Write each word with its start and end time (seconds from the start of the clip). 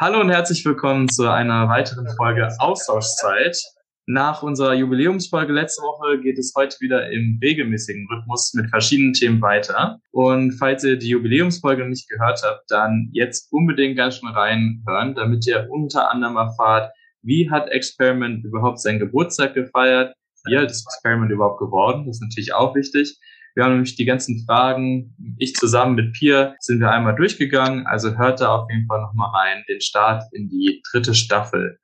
Hallo 0.00 0.18
und 0.18 0.30
herzlich 0.30 0.64
willkommen 0.64 1.10
zu 1.10 1.30
einer 1.30 1.68
weiteren 1.68 2.08
Folge 2.16 2.48
Austauschzeit. 2.58 3.62
Nach 4.06 4.42
unserer 4.42 4.72
Jubiläumsfolge 4.72 5.52
letzte 5.52 5.82
Woche 5.82 6.18
geht 6.22 6.38
es 6.38 6.54
heute 6.56 6.74
wieder 6.80 7.10
im 7.10 7.38
regelmäßigen 7.42 8.08
Rhythmus 8.10 8.54
mit 8.54 8.70
verschiedenen 8.70 9.12
Themen 9.12 9.42
weiter. 9.42 9.98
Und 10.10 10.52
falls 10.52 10.84
ihr 10.84 10.96
die 10.96 11.10
Jubiläumsfolge 11.10 11.86
nicht 11.86 12.08
gehört 12.08 12.40
habt, 12.42 12.62
dann 12.70 13.10
jetzt 13.12 13.52
unbedingt 13.52 13.98
ganz 13.98 14.16
schnell 14.16 14.32
reinhören, 14.32 15.14
damit 15.16 15.46
ihr 15.46 15.68
unter 15.68 16.10
anderem 16.10 16.36
erfahrt, 16.36 16.94
wie 17.20 17.50
hat 17.50 17.68
Experiment 17.68 18.42
überhaupt 18.42 18.80
seinen 18.80 19.00
Geburtstag 19.00 19.52
gefeiert, 19.52 20.14
wie 20.46 20.56
alt 20.56 20.70
ist 20.70 20.86
Experiment 20.86 21.30
überhaupt 21.30 21.58
geworden, 21.58 22.06
das 22.06 22.16
ist 22.16 22.22
natürlich 22.22 22.54
auch 22.54 22.74
wichtig. 22.74 23.18
Wir 23.54 23.64
haben 23.64 23.72
nämlich 23.72 23.96
die 23.96 24.04
ganzen 24.04 24.44
Fragen, 24.46 25.14
ich 25.38 25.54
zusammen 25.54 25.96
mit 25.96 26.12
Pia 26.12 26.54
sind 26.60 26.80
wir 26.80 26.90
einmal 26.90 27.16
durchgegangen, 27.16 27.86
also 27.86 28.16
hört 28.16 28.40
da 28.40 28.54
auf 28.54 28.70
jeden 28.70 28.86
Fall 28.86 29.00
nochmal 29.00 29.30
rein, 29.30 29.64
den 29.68 29.80
Start 29.80 30.24
in 30.32 30.48
die 30.48 30.82
dritte 30.90 31.14
Staffel. 31.14 31.78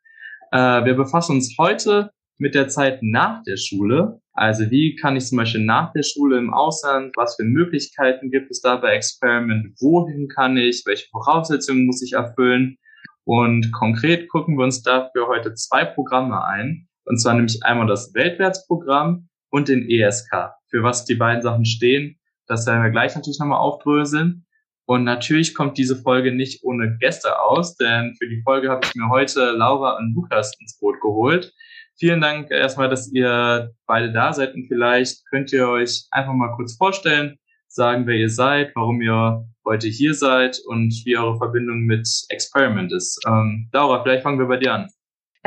Äh, 0.52 0.84
wir 0.84 0.94
befassen 0.94 1.36
uns 1.36 1.56
heute 1.58 2.10
mit 2.38 2.54
der 2.54 2.68
Zeit 2.68 3.02
nach 3.02 3.42
der 3.42 3.56
Schule. 3.56 4.20
Also 4.32 4.70
wie 4.70 4.96
kann 4.96 5.16
ich 5.16 5.26
zum 5.26 5.38
Beispiel 5.38 5.64
nach 5.64 5.92
der 5.92 6.02
Schule 6.02 6.38
im 6.38 6.52
Ausland, 6.52 7.12
was 7.16 7.36
für 7.36 7.44
Möglichkeiten 7.44 8.30
gibt 8.30 8.50
es 8.50 8.60
da 8.60 8.76
bei 8.76 8.92
Experiment, 8.92 9.74
wohin 9.80 10.28
kann 10.28 10.56
ich, 10.56 10.82
welche 10.86 11.08
Voraussetzungen 11.10 11.86
muss 11.86 12.02
ich 12.02 12.12
erfüllen. 12.12 12.76
Und 13.24 13.72
konkret 13.72 14.28
gucken 14.28 14.56
wir 14.56 14.64
uns 14.64 14.82
dafür 14.82 15.26
heute 15.26 15.54
zwei 15.54 15.84
Programme 15.84 16.44
ein. 16.44 16.86
Und 17.06 17.18
zwar 17.20 17.34
nämlich 17.34 17.62
einmal 17.64 17.86
das 17.86 18.12
Weltwärtsprogramm 18.14 19.28
und 19.50 19.68
den 19.68 19.88
ESK 19.88 20.52
für 20.68 20.82
was 20.82 21.04
die 21.04 21.14
beiden 21.14 21.42
Sachen 21.42 21.64
stehen. 21.64 22.18
Das 22.46 22.66
werden 22.66 22.82
wir 22.82 22.90
gleich 22.90 23.14
natürlich 23.14 23.38
nochmal 23.38 23.58
aufdröseln. 23.58 24.46
Und 24.86 25.02
natürlich 25.02 25.54
kommt 25.54 25.78
diese 25.78 25.96
Folge 25.96 26.32
nicht 26.32 26.62
ohne 26.62 26.96
Gäste 26.98 27.40
aus, 27.40 27.76
denn 27.76 28.14
für 28.18 28.28
die 28.28 28.40
Folge 28.42 28.70
habe 28.70 28.86
ich 28.86 28.94
mir 28.94 29.08
heute 29.08 29.50
Laura 29.50 29.96
und 29.98 30.14
Lukas 30.14 30.52
ins 30.60 30.78
Boot 30.78 31.00
geholt. 31.00 31.52
Vielen 31.98 32.20
Dank 32.20 32.50
erstmal, 32.50 32.88
dass 32.88 33.10
ihr 33.10 33.72
beide 33.86 34.12
da 34.12 34.32
seid 34.32 34.54
und 34.54 34.68
vielleicht 34.68 35.26
könnt 35.28 35.52
ihr 35.52 35.68
euch 35.68 36.06
einfach 36.10 36.34
mal 36.34 36.54
kurz 36.54 36.76
vorstellen, 36.76 37.36
sagen, 37.68 38.06
wer 38.06 38.16
ihr 38.16 38.30
seid, 38.30 38.70
warum 38.76 39.00
ihr 39.00 39.44
heute 39.64 39.88
hier 39.88 40.14
seid 40.14 40.60
und 40.66 40.92
wie 41.04 41.16
eure 41.16 41.36
Verbindung 41.36 41.80
mit 41.80 42.08
Experiment 42.28 42.92
ist. 42.92 43.20
Ähm, 43.26 43.68
Laura, 43.72 44.02
vielleicht 44.02 44.22
fangen 44.22 44.38
wir 44.38 44.46
bei 44.46 44.58
dir 44.58 44.74
an. 44.74 44.88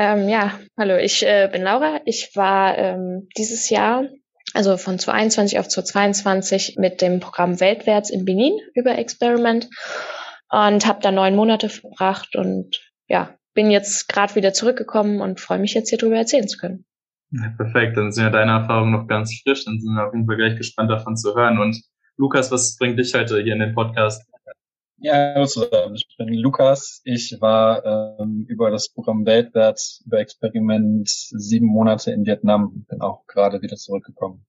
Ähm, 0.01 0.29
ja, 0.29 0.57
hallo, 0.77 0.95
ich 0.95 1.27
äh, 1.27 1.49
bin 1.51 1.61
Laura. 1.61 1.99
Ich 2.05 2.31
war 2.33 2.77
ähm, 2.77 3.27
dieses 3.37 3.69
Jahr 3.69 4.05
also 4.53 4.77
von 4.77 4.97
2021 4.97 5.59
auf 5.59 5.67
2022 5.67 6.77
mit 6.77 7.01
dem 7.01 7.19
Programm 7.19 7.59
Weltwärts 7.59 8.09
in 8.09 8.23
Benin 8.23 8.57
über 8.75 8.97
Experiment 8.97 9.67
und 10.49 10.87
habe 10.87 11.01
da 11.01 11.11
neun 11.11 11.35
Monate 11.35 11.67
verbracht 11.67 12.37
und 12.37 12.79
ja, 13.09 13.35
bin 13.53 13.71
jetzt 13.71 14.07
gerade 14.07 14.35
wieder 14.35 14.53
zurückgekommen 14.53 15.19
und 15.19 15.41
freue 15.41 15.59
mich 15.59 15.73
jetzt 15.73 15.89
hier 15.89 15.97
drüber 15.97 16.15
erzählen 16.15 16.47
zu 16.47 16.57
können. 16.57 16.85
Ja, 17.31 17.53
perfekt, 17.57 17.97
dann 17.97 18.13
sind 18.13 18.23
ja 18.23 18.29
deine 18.29 18.53
Erfahrungen 18.53 18.93
noch 18.93 19.05
ganz 19.05 19.37
frisch, 19.43 19.65
dann 19.65 19.81
sind 19.81 19.93
wir 19.93 20.07
auf 20.07 20.13
jeden 20.13 20.27
Fall 20.27 20.37
gleich 20.37 20.55
gespannt 20.55 20.89
davon 20.89 21.17
zu 21.17 21.35
hören. 21.35 21.59
Und 21.59 21.77
Lukas, 22.15 22.53
was 22.53 22.77
bringt 22.77 22.97
dich 22.97 23.13
heute 23.13 23.41
hier 23.41 23.51
in 23.51 23.59
den 23.59 23.75
Podcast? 23.75 24.25
Ja, 25.01 25.33
hallo 25.33 25.45
zusammen. 25.45 25.95
Ich 25.95 26.05
bin 26.17 26.33
Lukas. 26.33 26.99
Ich 27.05 27.37
war 27.39 28.19
ähm, 28.19 28.45
über 28.49 28.69
das 28.69 28.91
Programm 28.91 29.25
Weltwärts, 29.25 30.03
über 30.05 30.19
Experiment 30.19 31.07
sieben 31.07 31.67
Monate 31.67 32.11
in 32.11 32.25
Vietnam. 32.25 32.85
Bin 32.89 32.99
auch 32.99 33.25
gerade 33.25 33.61
wieder 33.61 33.77
zurückgekommen. 33.77 34.45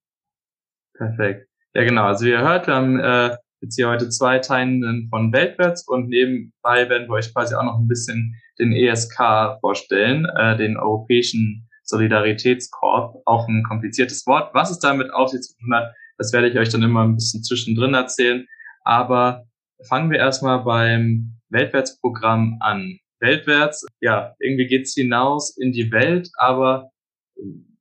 Perfekt. 0.94 1.46
Ja, 1.72 1.84
genau. 1.84 2.02
Also 2.06 2.26
wie 2.26 2.30
ihr 2.30 2.40
hört, 2.40 2.66
wir 2.66 2.74
haben 2.74 2.98
äh, 2.98 3.36
jetzt 3.60 3.76
hier 3.76 3.88
heute 3.88 4.08
zwei 4.08 4.40
Teilenden 4.40 5.06
von 5.08 5.32
Weltwärts 5.32 5.86
und 5.86 6.08
nebenbei 6.08 6.88
werden 6.88 7.06
wir 7.06 7.14
euch 7.14 7.32
quasi 7.32 7.54
auch 7.54 7.62
noch 7.62 7.78
ein 7.78 7.86
bisschen 7.86 8.34
den 8.58 8.72
ESK 8.72 9.60
vorstellen, 9.60 10.26
äh, 10.36 10.56
den 10.56 10.76
Europäischen 10.76 11.68
Solidaritätskorb. 11.84 13.22
Auch 13.24 13.46
ein 13.46 13.62
kompliziertes 13.62 14.26
Wort. 14.26 14.52
Was 14.52 14.72
es 14.72 14.80
damit 14.80 15.12
auf 15.12 15.28
sich 15.28 15.42
zu 15.42 15.56
tun 15.58 15.72
hat, 15.76 15.94
das 16.18 16.32
werde 16.32 16.48
ich 16.48 16.58
euch 16.58 16.70
dann 16.70 16.82
immer 16.82 17.04
ein 17.04 17.14
bisschen 17.14 17.44
zwischendrin 17.44 17.94
erzählen. 17.94 18.48
Aber 18.82 19.46
fangen 19.88 20.10
wir 20.10 20.18
erstmal 20.18 20.64
beim 20.64 21.40
Weltwärtsprogramm 21.50 22.58
an. 22.60 22.98
Weltwärts, 23.20 23.86
ja, 24.00 24.34
irgendwie 24.38 24.66
geht's 24.66 24.94
hinaus 24.94 25.56
in 25.56 25.72
die 25.72 25.92
Welt, 25.92 26.30
aber 26.36 26.90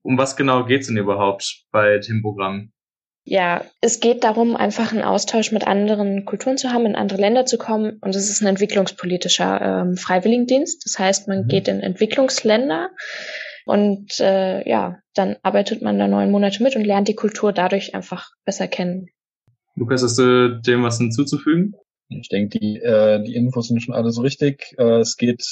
um 0.01 0.17
was 0.17 0.35
genau 0.35 0.65
geht's 0.65 0.87
denn 0.87 0.97
überhaupt 0.97 1.63
bei 1.71 1.99
dem 1.99 2.21
Programm? 2.21 2.71
Ja, 3.25 3.63
es 3.81 3.99
geht 3.99 4.23
darum, 4.23 4.55
einfach 4.55 4.91
einen 4.91 5.03
Austausch 5.03 5.51
mit 5.51 5.67
anderen 5.67 6.25
Kulturen 6.25 6.57
zu 6.57 6.71
haben, 6.71 6.85
in 6.85 6.95
andere 6.95 7.19
Länder 7.19 7.45
zu 7.45 7.57
kommen. 7.57 7.99
Und 8.01 8.15
es 8.15 8.29
ist 8.29 8.41
ein 8.41 8.47
entwicklungspolitischer 8.47 9.61
ähm, 9.61 9.97
Freiwilligendienst. 9.97 10.83
Das 10.83 10.97
heißt, 10.97 11.27
man 11.27 11.43
mhm. 11.43 11.47
geht 11.47 11.67
in 11.67 11.81
Entwicklungsländer 11.81 12.89
und 13.65 14.19
äh, 14.19 14.67
ja, 14.67 14.97
dann 15.13 15.35
arbeitet 15.43 15.83
man 15.83 15.99
da 15.99 16.07
neun 16.07 16.31
Monate 16.31 16.63
mit 16.63 16.75
und 16.75 16.85
lernt 16.85 17.07
die 17.07 17.13
Kultur 17.13 17.53
dadurch 17.53 17.93
einfach 17.93 18.31
besser 18.45 18.67
kennen. 18.67 19.09
Lukas, 19.75 20.01
hast 20.01 20.17
du 20.17 20.59
dem 20.65 20.81
was 20.81 20.97
hinzuzufügen? 20.97 21.75
Ich 22.09 22.29
denke, 22.29 22.59
die, 22.59 22.77
äh, 22.77 23.23
die 23.23 23.35
Infos 23.35 23.67
sind 23.67 23.81
schon 23.81 23.93
alle 23.93 24.11
so 24.11 24.21
richtig. 24.21 24.75
Äh, 24.77 24.99
es 24.99 25.15
geht 25.15 25.45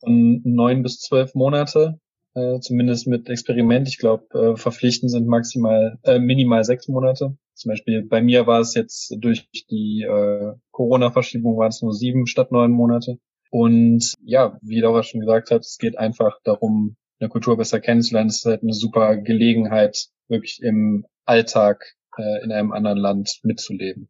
von 0.00 0.40
neun 0.44 0.82
bis 0.82 1.00
zwölf 1.00 1.34
Monate, 1.34 2.00
äh, 2.34 2.60
zumindest 2.60 3.06
mit 3.08 3.28
Experiment. 3.28 3.88
Ich 3.88 3.98
glaube, 3.98 4.26
äh, 4.32 4.56
verpflichtend 4.56 5.10
sind 5.10 5.26
maximal, 5.26 5.98
äh, 6.04 6.18
minimal 6.18 6.64
sechs 6.64 6.88
Monate. 6.88 7.36
Zum 7.54 7.70
Beispiel 7.70 8.04
bei 8.04 8.22
mir 8.22 8.46
war 8.46 8.60
es 8.60 8.74
jetzt 8.74 9.16
durch 9.18 9.48
die 9.70 10.02
äh, 10.02 10.52
Corona-Verschiebung 10.70 11.58
waren 11.58 11.70
es 11.70 11.82
nur 11.82 11.92
sieben 11.92 12.26
statt 12.26 12.52
neun 12.52 12.70
Monate. 12.70 13.18
Und 13.50 14.14
ja, 14.22 14.58
wie 14.62 14.80
Laura 14.80 15.02
schon 15.02 15.20
gesagt 15.20 15.50
hat, 15.50 15.62
es 15.62 15.78
geht 15.78 15.98
einfach 15.98 16.38
darum, 16.44 16.96
eine 17.18 17.28
Kultur 17.28 17.56
besser 17.56 17.80
kennenzulernen. 17.80 18.30
Es 18.30 18.38
ist 18.38 18.44
halt 18.44 18.62
eine 18.62 18.74
super 18.74 19.16
Gelegenheit, 19.16 20.06
wirklich 20.28 20.62
im 20.62 21.06
Alltag 21.24 21.96
äh, 22.16 22.44
in 22.44 22.52
einem 22.52 22.70
anderen 22.72 22.98
Land 22.98 23.40
mitzuleben. 23.42 24.08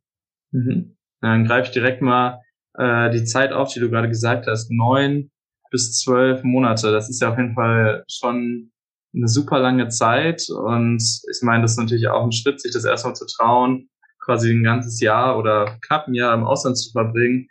Mhm. 0.51 0.98
Dann 1.21 1.45
greife 1.45 1.69
ich 1.69 1.73
direkt 1.73 2.03
mal 2.03 2.41
äh, 2.75 3.11
die 3.11 3.25
Zeit 3.25 3.53
auf, 3.53 3.73
die 3.73 3.81
du 3.81 3.91
gerade 3.91 4.09
gesagt 4.09 4.47
hast. 4.47 4.71
Neun 4.71 5.31
bis 5.71 5.99
zwölf 5.99 6.43
Monate. 6.45 6.93
Das 6.93 7.09
ist 7.09 7.21
ja 7.21 7.31
auf 7.31 7.39
jeden 7.39 7.55
Fall 7.55 8.05
schon 8.09 8.71
eine 9.15 9.29
super 9.29 9.59
lange 9.59 9.89
Zeit. 9.89 10.47
Und 10.51 11.03
ich 11.03 11.43
meine, 11.43 11.63
das 11.63 11.73
ist 11.73 11.79
natürlich 11.79 12.09
auch 12.09 12.25
ein 12.25 12.33
Schritt, 12.33 12.61
sich 12.61 12.73
das 12.73 12.85
erstmal 12.85 13.15
zu 13.15 13.27
trauen, 13.27 13.89
quasi 14.25 14.53
ein 14.53 14.63
ganzes 14.63 15.01
Jahr 15.01 15.39
oder 15.39 15.79
knapp 15.87 16.09
ein 16.09 16.15
Jahr 16.15 16.35
im 16.35 16.45
Ausland 16.45 16.79
zu 16.79 16.91
verbringen. 16.93 17.49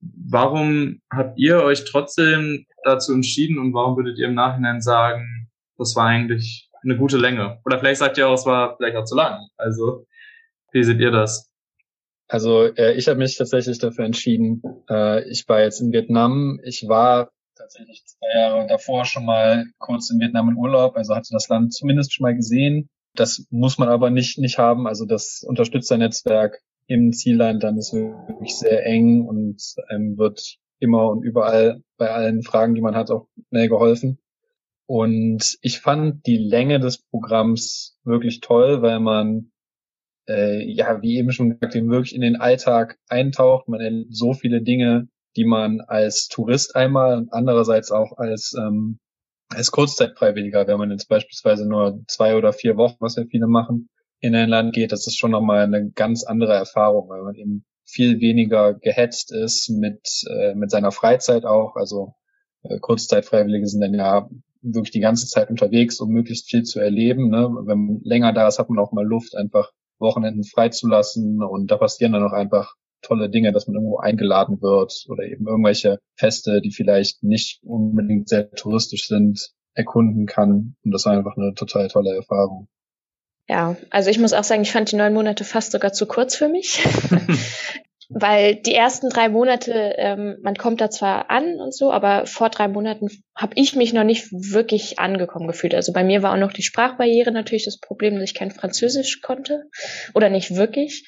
Warum 0.00 1.00
habt 1.10 1.38
ihr 1.38 1.62
euch 1.62 1.84
trotzdem 1.84 2.66
dazu 2.84 3.12
entschieden 3.12 3.58
und 3.58 3.74
warum 3.74 3.96
würdet 3.96 4.18
ihr 4.18 4.28
im 4.28 4.34
Nachhinein 4.34 4.80
sagen, 4.80 5.48
das 5.76 5.96
war 5.96 6.06
eigentlich 6.06 6.70
eine 6.82 6.96
gute 6.96 7.16
Länge? 7.16 7.58
Oder 7.64 7.78
vielleicht 7.78 7.98
sagt 7.98 8.18
ihr 8.18 8.28
auch, 8.28 8.34
es 8.34 8.46
war 8.46 8.76
vielleicht 8.76 8.96
auch 8.96 9.04
zu 9.04 9.16
lang. 9.16 9.48
Also, 9.56 10.06
wie 10.72 10.84
seht 10.84 11.00
ihr 11.00 11.10
das? 11.10 11.47
Also 12.28 12.64
äh, 12.64 12.92
ich 12.94 13.08
habe 13.08 13.18
mich 13.18 13.36
tatsächlich 13.36 13.78
dafür 13.78 14.04
entschieden. 14.04 14.62
Äh, 14.88 15.28
ich 15.30 15.48
war 15.48 15.62
jetzt 15.62 15.80
in 15.80 15.92
Vietnam. 15.92 16.60
Ich 16.62 16.86
war 16.86 17.30
tatsächlich 17.56 18.04
zwei 18.04 18.38
Jahre 18.38 18.66
davor 18.68 19.04
schon 19.04 19.24
mal 19.24 19.64
kurz 19.78 20.10
in 20.10 20.20
Vietnam 20.20 20.50
in 20.50 20.56
Urlaub, 20.56 20.96
also 20.96 21.14
hatte 21.14 21.30
das 21.32 21.48
Land 21.48 21.74
zumindest 21.74 22.14
schon 22.14 22.24
mal 22.24 22.36
gesehen. 22.36 22.88
Das 23.14 23.46
muss 23.50 23.78
man 23.78 23.88
aber 23.88 24.10
nicht 24.10 24.38
nicht 24.38 24.58
haben. 24.58 24.86
Also 24.86 25.06
das 25.06 25.42
Unterstützernetzwerk 25.44 26.60
im 26.86 27.12
Zielland 27.12 27.62
dann 27.62 27.78
ist 27.78 27.92
wirklich 27.92 28.56
sehr 28.56 28.86
eng 28.86 29.26
und 29.26 29.60
ähm, 29.90 30.16
wird 30.16 30.58
immer 30.78 31.08
und 31.08 31.24
überall 31.24 31.82
bei 31.96 32.10
allen 32.10 32.42
Fragen, 32.42 32.74
die 32.74 32.80
man 32.80 32.94
hat, 32.94 33.10
auch 33.10 33.26
schnell 33.48 33.68
geholfen. 33.68 34.18
Und 34.86 35.58
ich 35.60 35.80
fand 35.80 36.26
die 36.26 36.38
Länge 36.38 36.80
des 36.80 36.98
Programms 36.98 37.98
wirklich 38.04 38.40
toll, 38.40 38.80
weil 38.80 39.00
man 39.00 39.50
äh, 40.28 40.62
ja, 40.70 41.02
wie 41.02 41.18
eben 41.18 41.32
schon 41.32 41.50
gesagt, 41.50 41.74
eben 41.74 41.90
wirklich 41.90 42.14
in 42.14 42.20
den 42.20 42.36
Alltag 42.36 42.98
eintaucht. 43.08 43.68
Man 43.68 43.80
erlebt 43.80 44.14
so 44.14 44.34
viele 44.34 44.62
Dinge, 44.62 45.08
die 45.36 45.44
man 45.44 45.80
als 45.80 46.28
Tourist 46.28 46.76
einmal 46.76 47.18
und 47.18 47.32
andererseits 47.32 47.90
auch 47.90 48.18
als 48.18 48.54
ähm, 48.58 48.98
als 49.50 49.70
Kurzzeitfreiwilliger, 49.70 50.66
wenn 50.66 50.78
man 50.78 50.90
jetzt 50.90 51.08
beispielsweise 51.08 51.66
nur 51.66 52.02
zwei 52.06 52.36
oder 52.36 52.52
vier 52.52 52.76
Wochen, 52.76 52.96
was 53.00 53.16
ja 53.16 53.24
viele 53.30 53.46
machen, 53.46 53.88
in 54.20 54.34
ein 54.34 54.48
Land 54.48 54.74
geht, 54.74 54.92
das 54.92 55.06
ist 55.06 55.16
schon 55.16 55.30
nochmal 55.30 55.62
eine 55.62 55.90
ganz 55.90 56.24
andere 56.24 56.52
Erfahrung, 56.54 57.08
weil 57.08 57.22
man 57.22 57.34
eben 57.34 57.64
viel 57.86 58.20
weniger 58.20 58.74
gehetzt 58.74 59.32
ist 59.32 59.70
mit, 59.70 60.24
äh, 60.28 60.54
mit 60.54 60.70
seiner 60.70 60.92
Freizeit 60.92 61.46
auch. 61.46 61.76
Also 61.76 62.14
äh, 62.62 62.78
Kurzzeitfreiwillige 62.78 63.66
sind 63.66 63.80
dann 63.80 63.94
ja 63.94 64.28
wirklich 64.60 64.90
die 64.90 65.00
ganze 65.00 65.26
Zeit 65.26 65.48
unterwegs, 65.50 66.00
um 66.00 66.10
möglichst 66.10 66.50
viel 66.50 66.64
zu 66.64 66.80
erleben. 66.80 67.30
Ne? 67.30 67.48
Wenn 67.64 67.86
man 67.86 68.00
länger 68.02 68.32
da 68.32 68.48
ist, 68.48 68.58
hat 68.58 68.68
man 68.68 68.78
auch 68.78 68.92
mal 68.92 69.06
Luft, 69.06 69.34
einfach 69.36 69.70
Wochenenden 69.98 70.44
freizulassen 70.44 71.42
und 71.42 71.70
da 71.70 71.76
passieren 71.76 72.12
dann 72.12 72.24
auch 72.24 72.32
einfach 72.32 72.74
tolle 73.02 73.30
Dinge, 73.30 73.52
dass 73.52 73.66
man 73.66 73.76
irgendwo 73.76 73.98
eingeladen 73.98 74.60
wird 74.60 75.06
oder 75.08 75.24
eben 75.24 75.46
irgendwelche 75.46 75.98
Feste, 76.16 76.60
die 76.60 76.72
vielleicht 76.72 77.22
nicht 77.22 77.60
unbedingt 77.62 78.28
sehr 78.28 78.50
touristisch 78.50 79.06
sind, 79.06 79.52
erkunden 79.74 80.26
kann. 80.26 80.76
Und 80.84 80.90
das 80.92 81.04
war 81.06 81.12
einfach 81.12 81.36
eine 81.36 81.54
total 81.54 81.88
tolle 81.88 82.14
Erfahrung. 82.14 82.68
Ja, 83.48 83.76
also 83.88 84.10
ich 84.10 84.18
muss 84.18 84.34
auch 84.34 84.44
sagen, 84.44 84.62
ich 84.62 84.72
fand 84.72 84.92
die 84.92 84.96
neun 84.96 85.14
Monate 85.14 85.42
fast 85.42 85.72
sogar 85.72 85.92
zu 85.92 86.06
kurz 86.06 86.36
für 86.36 86.48
mich. 86.48 86.86
weil 88.08 88.54
die 88.54 88.74
ersten 88.74 89.10
drei 89.10 89.28
Monate, 89.28 89.94
ähm, 89.98 90.38
man 90.42 90.56
kommt 90.56 90.80
da 90.80 90.90
zwar 90.90 91.30
an 91.30 91.60
und 91.60 91.74
so, 91.74 91.92
aber 91.92 92.26
vor 92.26 92.48
drei 92.48 92.66
Monaten 92.66 93.08
habe 93.34 93.52
ich 93.56 93.76
mich 93.76 93.92
noch 93.92 94.04
nicht 94.04 94.32
wirklich 94.32 94.98
angekommen 94.98 95.46
gefühlt. 95.46 95.74
Also 95.74 95.92
bei 95.92 96.04
mir 96.04 96.22
war 96.22 96.32
auch 96.32 96.38
noch 96.38 96.52
die 96.52 96.62
Sprachbarriere 96.62 97.32
natürlich 97.32 97.66
das 97.66 97.78
Problem, 97.78 98.14
dass 98.14 98.24
ich 98.24 98.34
kein 98.34 98.50
Französisch 98.50 99.20
konnte 99.20 99.64
oder 100.14 100.30
nicht 100.30 100.56
wirklich. 100.56 101.06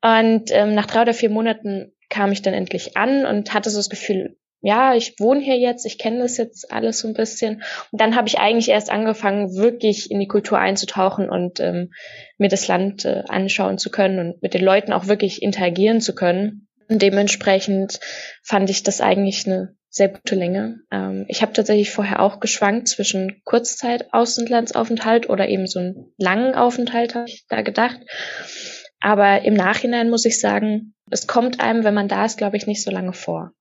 Und 0.00 0.50
ähm, 0.50 0.74
nach 0.74 0.86
drei 0.86 1.02
oder 1.02 1.14
vier 1.14 1.30
Monaten 1.30 1.92
kam 2.08 2.32
ich 2.32 2.42
dann 2.42 2.54
endlich 2.54 2.96
an 2.96 3.24
und 3.24 3.54
hatte 3.54 3.70
so 3.70 3.78
das 3.78 3.88
Gefühl, 3.88 4.36
ja, 4.62 4.94
ich 4.94 5.18
wohne 5.18 5.40
hier 5.40 5.58
jetzt, 5.58 5.84
ich 5.84 5.98
kenne 5.98 6.20
das 6.20 6.36
jetzt 6.36 6.72
alles 6.72 7.00
so 7.00 7.08
ein 7.08 7.14
bisschen. 7.14 7.64
Und 7.90 8.00
dann 8.00 8.14
habe 8.14 8.28
ich 8.28 8.38
eigentlich 8.38 8.68
erst 8.68 8.90
angefangen, 8.90 9.56
wirklich 9.56 10.10
in 10.10 10.20
die 10.20 10.28
Kultur 10.28 10.58
einzutauchen 10.58 11.28
und 11.28 11.58
ähm, 11.58 11.92
mir 12.38 12.48
das 12.48 12.68
Land 12.68 13.04
äh, 13.04 13.24
anschauen 13.28 13.76
zu 13.76 13.90
können 13.90 14.20
und 14.20 14.42
mit 14.42 14.54
den 14.54 14.64
Leuten 14.64 14.92
auch 14.92 15.08
wirklich 15.08 15.42
interagieren 15.42 16.00
zu 16.00 16.14
können. 16.14 16.68
Und 16.88 17.02
dementsprechend 17.02 17.98
fand 18.42 18.70
ich 18.70 18.84
das 18.84 19.00
eigentlich 19.00 19.46
eine 19.46 19.74
sehr 19.88 20.10
gute 20.10 20.36
Länge. 20.36 20.78
Ähm, 20.92 21.24
ich 21.26 21.42
habe 21.42 21.52
tatsächlich 21.52 21.90
vorher 21.90 22.20
auch 22.20 22.38
geschwankt 22.38 22.86
zwischen 22.86 23.42
Kurzzeit-Außenlandsaufenthalt 23.44 25.28
oder 25.28 25.48
eben 25.48 25.66
so 25.66 25.80
einen 25.80 26.12
langen 26.18 26.54
Aufenthalt, 26.54 27.16
habe 27.16 27.28
ich 27.28 27.46
da 27.48 27.62
gedacht. 27.62 27.98
Aber 29.00 29.42
im 29.42 29.54
Nachhinein 29.54 30.08
muss 30.08 30.24
ich 30.24 30.40
sagen, 30.40 30.94
es 31.10 31.26
kommt 31.26 31.60
einem, 31.60 31.82
wenn 31.82 31.94
man 31.94 32.06
da 32.06 32.24
ist, 32.24 32.38
glaube 32.38 32.56
ich, 32.56 32.68
nicht 32.68 32.84
so 32.84 32.92
lange 32.92 33.12
vor. 33.12 33.52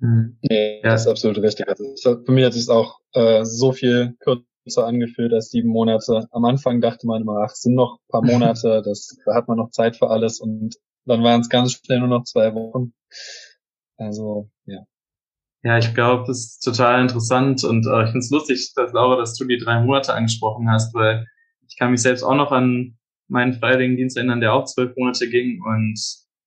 Mhm. 0.00 0.38
Nee, 0.42 0.80
ja. 0.82 0.90
das 0.90 1.02
ist 1.02 1.08
absolut 1.08 1.38
richtig. 1.38 1.68
Also 1.68 2.22
für 2.24 2.32
mich 2.32 2.44
hat 2.44 2.54
es 2.54 2.68
auch 2.68 3.00
äh, 3.12 3.44
so 3.44 3.72
viel 3.72 4.16
kürzer 4.20 4.86
angefühlt 4.86 5.32
als 5.32 5.50
sieben 5.50 5.68
Monate. 5.68 6.26
Am 6.32 6.44
Anfang 6.44 6.80
dachte 6.80 7.06
man 7.06 7.22
immer, 7.22 7.42
ach, 7.44 7.52
es 7.52 7.60
sind 7.60 7.74
noch 7.74 7.98
ein 7.98 8.08
paar 8.08 8.22
Monate, 8.24 8.82
das, 8.84 9.16
da 9.24 9.34
hat 9.34 9.48
man 9.48 9.58
noch 9.58 9.70
Zeit 9.70 9.96
für 9.96 10.10
alles 10.10 10.40
und 10.40 10.76
dann 11.06 11.22
waren 11.22 11.40
es 11.40 11.48
ganz 11.48 11.72
schnell 11.72 12.00
nur 12.00 12.08
noch 12.08 12.24
zwei 12.24 12.54
Wochen. 12.54 12.92
Also, 13.96 14.50
ja. 14.66 14.80
Ja, 15.62 15.76
ich 15.76 15.94
glaube, 15.94 16.24
das 16.26 16.38
ist 16.38 16.60
total 16.60 17.02
interessant 17.02 17.64
und 17.64 17.86
äh, 17.86 18.04
ich 18.04 18.10
finde 18.10 18.18
es 18.20 18.30
lustig, 18.30 18.72
dass 18.74 18.92
Laura, 18.92 19.16
dass 19.16 19.34
du 19.34 19.44
die 19.44 19.58
drei 19.58 19.82
Monate 19.82 20.14
angesprochen 20.14 20.70
hast, 20.70 20.94
weil 20.94 21.26
ich 21.68 21.76
kann 21.76 21.90
mich 21.90 22.00
selbst 22.00 22.22
auch 22.22 22.34
noch 22.34 22.50
an 22.50 22.96
meinen 23.28 23.52
Freiwilligendienst 23.52 24.16
erinnern, 24.16 24.40
der 24.40 24.54
auch 24.54 24.64
zwölf 24.64 24.96
Monate 24.96 25.28
ging 25.28 25.60
und 25.62 26.00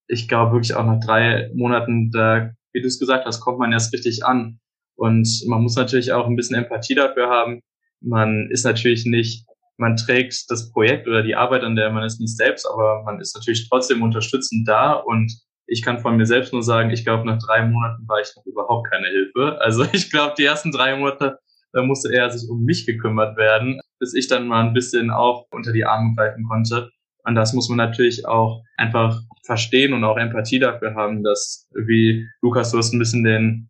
ich 0.07 0.27
glaube 0.27 0.53
wirklich 0.53 0.75
auch 0.75 0.85
nach 0.85 0.99
drei 0.99 1.51
Monaten, 1.53 2.09
da 2.11 2.51
wie 2.73 2.81
du 2.81 2.87
es 2.87 2.99
gesagt 2.99 3.25
hast, 3.25 3.39
kommt 3.39 3.59
man 3.59 3.71
erst 3.71 3.93
richtig 3.93 4.25
an. 4.25 4.59
Und 4.95 5.43
man 5.47 5.61
muss 5.61 5.75
natürlich 5.75 6.11
auch 6.11 6.27
ein 6.27 6.35
bisschen 6.35 6.57
Empathie 6.57 6.95
dafür 6.95 7.29
haben. 7.29 7.61
Man 8.01 8.49
ist 8.51 8.65
natürlich 8.65 9.05
nicht, 9.05 9.45
man 9.77 9.95
trägt 9.95 10.45
das 10.49 10.71
Projekt 10.71 11.07
oder 11.07 11.23
die 11.23 11.35
Arbeit, 11.35 11.63
an 11.63 11.75
der 11.75 11.89
man 11.91 12.03
ist, 12.03 12.19
nicht 12.19 12.35
selbst, 12.35 12.67
aber 12.67 13.03
man 13.03 13.19
ist 13.19 13.35
natürlich 13.35 13.67
trotzdem 13.69 14.01
unterstützend 14.01 14.67
da. 14.67 14.93
Und 14.93 15.33
ich 15.67 15.81
kann 15.81 15.99
von 15.99 16.17
mir 16.17 16.25
selbst 16.25 16.53
nur 16.53 16.63
sagen, 16.63 16.89
ich 16.89 17.03
glaube, 17.03 17.25
nach 17.25 17.39
drei 17.39 17.65
Monaten 17.65 18.07
war 18.07 18.19
ich 18.19 18.35
noch 18.35 18.45
überhaupt 18.45 18.89
keine 18.91 19.07
Hilfe. 19.07 19.59
Also 19.61 19.85
ich 19.93 20.11
glaube, 20.11 20.35
die 20.37 20.45
ersten 20.45 20.71
drei 20.71 20.95
Monate, 20.95 21.39
da 21.71 21.81
musste 21.81 22.13
eher 22.13 22.29
sich 22.29 22.49
um 22.49 22.63
mich 22.63 22.85
gekümmert 22.85 23.37
werden, 23.37 23.79
bis 23.99 24.13
ich 24.13 24.27
dann 24.27 24.47
mal 24.47 24.65
ein 24.65 24.73
bisschen 24.73 25.09
auch 25.09 25.47
unter 25.51 25.71
die 25.71 25.85
Arme 25.85 26.13
greifen 26.15 26.43
konnte. 26.43 26.91
Und 27.25 27.35
das 27.35 27.53
muss 27.53 27.69
man 27.69 27.77
natürlich 27.77 28.25
auch 28.25 28.63
einfach 28.77 29.21
verstehen 29.45 29.93
und 29.93 30.03
auch 30.03 30.17
Empathie 30.17 30.59
dafür 30.59 30.95
haben, 30.95 31.23
dass, 31.23 31.67
wie 31.73 32.27
Lukas, 32.41 32.71
du 32.71 32.77
hast 32.77 32.93
ein 32.93 32.99
bisschen 32.99 33.23
den 33.23 33.69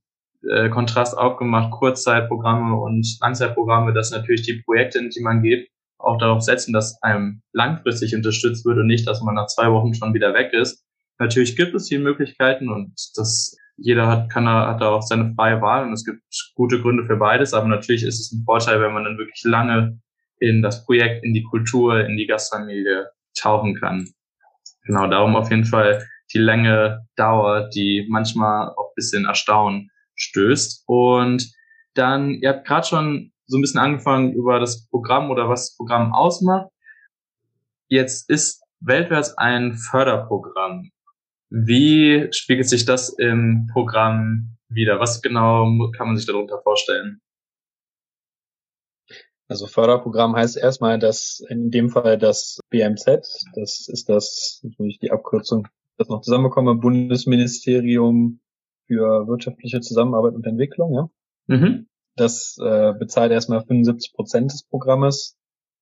äh, 0.49 0.69
Kontrast 0.69 1.17
aufgemacht, 1.17 1.71
Kurzzeitprogramme 1.71 2.75
und 2.75 3.05
Langzeitprogramme, 3.21 3.93
dass 3.93 4.11
natürlich 4.11 4.43
die 4.43 4.61
Projekte, 4.65 4.99
in 4.99 5.09
die 5.09 5.21
man 5.21 5.41
geht, 5.41 5.69
auch 5.97 6.17
darauf 6.17 6.41
setzen, 6.41 6.73
dass 6.73 7.01
einem 7.01 7.41
langfristig 7.53 8.15
unterstützt 8.15 8.65
wird 8.65 8.77
und 8.77 8.87
nicht, 8.87 9.07
dass 9.07 9.21
man 9.21 9.35
nach 9.35 9.47
zwei 9.47 9.71
Wochen 9.71 9.93
schon 9.93 10.13
wieder 10.13 10.33
weg 10.33 10.51
ist. 10.53 10.83
Natürlich 11.19 11.55
gibt 11.55 11.73
es 11.75 11.87
hier 11.87 11.99
Möglichkeiten 11.99 12.69
und 12.69 12.93
das 13.15 13.55
jeder 13.77 14.07
hat, 14.07 14.29
kann, 14.29 14.47
hat 14.47 14.81
da 14.81 14.89
auch 14.89 15.01
seine 15.01 15.33
freie 15.35 15.61
Wahl 15.61 15.85
und 15.85 15.93
es 15.93 16.05
gibt 16.05 16.21
gute 16.55 16.81
Gründe 16.81 17.05
für 17.05 17.15
beides, 17.15 17.53
aber 17.53 17.67
natürlich 17.67 18.03
ist 18.03 18.19
es 18.19 18.31
ein 18.31 18.43
Vorteil, 18.45 18.81
wenn 18.81 18.93
man 18.93 19.03
dann 19.03 19.17
wirklich 19.17 19.43
lange 19.43 19.99
in 20.39 20.61
das 20.61 20.85
Projekt, 20.85 21.23
in 21.23 21.33
die 21.33 21.43
Kultur, 21.43 22.05
in 22.05 22.17
die 22.17 22.27
Gastfamilie 22.27 23.07
tauchen 23.33 23.75
kann. 23.75 24.09
Genau, 24.85 25.07
darum 25.07 25.35
auf 25.35 25.49
jeden 25.49 25.65
Fall 25.65 26.05
die 26.33 26.39
Länge 26.39 27.05
Dauer, 27.15 27.69
die 27.69 28.07
manchmal 28.09 28.69
auch 28.69 28.89
ein 28.89 28.95
bisschen 28.95 29.25
Erstaunen 29.25 29.91
stößt. 30.15 30.83
Und 30.87 31.53
dann, 31.93 32.31
ihr 32.31 32.49
habt 32.49 32.67
gerade 32.67 32.87
schon 32.87 33.31
so 33.45 33.57
ein 33.57 33.61
bisschen 33.61 33.79
angefangen 33.79 34.33
über 34.33 34.59
das 34.59 34.87
Programm 34.89 35.29
oder 35.29 35.49
was 35.49 35.67
das 35.67 35.77
Programm 35.77 36.13
ausmacht. 36.13 36.69
Jetzt 37.87 38.29
ist 38.29 38.63
Weltwärts 38.79 39.37
ein 39.37 39.75
Förderprogramm. 39.75 40.89
Wie 41.49 42.27
spiegelt 42.31 42.67
sich 42.67 42.85
das 42.85 43.09
im 43.09 43.69
Programm 43.71 44.57
wieder? 44.69 44.99
Was 44.99 45.21
genau 45.21 45.91
kann 45.95 46.07
man 46.07 46.17
sich 46.17 46.25
darunter 46.25 46.59
vorstellen? 46.63 47.21
Also 49.47 49.67
Förderprogramm 49.67 50.35
heißt 50.35 50.57
erstmal, 50.57 50.99
dass 50.99 51.43
in 51.49 51.69
dem 51.69 51.89
Fall 51.89 52.17
das 52.17 52.59
BMZ, 52.69 53.05
das 53.55 53.87
ist 53.87 54.09
das, 54.09 54.61
natürlich 54.63 54.99
die 54.99 55.11
Abkürzung, 55.11 55.67
das 55.97 56.07
noch 56.09 56.21
zusammenbekomme, 56.21 56.75
Bundesministerium 56.75 58.39
für 58.87 59.27
wirtschaftliche 59.27 59.81
Zusammenarbeit 59.81 60.33
und 60.33 60.45
Entwicklung, 60.45 60.93
ja. 60.93 61.09
Mhm. 61.47 61.87
Das 62.15 62.57
äh, 62.61 62.93
bezahlt 62.93 63.31
erstmal 63.31 63.65
75 63.65 64.13
Prozent 64.13 64.51
des 64.51 64.63
Programmes 64.63 65.35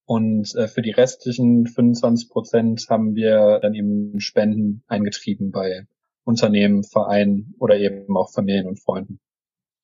und 0.06 0.56
äh, 0.56 0.68
für 0.68 0.81
die 0.81 0.92
restlichen 0.92 1.68
25 1.68 2.30
Prozent 2.30 2.86
haben 2.90 3.16
wir 3.16 3.60
dann 3.62 3.74
eben 3.74 4.19
Spenden 4.19 4.84
eingetrieben 4.88 5.52
bei 5.52 5.88
Unternehmen, 6.24 6.84
Vereinen 6.84 7.54
oder 7.60 7.78
eben 7.78 8.16
auch 8.16 8.31
Familien 8.31 8.68
und 8.68 8.80
Freunden. 8.80 9.19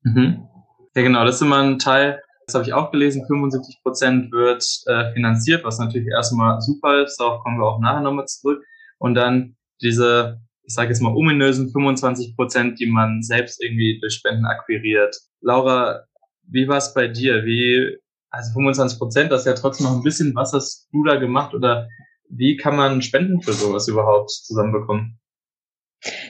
Mhm. 0.03 0.47
Ja, 0.95 1.01
genau, 1.01 1.25
das 1.25 1.35
ist 1.35 1.41
immer 1.41 1.61
ein 1.61 1.79
Teil, 1.79 2.21
das 2.47 2.55
habe 2.55 2.63
ich 2.63 2.73
auch 2.73 2.91
gelesen, 2.91 3.25
75 3.27 3.81
Prozent 3.83 4.31
wird 4.31 4.63
äh, 4.85 5.11
finanziert, 5.13 5.65
was 5.65 5.79
natürlich 5.79 6.07
erstmal 6.07 6.61
super 6.61 7.03
ist, 7.03 7.19
darauf 7.19 7.43
kommen 7.43 7.59
wir 7.59 7.65
auch 7.65 7.81
nachher 7.81 8.01
nochmal 8.01 8.25
zurück. 8.25 8.63
Und 8.99 9.15
dann 9.15 9.57
diese, 9.81 10.39
ich 10.63 10.73
sage 10.73 10.89
jetzt 10.89 11.01
mal, 11.01 11.13
ominösen 11.13 11.69
25 11.69 12.37
Prozent, 12.37 12.79
die 12.79 12.85
man 12.85 13.21
selbst 13.21 13.61
irgendwie 13.61 13.99
durch 13.99 14.13
Spenden 14.13 14.45
akquiriert. 14.45 15.13
Laura, 15.41 16.05
wie 16.43 16.69
war 16.69 16.77
es 16.77 16.93
bei 16.93 17.09
dir? 17.09 17.43
Wie, 17.43 17.97
also 18.29 18.53
25 18.53 18.97
Prozent, 18.97 19.31
das 19.31 19.41
ist 19.41 19.47
ja 19.47 19.53
trotzdem 19.53 19.87
noch 19.87 19.97
ein 19.97 20.03
bisschen, 20.03 20.33
was 20.33 20.53
hast 20.53 20.87
du 20.93 21.03
da 21.03 21.17
gemacht 21.17 21.53
oder 21.53 21.89
wie 22.29 22.55
kann 22.55 22.77
man 22.77 23.01
Spenden 23.01 23.41
für 23.41 23.53
sowas 23.53 23.89
überhaupt 23.89 24.31
zusammenbekommen? 24.31 25.19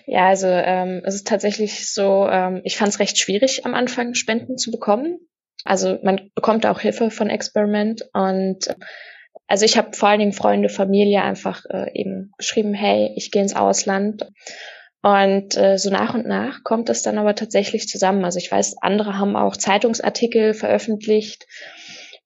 Ja, 0.08 0.30
also 0.30 0.48
ähm, 0.48 1.02
es 1.04 1.14
ist 1.14 1.28
tatsächlich 1.28 1.94
so, 1.94 2.28
ähm, 2.28 2.62
ich 2.64 2.76
fand 2.76 2.90
es 2.90 3.00
recht 3.00 3.20
schwierig 3.20 3.66
am 3.66 3.76
Anfang 3.76 4.16
Spenden 4.16 4.58
zu 4.58 4.72
bekommen, 4.72 5.20
also 5.64 5.98
man 6.04 6.32
bekommt 6.36 6.66
auch 6.66 6.80
Hilfe 6.80 7.12
von 7.12 7.30
Experiment 7.30 8.04
und 8.14 8.76
also 9.48 9.66
ich 9.66 9.78
habe 9.78 9.96
vor 9.96 10.10
allen 10.10 10.20
Dingen 10.20 10.34
Freunde, 10.34 10.70
Familie 10.70 11.22
einfach 11.22 11.64
äh, 11.70 11.92
eben 11.94 12.32
geschrieben, 12.38 12.74
hey, 12.74 13.14
ich 13.16 13.32
gehe 13.32 13.42
ins 13.42 13.56
Ausland. 13.56 14.30
Und 15.02 15.56
äh, 15.56 15.78
so 15.78 15.90
nach 15.90 16.14
und 16.16 16.28
nach 16.28 16.64
kommt 16.64 16.90
es 16.90 17.02
dann 17.02 17.18
aber 17.18 17.34
tatsächlich 17.34 17.88
zusammen. 17.88 18.26
Also 18.26 18.40
ich 18.40 18.52
weiß, 18.52 18.78
andere 18.82 19.18
haben 19.18 19.38
auch 19.38 19.56
Zeitungsartikel 19.56 20.54
veröffentlicht. 20.54 21.48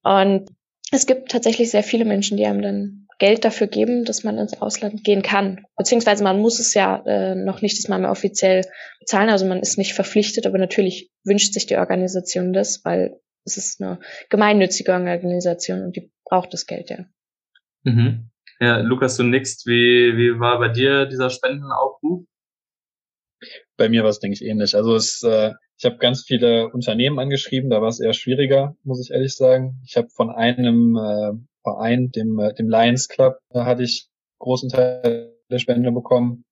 Und 0.04 0.50
es 0.92 1.06
gibt 1.06 1.32
tatsächlich 1.32 1.70
sehr 1.70 1.84
viele 1.84 2.06
Menschen, 2.06 2.38
die 2.38 2.46
einem 2.46 2.62
dann 2.62 3.08
Geld 3.22 3.46
dafür 3.46 3.68
geben, 3.68 4.04
dass 4.04 4.24
man 4.24 4.40
ins 4.40 4.60
Ausland 4.63 5.04
gehen 5.04 5.22
kann. 5.22 5.63
Beziehungsweise 5.78 6.24
man 6.24 6.40
muss 6.40 6.60
es 6.60 6.74
ja 6.74 7.04
äh, 7.06 7.36
noch 7.36 7.62
nicht 7.62 7.88
mal 7.88 8.00
mehr 8.00 8.10
offiziell 8.10 8.66
bezahlen. 9.00 9.30
Also 9.30 9.46
man 9.46 9.60
ist 9.60 9.78
nicht 9.78 9.94
verpflichtet, 9.94 10.48
aber 10.48 10.58
natürlich 10.58 11.12
wünscht 11.24 11.54
sich 11.54 11.68
die 11.68 11.78
Organisation 11.78 12.51
das, 12.51 12.84
weil 12.84 13.20
es 13.46 13.58
ist 13.58 13.80
eine 13.80 14.00
gemeinnützige 14.30 14.94
Organisation 14.94 15.84
und 15.84 15.96
die 15.96 16.12
braucht 16.25 16.51
das 16.51 16.66
Geld 16.66 16.90
ja. 16.90 17.06
Mhm. 17.84 18.32
Ja, 18.60 18.80
Lukas, 18.80 19.18
du 19.18 19.24
nix. 19.24 19.68
Wie, 19.68 20.18
wie 20.18 20.40
war 20.40 20.58
bei 20.58 20.70
dir 20.70 21.06
dieser 21.06 21.30
Spendenaufruf? 21.30 22.25
Bei 23.78 23.88
mir 23.88 24.01
war 24.01 24.10
es, 24.10 24.20
denke 24.20 24.34
ich, 24.34 24.44
ähnlich. 24.44 24.75
Also 24.75 24.96
es, 24.96 25.22
äh, 25.22 25.51
ich 25.78 25.86
habe 25.86 25.98
ganz 25.98 26.24
viele 26.25 26.70
Unternehmen 26.70 27.20
angeschrieben, 27.20 27.70
da 27.70 27.84
war 27.84 27.90
es 27.90 28.00
eher 28.00 28.13
schwieriger, 28.13 28.75
muss 28.84 29.00
ich 29.00 29.13
ehrlich 29.13 29.36
sagen. 29.36 29.80
Ich 29.86 29.96
habe 29.96 30.10
von 30.10 30.32
einem 30.32 30.96
äh, 30.96 31.50
Verein, 31.63 32.12
dem, 32.12 32.39
äh, 32.39 32.53
dem 32.53 32.70
Lions 32.70 33.08
Club, 33.08 33.38
da 33.50 33.65
hatte 33.65 33.84
ich 33.84 34.08
großen 34.39 34.70
Teil 34.70 35.34
der 35.50 35.60
Spende 35.60 35.91
bekommen. 35.91 36.46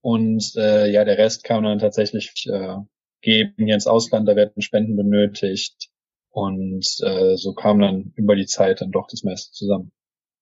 Und 0.00 0.52
äh, 0.56 0.90
ja, 0.90 1.04
der 1.04 1.18
Rest 1.18 1.44
kam 1.44 1.64
dann 1.64 1.78
tatsächlich 1.78 2.46
äh, 2.46 2.76
geben 3.22 3.54
hier 3.56 3.74
ins 3.74 3.86
Ausland, 3.86 4.28
da 4.28 4.36
werden 4.36 4.60
Spenden 4.60 4.96
benötigt. 4.96 5.88
Und 6.30 6.86
äh, 7.02 7.36
so 7.36 7.54
kam 7.54 7.80
dann 7.80 8.12
über 8.16 8.34
die 8.36 8.46
Zeit 8.46 8.80
dann 8.80 8.90
doch 8.90 9.06
das 9.08 9.22
meiste 9.22 9.52
zusammen. 9.52 9.92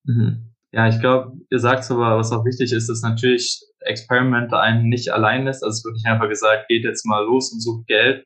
Mhm. 0.04 0.54
Ja, 0.72 0.88
ich 0.88 1.00
glaube, 1.00 1.32
ihr 1.50 1.58
sagt 1.58 1.90
aber, 1.90 2.16
was 2.16 2.30
auch 2.30 2.44
wichtig 2.44 2.72
ist, 2.72 2.88
dass 2.88 3.02
natürlich 3.02 3.60
Experiment 3.80 4.52
einen 4.54 4.88
nicht 4.88 5.10
allein 5.10 5.44
lässt. 5.44 5.64
Also 5.64 5.78
es 5.78 5.84
wird 5.84 5.94
nicht 5.94 6.06
einfach 6.06 6.28
gesagt, 6.28 6.68
geht 6.68 6.84
jetzt 6.84 7.04
mal 7.04 7.24
los 7.24 7.52
und 7.52 7.60
sucht 7.60 7.86
Geld. 7.86 8.24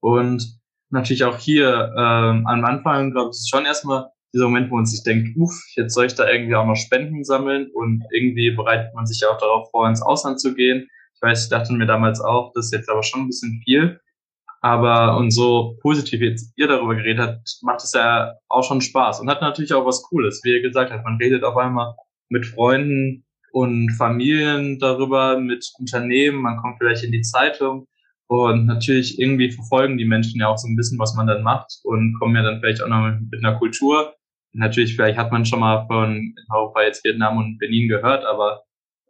Und 0.00 0.58
natürlich 0.90 1.24
auch 1.24 1.38
hier 1.38 1.92
ähm, 1.96 2.46
am 2.46 2.64
Anfang, 2.64 3.12
glaube 3.12 3.30
ich, 3.32 3.38
ist 3.38 3.48
schon 3.48 3.64
erstmal 3.64 4.08
dieser 4.34 4.46
Moment, 4.46 4.70
wo 4.70 4.76
man 4.76 4.86
sich 4.86 5.02
denkt, 5.04 5.36
uff, 5.36 5.54
jetzt 5.76 5.94
soll 5.94 6.06
ich 6.06 6.14
da 6.14 6.28
irgendwie 6.28 6.56
auch 6.56 6.66
noch 6.66 6.74
Spenden 6.74 7.24
sammeln 7.24 7.70
und 7.72 8.04
irgendwie 8.10 8.50
bereitet 8.50 8.92
man 8.94 9.06
sich 9.06 9.20
ja 9.20 9.28
auch 9.28 9.38
darauf 9.38 9.70
vor, 9.70 9.88
ins 9.88 10.02
Ausland 10.02 10.40
zu 10.40 10.54
gehen. 10.54 10.88
Ich 11.14 11.22
weiß, 11.22 11.44
ich 11.44 11.50
dachte 11.50 11.72
mir 11.72 11.86
damals 11.86 12.20
auch, 12.20 12.52
das 12.54 12.66
ist 12.66 12.72
jetzt 12.72 12.90
aber 12.90 13.02
schon 13.02 13.22
ein 13.22 13.26
bisschen 13.28 13.62
viel. 13.64 14.00
Aber 14.60 15.16
und 15.18 15.30
so 15.30 15.76
positiv 15.82 16.20
jetzt 16.20 16.52
ihr 16.56 16.66
darüber 16.66 16.96
geredet 16.96 17.20
habt, 17.20 17.58
macht 17.62 17.84
es 17.84 17.92
ja 17.92 18.32
auch 18.48 18.64
schon 18.64 18.80
Spaß 18.80 19.20
und 19.20 19.30
hat 19.30 19.40
natürlich 19.40 19.72
auch 19.72 19.86
was 19.86 20.02
Cooles. 20.02 20.40
Wie 20.42 20.52
ihr 20.52 20.62
gesagt 20.62 20.90
habt, 20.90 21.04
man 21.04 21.18
redet 21.18 21.44
auf 21.44 21.56
einmal 21.56 21.94
mit 22.28 22.46
Freunden 22.46 23.24
und 23.52 23.92
Familien 23.92 24.78
darüber, 24.80 25.38
mit 25.38 25.70
Unternehmen, 25.78 26.42
man 26.42 26.56
kommt 26.56 26.78
vielleicht 26.78 27.04
in 27.04 27.12
die 27.12 27.20
Zeitung 27.20 27.86
und 28.26 28.66
natürlich 28.66 29.18
irgendwie 29.18 29.50
verfolgen 29.50 29.98
die 29.98 30.06
Menschen 30.06 30.40
ja 30.40 30.48
auch 30.48 30.58
so 30.58 30.66
ein 30.66 30.76
bisschen, 30.76 30.98
was 30.98 31.14
man 31.14 31.26
dann 31.26 31.42
macht 31.42 31.78
und 31.84 32.18
kommen 32.18 32.34
ja 32.34 32.42
dann 32.42 32.60
vielleicht 32.60 32.82
auch 32.82 32.88
noch 32.88 33.16
mit 33.30 33.44
einer 33.44 33.58
Kultur. 33.58 34.14
Natürlich, 34.54 34.94
vielleicht 34.94 35.18
hat 35.18 35.32
man 35.32 35.44
schon 35.44 35.60
mal 35.60 35.86
von 35.86 36.34
Europa 36.50 36.82
jetzt 36.82 37.04
Vietnam 37.04 37.38
und 37.38 37.58
Benin 37.58 37.88
gehört, 37.88 38.24
aber 38.24 38.62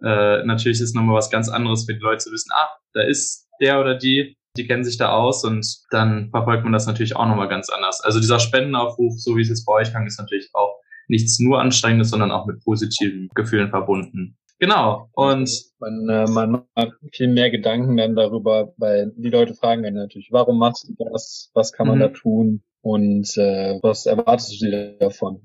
äh, 0.03 0.45
natürlich 0.45 0.81
ist 0.81 0.95
nochmal 0.95 1.17
was 1.17 1.31
ganz 1.31 1.49
anderes 1.49 1.85
für 1.85 1.95
die 1.95 2.01
Leute 2.01 2.25
zu 2.25 2.33
wissen, 2.33 2.51
ah, 2.55 2.69
da 2.95 3.03
ist 3.03 3.49
der 3.61 3.81
oder 3.81 3.97
die, 3.97 4.37
die 4.57 4.67
kennen 4.67 4.85
sich 4.85 4.99
da 4.99 5.11
aus 5.11 5.45
und 5.45 5.67
dann 5.91 6.31
verfolgt 6.31 6.65
man 6.65 6.73
das 6.73 6.87
natürlich 6.87 7.17
auch 7.17 7.27
nochmal 7.27 7.49
ganz 7.49 7.69
anders. 7.71 8.01
Also 8.01 8.21
dieser 8.21 8.41
Spendenaufruf, 8.41 9.15
so 9.19 9.37
wie 9.37 9.43
es 9.43 9.49
jetzt 9.49 9.65
bei 9.65 9.73
euch 9.75 9.91
klang, 9.91 10.07
ist 10.07 10.19
natürlich 10.19 10.49
auch 10.53 10.77
nichts 11.09 11.39
nur 11.39 11.61
Anstrengendes, 11.61 12.11
sondern 12.11 12.31
auch 12.31 12.47
mit 12.47 12.63
positiven 12.65 13.29
Gefühlen 13.35 13.71
verbunden. 13.71 14.37
Genau. 14.59 15.11
Und 15.13 15.51
man, 15.79 16.09
äh, 16.09 16.31
man 16.31 16.51
macht 16.75 16.93
viel 17.13 17.29
mehr 17.29 17.51
Gedanken 17.51 17.97
dann 17.97 18.15
darüber, 18.15 18.73
weil 18.77 19.13
die 19.17 19.29
Leute 19.29 19.55
fragen 19.55 19.83
dann 19.83 19.95
natürlich, 19.95 20.29
warum 20.31 20.59
machst 20.59 20.89
du 20.89 20.95
das? 21.05 21.51
Was 21.55 21.73
kann 21.73 21.89
man 21.89 21.99
mhm. 21.99 22.03
da 22.03 22.09
tun? 22.09 22.63
Und 22.85 23.39
äh, 23.39 23.79
was 23.83 24.05
erwartest 24.05 24.61
du 24.61 24.67
dir 24.67 24.99
davon? 24.99 25.41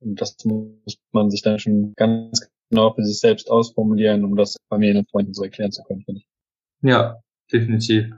Und 0.00 0.18
das 0.18 0.42
muss 0.46 0.96
man 1.12 1.30
sich 1.30 1.42
dann 1.42 1.58
schon 1.58 1.92
ganz 1.96 2.48
genau 2.70 2.94
für 2.94 3.04
sich 3.04 3.20
selbst 3.20 3.50
ausformulieren, 3.50 4.24
um 4.24 4.36
das 4.36 4.56
Familien 4.70 4.96
und 4.96 5.10
Freunden 5.10 5.34
so 5.34 5.42
erklären 5.44 5.70
zu 5.70 5.82
können, 5.82 6.02
finde 6.02 6.20
ich. 6.20 6.26
Ja, 6.80 7.20
definitiv. 7.52 8.10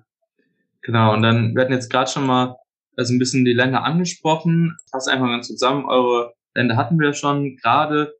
Genau. 0.82 1.14
Und 1.14 1.22
dann, 1.22 1.52
hatten 1.58 1.72
jetzt 1.72 1.90
gerade 1.90 2.08
schon 2.08 2.26
mal 2.26 2.54
also 2.96 3.12
ein 3.12 3.18
bisschen 3.18 3.44
die 3.44 3.54
Länder 3.54 3.82
angesprochen. 3.82 4.76
Fass 4.88 5.08
einfach 5.08 5.26
ganz 5.26 5.48
zusammen. 5.48 5.86
Eure 5.86 6.34
Länder 6.54 6.76
hatten 6.76 7.00
wir 7.00 7.12
schon. 7.12 7.56
Gerade 7.56 8.14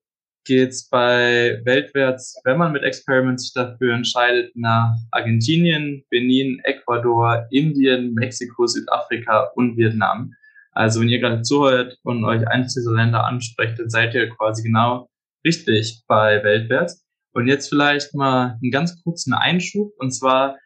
geht's 0.45 0.89
bei 0.89 1.61
Weltwärts, 1.65 2.41
wenn 2.45 2.59
man 2.59 2.73
mit 2.73 2.83
Experiments 2.83 3.45
sich 3.45 3.55
dafür 3.55 3.95
entscheidet, 3.95 4.55
nach 4.55 4.97
Argentinien, 5.11 6.05
Benin, 6.11 6.61
Ecuador, 6.65 7.47
Indien, 7.51 8.15
Mexiko, 8.15 8.67
Südafrika 8.67 9.51
und 9.55 9.77
Vietnam. 9.77 10.33
Also 10.73 11.01
wenn 11.01 11.09
ihr 11.09 11.21
gerade 11.21 11.43
zuhört 11.43 11.99
und 12.03 12.25
euch 12.25 12.47
eines 12.49 12.75
dieser 12.75 12.93
Länder 12.93 13.25
ansprecht, 13.25 13.79
dann 13.79 13.89
seid 13.89 14.15
ihr 14.15 14.29
quasi 14.29 14.63
genau 14.63 15.09
richtig 15.45 16.03
bei 16.07 16.43
Weltwärts. 16.43 17.05
Und 17.33 17.49
jetzt 17.49 17.69
vielleicht 17.69 18.15
mal 18.15 18.59
einen 18.63 18.71
ganz 18.71 19.03
kurzen 19.03 19.35
Einschub. 19.35 19.93
Und 19.99 20.13
zwar 20.13 20.57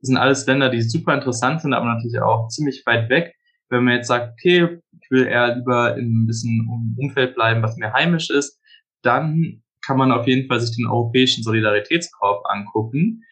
sind 0.00 0.16
alles 0.16 0.46
Länder, 0.46 0.70
die 0.70 0.82
super 0.82 1.14
interessant 1.14 1.62
sind, 1.62 1.74
aber 1.74 1.86
natürlich 1.86 2.20
auch 2.20 2.48
ziemlich 2.48 2.82
weit 2.86 3.08
weg. 3.10 3.34
Wenn 3.68 3.84
man 3.84 3.94
jetzt 3.94 4.08
sagt, 4.08 4.32
okay, 4.32 4.78
ich 5.00 5.10
will 5.10 5.26
eher 5.26 5.56
lieber 5.56 5.96
in 5.96 6.22
ein 6.22 6.26
bisschen 6.26 6.96
Umfeld 6.96 7.34
bleiben, 7.34 7.62
was 7.62 7.76
mir 7.76 7.92
heimisch 7.92 8.30
ist, 8.30 8.60
dann 9.06 9.62
kann 9.86 9.96
man 9.96 10.12
auf 10.12 10.26
jeden 10.26 10.48
Fall 10.48 10.60
sich 10.60 10.76
den 10.76 10.86
Europäischen 10.86 11.42
Solidaritätskorb 11.44 12.42
angucken. 12.46 13.22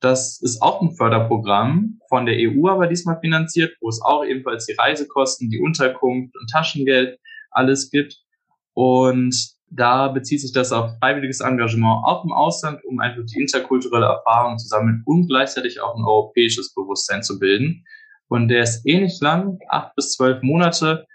Das 0.00 0.40
ist 0.40 0.62
auch 0.62 0.80
ein 0.80 0.94
Förderprogramm 0.94 1.98
von 2.08 2.26
der 2.26 2.36
EU, 2.38 2.68
aber 2.68 2.86
diesmal 2.86 3.18
finanziert, 3.20 3.74
wo 3.80 3.88
es 3.88 4.00
auch 4.02 4.24
ebenfalls 4.24 4.66
die 4.66 4.74
Reisekosten, 4.74 5.50
die 5.50 5.60
Unterkunft 5.60 6.34
und 6.38 6.50
Taschengeld 6.50 7.18
alles 7.50 7.90
gibt. 7.90 8.18
Und 8.74 9.34
da 9.70 10.08
bezieht 10.08 10.40
sich 10.40 10.52
das 10.52 10.72
auf 10.72 10.92
freiwilliges 11.00 11.40
Engagement 11.40 12.04
auch 12.04 12.24
im 12.24 12.32
Ausland, 12.32 12.84
um 12.84 13.00
einfach 13.00 13.24
die 13.24 13.40
interkulturelle 13.40 14.06
Erfahrung 14.06 14.58
zu 14.58 14.68
sammeln 14.68 15.02
und 15.06 15.26
gleichzeitig 15.26 15.80
auch 15.80 15.96
ein 15.96 16.04
europäisches 16.04 16.72
Bewusstsein 16.74 17.22
zu 17.22 17.38
bilden. 17.38 17.84
Und 18.28 18.48
der 18.48 18.62
ist 18.62 18.86
ähnlich 18.86 19.18
lang, 19.20 19.58
acht 19.68 19.94
bis 19.96 20.12
zwölf 20.12 20.42
Monate, 20.42 21.06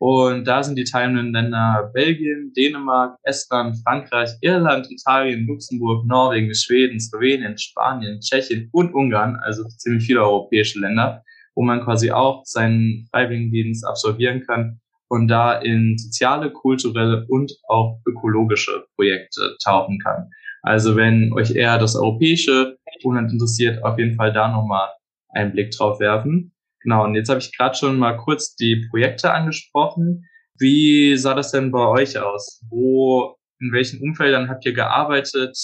und 0.00 0.46
da 0.46 0.62
sind 0.62 0.76
die 0.76 0.84
teilnehmenden 0.84 1.34
Länder 1.34 1.90
Belgien, 1.92 2.54
Dänemark, 2.56 3.18
Estland, 3.22 3.76
Frankreich, 3.84 4.30
Irland, 4.40 4.90
Italien, 4.90 5.46
Luxemburg, 5.46 6.06
Norwegen, 6.06 6.54
Schweden, 6.54 6.98
Slowenien, 6.98 7.58
Spanien, 7.58 8.18
Tschechien 8.20 8.70
und 8.72 8.94
Ungarn, 8.94 9.36
also 9.44 9.62
ziemlich 9.68 10.04
viele 10.04 10.22
europäische 10.22 10.80
Länder, 10.80 11.22
wo 11.54 11.62
man 11.62 11.84
quasi 11.84 12.10
auch 12.10 12.40
seinen 12.46 13.08
Freiwilligendienst 13.10 13.86
absolvieren 13.86 14.42
kann 14.46 14.80
und 15.08 15.28
da 15.28 15.58
in 15.58 15.98
soziale, 15.98 16.50
kulturelle 16.50 17.26
und 17.28 17.52
auch 17.68 18.00
ökologische 18.06 18.86
Projekte 18.96 19.54
tauchen 19.62 19.98
kann. 19.98 20.30
Also 20.62 20.96
wenn 20.96 21.30
euch 21.34 21.50
eher 21.50 21.76
das 21.76 21.94
europäische 21.94 22.78
Umland 23.04 23.32
interessiert, 23.32 23.84
auf 23.84 23.98
jeden 23.98 24.14
Fall 24.14 24.32
da 24.32 24.48
nochmal 24.48 24.88
einen 25.28 25.52
Blick 25.52 25.72
drauf 25.72 26.00
werfen. 26.00 26.52
Genau, 26.82 27.04
und 27.04 27.14
jetzt 27.14 27.28
habe 27.28 27.40
ich 27.40 27.56
gerade 27.56 27.76
schon 27.76 27.98
mal 27.98 28.16
kurz 28.16 28.54
die 28.54 28.86
Projekte 28.90 29.32
angesprochen. 29.32 30.26
Wie 30.58 31.16
sah 31.16 31.34
das 31.34 31.52
denn 31.52 31.70
bei 31.70 31.86
euch 31.86 32.18
aus? 32.18 32.62
Wo, 32.68 33.36
in 33.60 33.72
welchen 33.72 34.00
Umfeldern 34.02 34.48
habt 34.48 34.64
ihr 34.66 34.72
gearbeitet? 34.72 35.56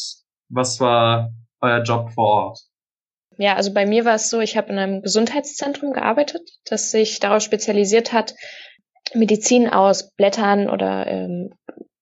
Was 0.49 0.80
war 0.80 1.32
euer 1.61 1.82
Job 1.82 2.12
vor 2.12 2.26
Ort? 2.26 2.61
Ja, 3.38 3.54
also 3.54 3.73
bei 3.75 3.85
mir 3.85 4.04
war 4.04 4.14
es 4.14 4.30
so, 4.30 4.40
ich 4.40 4.56
habe 4.56 4.73
in 4.73 4.78
einem 4.78 5.02
Gesundheitszentrum 5.02 5.92
gearbeitet, 5.92 6.49
das 6.64 6.90
sich 6.90 7.20
darauf 7.20 7.42
spezialisiert 7.42 8.12
hat, 8.12 8.35
Medizin 9.14 9.68
aus 9.68 10.14
Blättern 10.16 10.68
oder 10.68 11.06
ähm, 11.06 11.52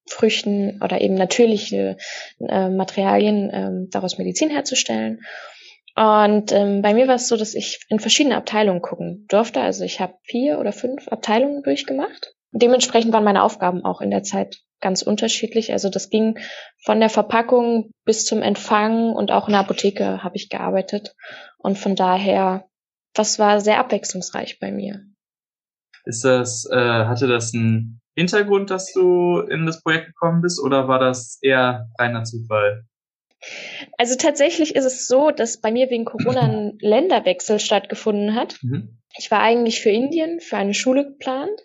Früchten 0.08 0.80
oder 0.82 1.00
eben 1.00 1.14
natürliche 1.14 1.96
äh, 2.40 2.68
Materialien 2.68 3.50
ähm, 3.52 3.88
daraus 3.90 4.18
Medizin 4.18 4.50
herzustellen. 4.50 5.20
Und 5.96 6.50
ähm, 6.50 6.82
bei 6.82 6.92
mir 6.92 7.06
war 7.06 7.14
es 7.14 7.28
so, 7.28 7.36
dass 7.36 7.54
ich 7.54 7.84
in 7.88 8.00
verschiedene 8.00 8.36
Abteilungen 8.36 8.82
gucken 8.82 9.26
durfte. 9.28 9.60
Also 9.60 9.84
ich 9.84 10.00
habe 10.00 10.14
vier 10.24 10.58
oder 10.58 10.72
fünf 10.72 11.06
Abteilungen 11.08 11.62
durchgemacht. 11.62 12.34
Dementsprechend 12.50 13.12
waren 13.12 13.24
meine 13.24 13.42
Aufgaben 13.42 13.84
auch 13.84 14.00
in 14.00 14.10
der 14.10 14.22
Zeit 14.22 14.60
ganz 14.80 15.02
unterschiedlich. 15.02 15.72
Also 15.72 15.88
das 15.88 16.10
ging 16.10 16.38
von 16.84 17.00
der 17.00 17.10
Verpackung 17.10 17.90
bis 18.04 18.24
zum 18.26 18.42
Empfang 18.42 19.12
und 19.12 19.30
auch 19.30 19.46
in 19.46 19.52
der 19.52 19.60
Apotheke 19.60 20.22
habe 20.22 20.36
ich 20.36 20.48
gearbeitet. 20.48 21.14
Und 21.58 21.78
von 21.78 21.96
daher, 21.96 22.68
das 23.14 23.38
war 23.38 23.60
sehr 23.60 23.78
abwechslungsreich 23.78 24.58
bei 24.60 24.72
mir. 24.72 25.00
Ist 26.04 26.24
das, 26.24 26.68
äh, 26.70 26.76
hatte 26.76 27.28
das 27.28 27.54
einen 27.54 28.00
Hintergrund, 28.16 28.70
dass 28.70 28.92
du 28.92 29.40
in 29.40 29.64
das 29.64 29.82
Projekt 29.82 30.06
gekommen 30.06 30.42
bist 30.42 30.60
oder 30.60 30.86
war 30.86 30.98
das 30.98 31.38
eher 31.40 31.88
reiner 31.98 32.24
Zufall? 32.24 32.84
Also 33.98 34.16
tatsächlich 34.16 34.74
ist 34.74 34.84
es 34.84 35.06
so, 35.06 35.30
dass 35.30 35.60
bei 35.60 35.70
mir 35.70 35.90
wegen 35.90 36.04
Corona 36.04 36.42
ein 36.42 36.78
Länderwechsel 36.80 37.58
stattgefunden 37.58 38.34
hat. 38.34 38.58
Mhm. 38.62 38.98
Ich 39.16 39.30
war 39.30 39.40
eigentlich 39.40 39.80
für 39.80 39.90
Indien, 39.90 40.40
für 40.40 40.56
eine 40.56 40.74
Schule 40.74 41.04
geplant, 41.04 41.60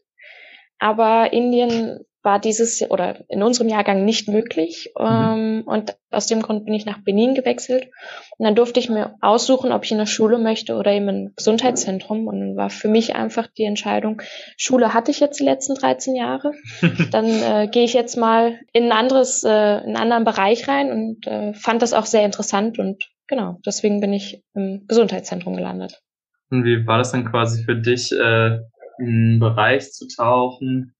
aber 0.78 1.34
Indien 1.34 2.06
war 2.22 2.40
dieses 2.40 2.82
oder 2.90 3.24
in 3.30 3.44
unserem 3.44 3.70
Jahrgang 3.70 4.04
nicht 4.04 4.28
möglich. 4.28 4.92
Mhm. 4.98 5.06
Ähm, 5.06 5.64
und 5.66 5.96
aus 6.12 6.28
dem 6.28 6.42
Grund 6.42 6.66
bin 6.66 6.74
ich 6.74 6.86
nach 6.86 7.00
Benin 7.00 7.34
gewechselt. 7.34 7.90
Und 8.38 8.46
dann 8.46 8.56
durfte 8.56 8.80
ich 8.80 8.90
mir 8.90 9.16
aussuchen, 9.22 9.72
ob 9.72 9.86
ich 9.86 9.92
in 9.92 9.98
eine 9.98 10.08
Schule 10.08 10.38
möchte 10.38 10.76
oder 10.76 10.92
eben 10.92 11.08
ein 11.08 11.34
Gesundheitszentrum. 11.36 12.28
Und 12.28 12.58
war 12.58 12.70
für 12.70 12.90
mich 12.90 13.16
einfach 13.16 13.48
die 13.48 13.64
Entscheidung, 13.64 14.22
Schule 14.58 14.94
hatte 14.94 15.12
ich 15.12 15.20
jetzt 15.20 15.40
die 15.40 15.46
letzten 15.46 15.76
13 15.76 16.16
Jahre. 16.16 16.52
dann 17.12 17.26
äh, 17.26 17.68
gehe 17.72 17.86
ich 17.86 17.94
jetzt 17.94 18.18
mal 18.18 18.60
in 18.74 18.86
ein 18.86 18.92
anderes, 18.92 19.44
äh, 19.44 19.50
in 19.50 19.56
einen 19.56 19.98
anderen 19.98 20.26
Bereich 20.26 20.68
rein 20.68 20.92
und 20.92 21.28
äh, 21.28 21.54
fand 21.54 21.82
das 21.82 21.94
auch 21.94 22.06
sehr 22.06 22.26
interessant. 22.26 22.80
Und 22.80 23.10
genau, 23.28 23.60
deswegen 23.66 24.02
bin 24.02 24.12
ich 24.12 24.44
im 24.56 24.86
Gesundheitszentrum 24.88 25.56
gelandet. 25.56 26.02
Und 26.52 26.66
wie 26.66 26.86
war 26.86 26.98
das 26.98 27.12
dann 27.12 27.30
quasi 27.30 27.64
für 27.64 27.76
dich, 27.76 28.12
äh, 28.12 28.58
in 29.00 29.08
einen 29.08 29.40
Bereich 29.40 29.94
zu 29.94 30.08
tauchen, 30.08 30.94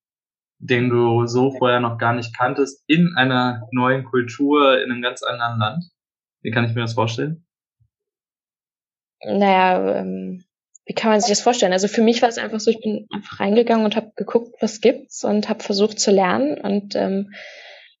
den 0.60 0.90
du 0.90 1.26
so 1.26 1.50
vorher 1.50 1.80
noch 1.80 1.98
gar 1.98 2.12
nicht 2.12 2.36
kanntest, 2.36 2.84
in 2.86 3.14
einer 3.16 3.68
neuen 3.72 4.04
Kultur, 4.04 4.80
in 4.82 4.92
einem 4.92 5.02
ganz 5.02 5.22
anderen 5.22 5.58
Land? 5.58 5.84
Wie 6.42 6.50
kann 6.50 6.64
ich 6.64 6.74
mir 6.74 6.82
das 6.82 6.94
vorstellen? 6.94 7.44
Naja, 9.24 9.96
ähm, 9.96 10.44
wie 10.84 10.94
kann 10.94 11.10
man 11.10 11.20
sich 11.20 11.30
das 11.30 11.40
vorstellen? 11.40 11.72
Also 11.72 11.88
für 11.88 12.02
mich 12.02 12.22
war 12.22 12.28
es 12.28 12.38
einfach 12.38 12.60
so, 12.60 12.70
ich 12.70 12.80
bin 12.80 13.06
einfach 13.10 13.40
reingegangen 13.40 13.84
und 13.84 13.96
habe 13.96 14.12
geguckt, 14.16 14.56
was 14.60 14.80
gibt's 14.80 15.24
und 15.24 15.48
habe 15.48 15.62
versucht 15.62 15.98
zu 15.98 16.10
lernen 16.10 16.58
und 16.58 16.94
ähm, 16.94 17.32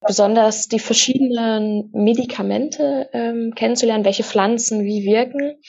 besonders 0.00 0.68
die 0.68 0.78
verschiedenen 0.78 1.90
Medikamente 1.92 3.08
ähm, 3.12 3.52
kennenzulernen, 3.54 4.04
welche 4.04 4.24
Pflanzen 4.24 4.84
wie 4.84 5.04
wirken. 5.04 5.60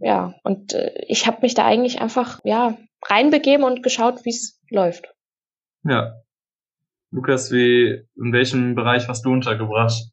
Ja, 0.00 0.34
und 0.42 0.72
äh, 0.72 0.92
ich 1.06 1.26
habe 1.26 1.38
mich 1.42 1.54
da 1.54 1.66
eigentlich 1.66 2.00
einfach 2.00 2.40
ja 2.44 2.78
reinbegeben 3.02 3.64
und 3.64 3.82
geschaut, 3.82 4.24
wie 4.24 4.30
es 4.30 4.60
läuft. 4.70 5.14
Ja. 5.88 6.22
Lukas, 7.10 7.50
wie, 7.50 8.04
in 8.16 8.32
welchem 8.32 8.74
Bereich 8.74 9.08
warst 9.08 9.24
du 9.24 9.30
untergebracht? 9.30 10.10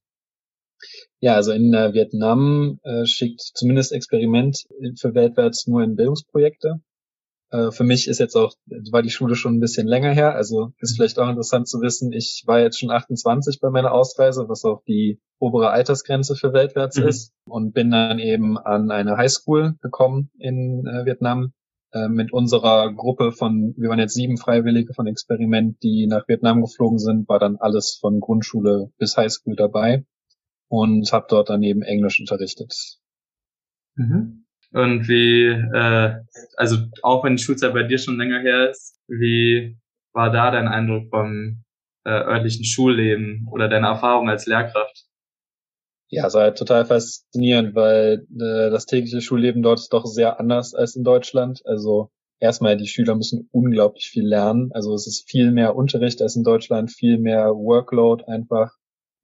Ja, 1.20 1.36
also 1.36 1.52
in 1.52 1.74
äh, 1.74 1.94
Vietnam 1.94 2.80
äh, 2.84 3.06
schickt 3.06 3.42
zumindest 3.42 3.92
Experiment 3.92 4.66
für 5.00 5.14
weltwärts 5.14 5.68
nur 5.68 5.84
in 5.84 5.96
Bildungsprojekte. 5.96 6.82
Äh, 7.52 7.72
für 7.72 7.84
mich 7.84 8.08
ist 8.08 8.20
jetzt 8.20 8.36
auch, 8.36 8.54
war 8.92 9.02
die 9.02 9.10
Schule 9.10 9.36
schon 9.36 9.56
ein 9.56 9.60
bisschen 9.60 9.88
länger 9.88 10.12
her, 10.12 10.36
also 10.36 10.72
ist 10.80 10.96
vielleicht 10.96 11.20
auch 11.20 11.30
interessant 11.30 11.68
zu 11.68 11.82
wissen, 11.82 12.12
ich 12.12 12.44
war 12.46 12.60
jetzt 12.60 12.80
schon 12.80 12.92
28 12.92 13.60
bei 13.60 13.70
meiner 13.70 13.92
Ausreise, 13.92 14.48
was 14.48 14.64
auch 14.66 14.84
die 14.88 15.20
obere 15.40 15.70
Altersgrenze 15.70 16.36
für 16.36 16.54
weltwärts 16.54 16.98
mhm. 16.98 17.08
ist 17.08 17.34
und 17.46 17.74
bin 17.74 17.92
dann 17.92 18.20
eben 18.20 18.58
an 18.58 18.92
eine 18.92 19.18
Highschool 19.18 19.76
gekommen 19.82 20.32
in 20.38 20.86
äh, 20.88 21.06
Vietnam 21.06 21.54
äh, 21.96 22.10
mit 22.10 22.34
unserer 22.34 22.94
Gruppe 22.94 23.32
von, 23.32 23.74
wir 23.78 23.88
waren 23.88 24.00
jetzt 24.00 24.16
sieben 24.16 24.38
Freiwillige 24.38 24.94
von 24.94 25.08
Experiment, 25.08 25.82
die 25.82 26.08
nach 26.08 26.28
Vietnam 26.28 26.62
geflogen 26.62 27.00
sind, 27.00 27.30
war 27.30 27.40
dann 27.40 27.56
alles 27.56 27.98
von 28.02 28.20
Grundschule 28.20 28.92
bis 28.98 29.16
Highschool 29.16 29.56
dabei 29.56 30.04
und 30.68 31.10
habe 31.14 31.28
dort 31.30 31.50
daneben 31.50 31.84
Englisch 31.84 32.20
unterrichtet. 32.20 33.00
Mhm. 33.96 34.46
Und 34.74 35.08
wie, 35.08 35.46
äh, 35.46 36.16
also 36.58 36.76
auch 37.02 37.24
wenn 37.24 37.38
die 37.38 37.42
Schulzeit 37.42 37.74
bei 37.74 37.84
dir 37.84 37.98
schon 37.98 38.18
länger 38.18 38.42
her 38.42 38.72
ist, 38.72 39.00
wie 39.08 39.78
war 40.12 40.32
da 40.32 40.52
dein 40.52 40.68
Eindruck 40.68 41.10
vom 41.10 41.64
äh, 42.04 42.10
örtlichen 42.10 42.66
Schulleben 42.66 43.48
oder 43.50 43.70
deine 43.70 43.88
Erfahrung 43.88 44.28
als 44.30 44.48
Lehrkraft? 44.48 45.05
Ja, 46.16 46.28
es 46.28 46.34
war 46.34 46.44
halt 46.44 46.58
total 46.58 46.86
faszinierend, 46.86 47.76
weil 47.76 48.26
äh, 48.40 48.70
das 48.70 48.86
tägliche 48.86 49.20
Schulleben 49.20 49.62
dort 49.62 49.80
ist 49.80 49.92
doch 49.92 50.06
sehr 50.06 50.40
anders 50.40 50.74
als 50.74 50.96
in 50.96 51.04
Deutschland. 51.04 51.62
Also 51.66 52.10
erstmal, 52.40 52.78
die 52.78 52.88
Schüler 52.88 53.16
müssen 53.16 53.50
unglaublich 53.52 54.08
viel 54.08 54.26
lernen. 54.26 54.72
Also 54.72 54.94
es 54.94 55.08
ist 55.08 55.30
viel 55.30 55.52
mehr 55.52 55.76
Unterricht 55.76 56.22
als 56.22 56.38
in 56.38 56.46
Deutschland, 56.46 56.90
viel 56.90 57.18
mehr 57.18 57.50
Workload 57.50 58.24
einfach. 58.28 58.72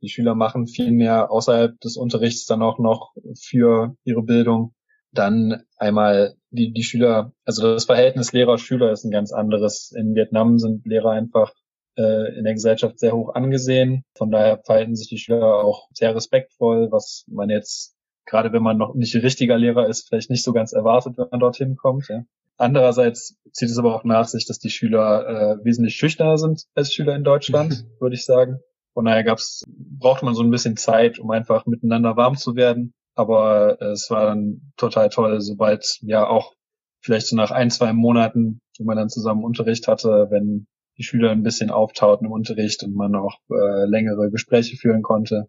Die 0.01 0.09
Schüler 0.09 0.35
machen 0.35 0.67
viel 0.67 0.91
mehr 0.91 1.31
außerhalb 1.31 1.79
des 1.79 1.95
Unterrichts 1.95 2.45
dann 2.45 2.61
auch 2.61 2.77
noch 2.77 3.13
für 3.39 3.95
ihre 4.03 4.23
Bildung. 4.23 4.73
Dann 5.13 5.63
einmal 5.77 6.35
die, 6.49 6.73
die 6.73 6.83
Schüler, 6.83 7.31
also 7.45 7.73
das 7.73 7.85
Verhältnis 7.85 8.33
Lehrer-Schüler 8.33 8.91
ist 8.91 9.05
ein 9.05 9.11
ganz 9.11 9.31
anderes. 9.31 9.93
In 9.95 10.13
Vietnam 10.13 10.59
sind 10.59 10.85
Lehrer 10.85 11.11
einfach 11.11 11.53
äh, 11.97 12.37
in 12.37 12.43
der 12.43 12.53
Gesellschaft 12.53 12.99
sehr 12.99 13.13
hoch 13.13 13.33
angesehen. 13.35 14.03
Von 14.15 14.31
daher 14.31 14.61
verhalten 14.63 14.95
sich 14.95 15.09
die 15.09 15.17
Schüler 15.17 15.63
auch 15.63 15.87
sehr 15.93 16.15
respektvoll, 16.15 16.91
was 16.91 17.25
man 17.27 17.49
jetzt, 17.49 17.95
gerade 18.25 18.53
wenn 18.53 18.63
man 18.63 18.77
noch 18.77 18.95
nicht 18.95 19.15
richtiger 19.15 19.57
Lehrer 19.57 19.87
ist, 19.87 20.07
vielleicht 20.07 20.29
nicht 20.29 20.43
so 20.43 20.53
ganz 20.53 20.73
erwartet, 20.73 21.17
wenn 21.17 21.27
man 21.31 21.39
dorthin 21.39 21.75
kommt. 21.75 22.07
Ja. 22.09 22.23
Andererseits 22.57 23.37
zieht 23.51 23.69
es 23.69 23.77
aber 23.77 23.95
auch 23.95 24.03
nach 24.03 24.27
sich, 24.27 24.45
dass 24.45 24.59
die 24.59 24.69
Schüler 24.69 25.57
äh, 25.59 25.65
wesentlich 25.65 25.95
schüchterner 25.95 26.37
sind 26.37 26.65
als 26.75 26.93
Schüler 26.93 27.15
in 27.15 27.23
Deutschland, 27.23 27.85
würde 27.99 28.15
ich 28.15 28.25
sagen. 28.25 28.59
Von 28.93 29.05
daher 29.05 29.23
gab's, 29.23 29.63
brauchte 29.67 30.25
man 30.25 30.35
so 30.35 30.43
ein 30.43 30.51
bisschen 30.51 30.77
Zeit, 30.77 31.17
um 31.17 31.31
einfach 31.31 31.65
miteinander 31.65 32.17
warm 32.17 32.35
zu 32.35 32.55
werden. 32.55 32.93
Aber 33.15 33.81
äh, 33.81 33.91
es 33.91 34.09
war 34.09 34.27
dann 34.27 34.73
total 34.77 35.09
toll, 35.09 35.41
sobald 35.41 35.97
ja 36.01 36.27
auch 36.27 36.53
vielleicht 37.01 37.27
so 37.27 37.35
nach 37.35 37.51
ein, 37.51 37.71
zwei 37.71 37.93
Monaten, 37.93 38.61
wo 38.77 38.85
man 38.85 38.97
dann 38.97 39.09
zusammen 39.09 39.43
Unterricht 39.43 39.87
hatte, 39.87 40.27
wenn 40.29 40.67
die 41.01 41.07
Schüler 41.07 41.31
ein 41.31 41.43
bisschen 41.43 41.71
auftauten 41.71 42.27
im 42.27 42.31
Unterricht 42.31 42.83
und 42.83 42.95
man 42.95 43.15
auch 43.15 43.39
äh, 43.49 43.85
längere 43.85 44.29
Gespräche 44.29 44.77
führen 44.77 45.01
konnte. 45.01 45.47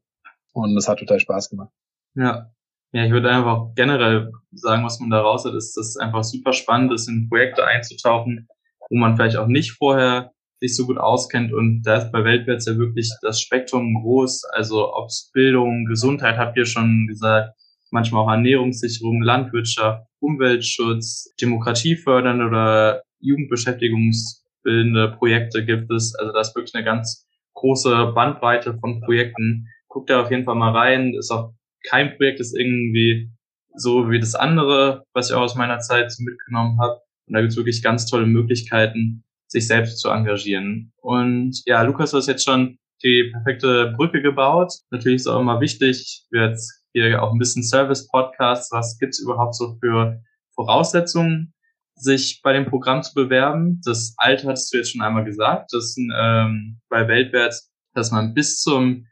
Und 0.53 0.75
das 0.75 0.89
hat 0.89 0.99
total 0.99 1.21
Spaß 1.21 1.51
gemacht. 1.51 1.71
Ja. 2.15 2.51
Ja, 2.95 3.07
ich 3.07 3.11
würde 3.11 3.31
einfach 3.31 3.75
generell 3.75 4.33
sagen, 4.51 4.85
was 4.85 5.01
man 5.01 5.09
da 5.09 5.21
raus 5.21 5.47
hat, 5.47 5.55
ist, 5.55 5.77
dass 5.77 5.89
es 5.89 5.97
einfach 5.97 6.25
super 6.25 6.53
spannend 6.53 6.93
ist, 6.93 7.09
in 7.09 7.29
Projekte 7.29 7.65
einzutauchen, 7.65 8.49
wo 8.91 8.97
man 8.97 9.17
vielleicht 9.17 9.37
auch 9.37 9.47
nicht 9.47 9.73
vorher 9.73 10.33
sich 10.61 10.77
so 10.77 10.87
gut 10.87 10.99
auskennt. 10.99 11.55
Und 11.55 11.83
da 11.85 11.97
ist 11.97 12.13
bei 12.13 12.23
Weltwärts 12.23 12.67
ja 12.67 12.77
wirklich 12.77 13.11
das 13.23 13.41
Spektrum 13.41 13.95
groß. 14.03 14.45
Also 14.53 14.95
ob 14.95 15.07
es 15.09 15.31
Bildung, 15.33 15.87
Gesundheit, 15.87 16.37
habt 16.37 16.59
ihr 16.59 16.67
schon 16.67 17.07
gesagt, 17.09 17.55
manchmal 17.91 18.25
auch 18.25 18.31
Ernährungssicherung, 18.31 19.23
Landwirtschaft, 19.23 20.07
Umweltschutz, 20.21 21.33
Demokratie 21.41 21.97
fördern 21.97 22.47
oder 22.47 23.03
jugendbeschäftigungsbildende 24.65 25.17
Projekte 25.19 25.65
gibt 25.65 25.91
es. 25.91 26.15
Also 26.15 26.33
da 26.33 26.41
ist 26.41 26.55
wirklich 26.55 26.75
eine 26.75 26.85
ganz 26.85 27.27
große 27.55 28.13
Bandbreite 28.15 28.79
von 28.79 29.01
Projekten. 29.01 29.69
Guckt 29.89 30.11
da 30.11 30.23
auf 30.23 30.31
jeden 30.31 30.45
Fall 30.45 30.55
mal 30.55 30.73
rein. 30.73 31.15
Ist 31.15 31.31
auch 31.31 31.53
kein 31.89 32.17
Projekt 32.17 32.41
ist 32.41 32.57
irgendwie 32.57 33.31
so 33.75 34.11
wie 34.11 34.21
das 34.21 34.35
andere, 34.35 35.05
was 35.15 35.31
ich 35.31 35.37
auch 35.37 35.43
aus 35.43 35.57
meiner 35.57 35.81
Zeit 35.81 36.13
mitgenommen 36.19 36.79
habe. 36.81 37.01
Und 37.27 37.35
da 37.35 37.41
gibt 37.41 37.53
es 37.53 37.57
wirklich 37.57 37.83
ganz 37.83 38.07
tolle 38.07 38.27
Möglichkeiten, 38.27 39.25
sich 39.49 39.67
selbst 39.67 39.99
zu 39.99 40.09
engagieren. 40.09 40.93
Und 41.01 41.63
ja, 41.67 41.83
Lukas, 41.83 42.11
du 42.11 42.19
hast 42.19 42.29
jetzt 42.29 42.45
schon 42.45 42.79
die 43.03 43.31
perfekte 43.33 43.93
Brücke 43.97 44.23
gebaut. 44.23 44.73
Natürlich 44.91 45.17
ist 45.17 45.27
auch 45.27 45.41
immer 45.41 45.61
wichtig, 45.61 46.25
wir 46.31 46.49
jetzt 46.49 46.85
hier 46.93 47.23
auch 47.23 47.33
ein 47.33 47.39
bisschen 47.39 47.65
Service-Podcast, 47.65 48.71
was 48.71 48.99
gibt's 48.99 49.19
überhaupt 49.19 49.55
so 49.55 49.77
für 49.81 50.21
Voraussetzungen, 50.55 51.55
sich 51.95 52.41
bei 52.43 52.53
dem 52.53 52.67
Programm 52.67 53.03
zu 53.03 53.15
bewerben? 53.15 53.81
Das 53.85 54.15
Alter 54.17 54.49
hattest 54.49 54.73
du 54.73 54.79
jetzt 54.79 54.93
schon 54.93 55.03
einmal 55.03 55.25
gesagt, 55.25 55.73
das 55.73 55.97
ähm, 55.97 56.81
bei 56.89 57.09
Weltwärts, 57.09 57.71
dass 57.95 58.11
man 58.11 58.35
bis 58.35 58.61
zum 58.61 59.07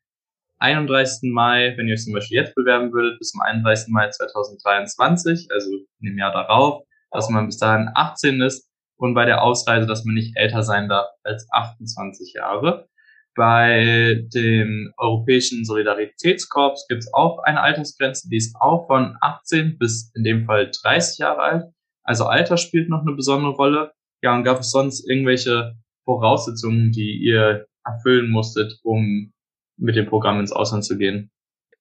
31. 0.58 1.32
Mai, 1.32 1.74
wenn 1.76 1.88
ihr 1.88 1.94
euch 1.94 2.04
zum 2.04 2.12
Beispiel 2.12 2.36
jetzt 2.36 2.54
bewerben 2.54 2.92
würdet, 2.92 3.18
bis 3.18 3.30
zum 3.30 3.40
31. 3.40 3.88
Mai 3.88 4.08
2023, 4.10 5.48
also 5.50 5.70
in 6.00 6.06
dem 6.06 6.18
Jahr 6.18 6.32
darauf, 6.32 6.84
dass 7.10 7.30
man 7.30 7.46
bis 7.46 7.58
dahin 7.58 7.90
18 7.94 8.40
ist 8.42 8.70
und 8.96 9.14
bei 9.14 9.24
der 9.24 9.42
Ausreise, 9.42 9.86
dass 9.86 10.04
man 10.04 10.14
nicht 10.14 10.36
älter 10.36 10.62
sein 10.62 10.88
darf 10.88 11.08
als 11.24 11.46
28 11.50 12.34
Jahre. 12.34 12.88
Bei 13.34 14.22
dem 14.34 14.92
Europäischen 14.98 15.64
Solidaritätskorps 15.64 16.86
gibt 16.88 17.04
es 17.04 17.14
auch 17.14 17.38
eine 17.38 17.62
Altersgrenze, 17.62 18.28
die 18.28 18.36
ist 18.36 18.56
auch 18.60 18.86
von 18.86 19.16
18 19.20 19.78
bis 19.78 20.12
in 20.14 20.24
dem 20.24 20.44
Fall 20.44 20.70
30 20.82 21.18
Jahre 21.18 21.40
alt. 21.40 21.64
Also 22.10 22.24
Alter 22.24 22.56
spielt 22.56 22.88
noch 22.88 23.02
eine 23.02 23.14
besondere 23.14 23.52
Rolle. 23.52 23.92
Ja, 24.20 24.34
und 24.34 24.42
gab 24.42 24.58
es 24.58 24.72
sonst 24.72 25.08
irgendwelche 25.08 25.76
Voraussetzungen, 26.04 26.90
die 26.90 27.16
ihr 27.22 27.66
erfüllen 27.84 28.32
musstet, 28.32 28.80
um 28.82 29.32
mit 29.76 29.94
dem 29.94 30.06
Programm 30.06 30.40
ins 30.40 30.50
Ausland 30.50 30.84
zu 30.84 30.98
gehen? 30.98 31.30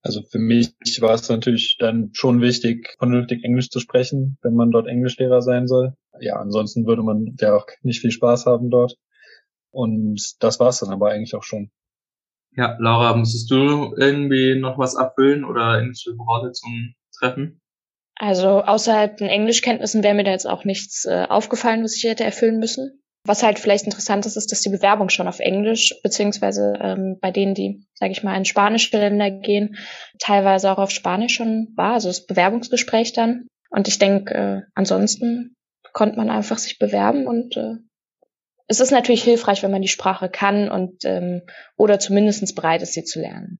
Also 0.03 0.21
für 0.21 0.37
mich 0.37 0.75
war 0.99 1.15
es 1.15 1.27
natürlich 1.27 1.77
dann 1.79 2.11
schon 2.13 2.41
wichtig, 2.41 2.95
vernünftig 2.99 3.43
Englisch 3.43 3.71
zu 3.71 3.79
sprechen, 3.79 4.37
wenn 4.43 4.53
man 4.53 4.69
dort 4.69 4.85
Englischlehrer 4.85 5.41
sein 5.41 5.67
soll. 5.67 5.95
Ja, 6.19 6.35
ansonsten 6.35 6.85
würde 6.85 7.01
man 7.01 7.35
ja 7.39 7.55
auch 7.55 7.65
nicht 7.81 7.99
viel 7.99 8.11
Spaß 8.11 8.45
haben 8.45 8.69
dort. 8.69 8.97
Und 9.71 10.35
das 10.43 10.59
war 10.59 10.69
es 10.69 10.77
dann 10.77 10.91
aber 10.91 11.09
eigentlich 11.09 11.33
auch 11.33 11.41
schon. 11.41 11.71
Ja, 12.55 12.77
Laura, 12.79 13.15
musstest 13.15 13.49
du 13.49 13.95
irgendwie 13.97 14.59
noch 14.59 14.77
was 14.77 14.93
erfüllen 14.93 15.43
oder 15.43 15.79
irgendwelche 15.79 16.15
Voraussetzungen 16.15 16.93
treffen? 17.17 17.61
Also 18.19 18.61
außerhalb 18.61 19.15
den 19.15 19.29
Englischkenntnissen 19.29 20.03
wäre 20.03 20.13
mir 20.13 20.25
da 20.25 20.31
jetzt 20.31 20.47
auch 20.47 20.65
nichts 20.65 21.05
äh, 21.05 21.25
aufgefallen, 21.29 21.83
was 21.83 21.95
ich 21.95 22.03
hätte 22.03 22.25
erfüllen 22.25 22.59
müssen. 22.59 23.01
Was 23.25 23.43
halt 23.43 23.59
vielleicht 23.59 23.85
interessant 23.85 24.25
ist, 24.25 24.35
ist, 24.35 24.51
dass 24.51 24.61
die 24.61 24.69
Bewerbung 24.69 25.09
schon 25.09 25.27
auf 25.27 25.39
Englisch, 25.39 25.95
beziehungsweise 26.03 26.73
ähm, 26.81 27.17
bei 27.21 27.31
denen, 27.31 27.53
die, 27.53 27.87
sage 27.93 28.11
ich 28.11 28.21
mal, 28.21 28.35
in 28.35 28.43
spanische 28.43 28.97
Länder 28.97 29.31
gehen, 29.31 29.77
teilweise 30.19 30.69
auch 30.71 30.79
auf 30.79 30.91
Spanisch 30.91 31.35
schon 31.35 31.69
war, 31.75 31.93
also 31.93 32.09
das 32.09 32.25
Bewerbungsgespräch 32.25 33.13
dann. 33.13 33.47
Und 33.69 33.87
ich 33.87 33.99
denke, 33.99 34.33
äh, 34.33 34.61
ansonsten 34.75 35.55
konnte 35.93 36.17
man 36.17 36.29
einfach 36.29 36.57
sich 36.57 36.77
bewerben 36.77 37.25
und 37.25 37.55
äh, 37.55 37.75
es 38.67 38.81
ist 38.81 38.91
natürlich 38.91 39.23
hilfreich, 39.23 39.63
wenn 39.63 39.71
man 39.71 39.81
die 39.81 39.87
Sprache 39.87 40.29
kann 40.29 40.69
und 40.69 41.03
ähm, 41.05 41.41
oder 41.77 41.99
zumindestens 41.99 42.53
bereit 42.53 42.81
ist, 42.81 42.93
sie 42.93 43.03
zu 43.03 43.19
lernen. 43.19 43.59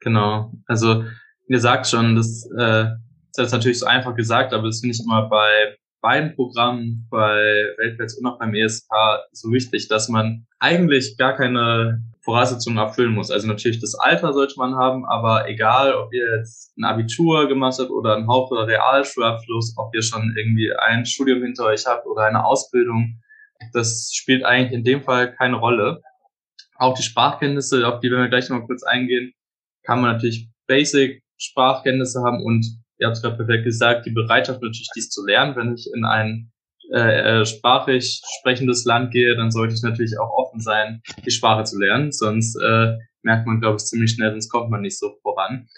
Genau. 0.00 0.52
Also 0.66 1.04
ihr 1.48 1.60
sagt 1.60 1.86
schon, 1.86 2.14
das 2.14 2.48
äh, 2.58 2.86
ist 3.34 3.38
jetzt 3.38 3.52
natürlich 3.52 3.80
so 3.80 3.86
einfach 3.86 4.14
gesagt, 4.14 4.52
aber 4.52 4.68
das 4.68 4.80
finde 4.80 4.94
ich 4.94 5.02
immer 5.02 5.28
bei 5.28 5.76
beiden 6.00 6.36
Programmen, 6.36 7.08
bei 7.10 7.74
Weltwärts 7.78 8.18
und 8.18 8.26
auch 8.26 8.38
beim 8.38 8.54
ESK 8.54 8.88
so 9.32 9.50
wichtig, 9.50 9.88
dass 9.88 10.08
man 10.08 10.46
eigentlich 10.60 11.16
gar 11.16 11.34
keine 11.34 12.02
Voraussetzungen 12.20 12.78
erfüllen 12.78 13.12
muss. 13.12 13.30
Also 13.30 13.48
natürlich 13.48 13.80
das 13.80 13.94
Alter 13.94 14.32
sollte 14.32 14.54
man 14.56 14.76
haben, 14.76 15.04
aber 15.04 15.48
egal, 15.48 15.94
ob 15.94 16.12
ihr 16.12 16.38
jetzt 16.38 16.76
ein 16.78 16.84
Abitur 16.84 17.48
gemacht 17.48 17.78
habt 17.78 17.90
oder 17.90 18.16
einen 18.16 18.28
Haupt- 18.28 18.52
oder 18.52 18.66
Realschulabschluss, 18.66 19.74
ob 19.78 19.94
ihr 19.94 20.02
schon 20.02 20.34
irgendwie 20.36 20.72
ein 20.72 21.04
Studium 21.04 21.42
hinter 21.42 21.64
euch 21.64 21.86
habt 21.86 22.06
oder 22.06 22.22
eine 22.22 22.44
Ausbildung, 22.44 23.20
das 23.72 24.12
spielt 24.14 24.44
eigentlich 24.44 24.72
in 24.72 24.84
dem 24.84 25.02
Fall 25.02 25.34
keine 25.34 25.56
Rolle. 25.56 26.02
Auch 26.76 26.94
die 26.94 27.02
Sprachkenntnisse, 27.02 27.86
auf 27.86 28.00
die 28.00 28.10
werden 28.10 28.22
wir 28.22 28.28
gleich 28.28 28.48
noch 28.48 28.60
mal 28.60 28.66
kurz 28.66 28.84
eingehen, 28.84 29.32
kann 29.84 30.00
man 30.00 30.12
natürlich 30.12 30.48
Basic 30.66 31.22
Sprachkenntnisse 31.36 32.22
haben 32.22 32.42
und 32.42 32.83
ihr 32.98 33.06
habt 33.06 33.16
es 33.16 33.22
gerade 33.22 33.36
perfekt 33.36 33.64
gesagt, 33.64 34.06
die 34.06 34.10
Bereitschaft 34.10 34.62
natürlich 34.62 34.88
dies 34.94 35.10
zu 35.10 35.24
lernen. 35.26 35.56
Wenn 35.56 35.74
ich 35.74 35.88
in 35.94 36.04
ein 36.04 36.52
äh, 36.92 37.40
äh, 37.40 37.46
sprachig 37.46 38.20
sprechendes 38.40 38.84
Land 38.84 39.12
gehe, 39.12 39.36
dann 39.36 39.50
sollte 39.50 39.74
ich 39.74 39.82
natürlich 39.82 40.18
auch 40.18 40.30
offen 40.30 40.60
sein, 40.60 41.02
die 41.24 41.30
Sprache 41.30 41.64
zu 41.64 41.78
lernen. 41.78 42.12
Sonst 42.12 42.56
äh, 42.56 42.96
merkt 43.22 43.46
man, 43.46 43.60
glaube 43.60 43.76
ich, 43.76 43.84
ziemlich 43.84 44.12
schnell, 44.12 44.30
sonst 44.30 44.50
kommt 44.50 44.70
man 44.70 44.82
nicht 44.82 44.98
so 44.98 45.16
voran. 45.22 45.68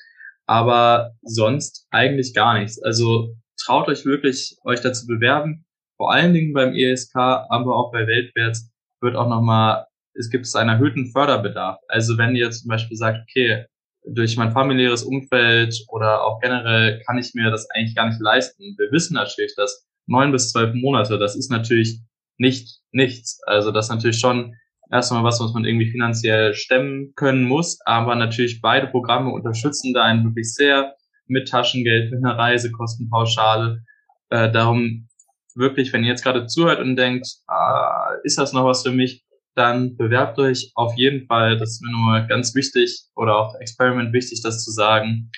Aber 0.47 1.13
sonst 1.23 1.87
eigentlich 1.91 2.35
gar 2.35 2.59
nichts. 2.59 2.83
Also 2.83 3.35
traut 3.59 3.89
euch 3.89 4.05
wirklich, 4.05 4.57
euch 4.65 4.81
dazu 4.81 5.07
bewerben 5.07 5.67
vor 5.97 6.13
allen 6.13 6.35
Dingen 6.35 6.53
beim 6.53 6.75
ESK, 6.75 7.17
aber 7.17 7.77
auch 7.77 7.91
bei 7.91 8.07
Weltwärts 8.07 8.71
wird 9.01 9.17
auch 9.17 9.29
nochmal, 9.29 9.87
es 10.15 10.31
gibt 10.31 10.47
einen 10.55 10.71
erhöhten 10.71 11.11
Förderbedarf. 11.11 11.79
Also 11.89 12.19
wenn 12.19 12.37
ihr 12.37 12.51
zum 12.51 12.69
Beispiel 12.69 12.97
sagt, 12.97 13.21
okay, 13.23 13.65
durch 14.07 14.37
mein 14.37 14.53
familiäres 14.53 15.03
Umfeld 15.03 15.85
oder 15.89 16.25
auch 16.25 16.41
generell 16.41 17.03
kann 17.07 17.19
ich 17.19 17.35
mir 17.35 17.51
das 17.51 17.69
eigentlich 17.71 17.95
gar 17.97 18.09
nicht 18.09 18.21
leisten. 18.21 18.77
Wir 18.79 18.91
wissen 18.93 19.15
natürlich, 19.15 19.55
dass 19.57 19.87
neun 20.07 20.33
bis 20.33 20.53
zwölf 20.53 20.75
Monate, 20.75 21.19
das 21.19 21.37
ist 21.37 21.51
natürlich 21.51 22.01
nicht 22.39 22.81
nichts. 22.93 23.41
Also 23.47 23.73
das 23.73 23.87
ist 23.87 23.91
natürlich 23.91 24.19
schon 24.19 24.55
erstmal 24.91 25.25
was, 25.25 25.41
was 25.41 25.53
man 25.53 25.65
irgendwie 25.65 25.91
finanziell 25.91 26.55
stemmen 26.55 27.13
können 27.17 27.45
muss, 27.45 27.79
aber 27.85 28.15
natürlich 28.15 28.61
beide 28.61 28.87
Programme 28.87 29.33
unterstützen 29.33 29.93
da 29.93 30.05
einen 30.05 30.25
wirklich 30.25 30.55
sehr 30.55 30.95
mit 31.27 31.49
Taschengeld, 31.49 32.13
mit 32.13 32.25
einer 32.25 32.39
Reisekostenpauschale. 32.39 33.83
Äh, 34.31 34.51
darum 34.53 35.09
wirklich, 35.57 35.93
wenn 35.93 36.05
ihr 36.05 36.11
jetzt 36.11 36.23
gerade 36.23 36.47
zuhört 36.47 36.81
und 36.81 36.97
denkt, 36.97 37.27
ah, 37.49 38.11
ist 38.23 38.39
das 38.39 38.53
noch 38.53 38.65
was 38.65 38.83
für 38.83 38.93
mich, 38.93 39.25
dann 39.57 39.97
bewerbt 39.97 40.39
euch 40.39 40.71
auf 40.75 40.95
jeden 40.97 41.27
Fall. 41.27 41.57
Das 41.59 41.73
ist 41.73 41.83
mir 41.83 41.91
nochmal 41.91 42.27
ganz 42.27 42.55
wichtig 42.55 43.05
oder 43.17 43.37
auch 43.37 43.55
Experiment 43.59 44.13
wichtig, 44.13 44.43
das 44.43 44.63
zu 44.63 44.71
sagen, 44.71 45.31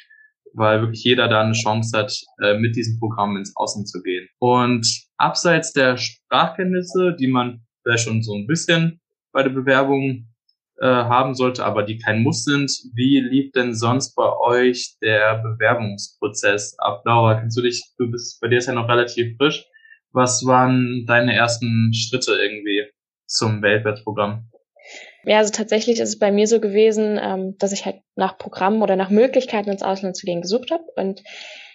weil 0.54 0.80
wirklich 0.80 1.04
jeder 1.04 1.28
da 1.28 1.40
eine 1.40 1.52
Chance 1.52 1.96
hat, 1.96 2.12
äh, 2.42 2.58
mit 2.58 2.74
diesem 2.74 2.98
Programm 2.98 3.36
ins 3.36 3.54
Außen 3.56 3.86
zu 3.86 4.02
gehen. 4.02 4.28
Und 4.38 4.86
abseits 5.16 5.72
der 5.72 5.96
Sprachkenntnisse, 5.96 7.14
die 7.18 7.28
man 7.28 7.60
vielleicht 7.82 8.04
schon 8.04 8.22
so 8.22 8.34
ein 8.34 8.46
bisschen 8.46 9.00
bei 9.32 9.44
der 9.44 9.50
Bewerbung 9.50 10.26
äh, 10.80 10.86
haben 10.86 11.34
sollte, 11.34 11.64
aber 11.64 11.84
die 11.84 11.98
kein 11.98 12.22
Muss 12.22 12.44
sind. 12.44 12.70
Wie 12.94 13.20
lief 13.20 13.52
denn 13.52 13.74
sonst 13.74 14.14
bei 14.16 14.36
euch 14.36 14.96
der 15.00 15.42
Bewerbungsprozess 15.42 16.76
ab? 16.78 17.02
Laura, 17.04 17.34
kannst 17.34 17.56
du 17.56 17.62
dich, 17.62 17.84
du 17.98 18.10
bist, 18.10 18.40
bei 18.40 18.48
dir 18.48 18.58
ist 18.58 18.66
ja 18.66 18.74
noch 18.74 18.88
relativ 18.88 19.36
frisch. 19.36 19.64
Was 20.12 20.44
waren 20.44 21.04
deine 21.06 21.34
ersten 21.34 21.92
Schritte 21.94 22.32
irgendwie 22.32 22.84
zum 23.28 23.62
Weltwärtsprogramm? 23.62 24.50
Ja, 25.24 25.38
also 25.38 25.52
tatsächlich 25.52 26.00
ist 26.00 26.08
es 26.08 26.18
bei 26.18 26.32
mir 26.32 26.46
so 26.46 26.60
gewesen, 26.60 27.20
ähm, 27.22 27.56
dass 27.58 27.72
ich 27.72 27.84
halt 27.84 28.00
nach 28.16 28.38
Programmen 28.38 28.82
oder 28.82 28.96
nach 28.96 29.10
Möglichkeiten 29.10 29.70
ins 29.70 29.82
Ausland 29.82 30.16
zu 30.16 30.26
gehen 30.26 30.40
gesucht 30.40 30.70
habe 30.70 30.84
und 30.96 31.22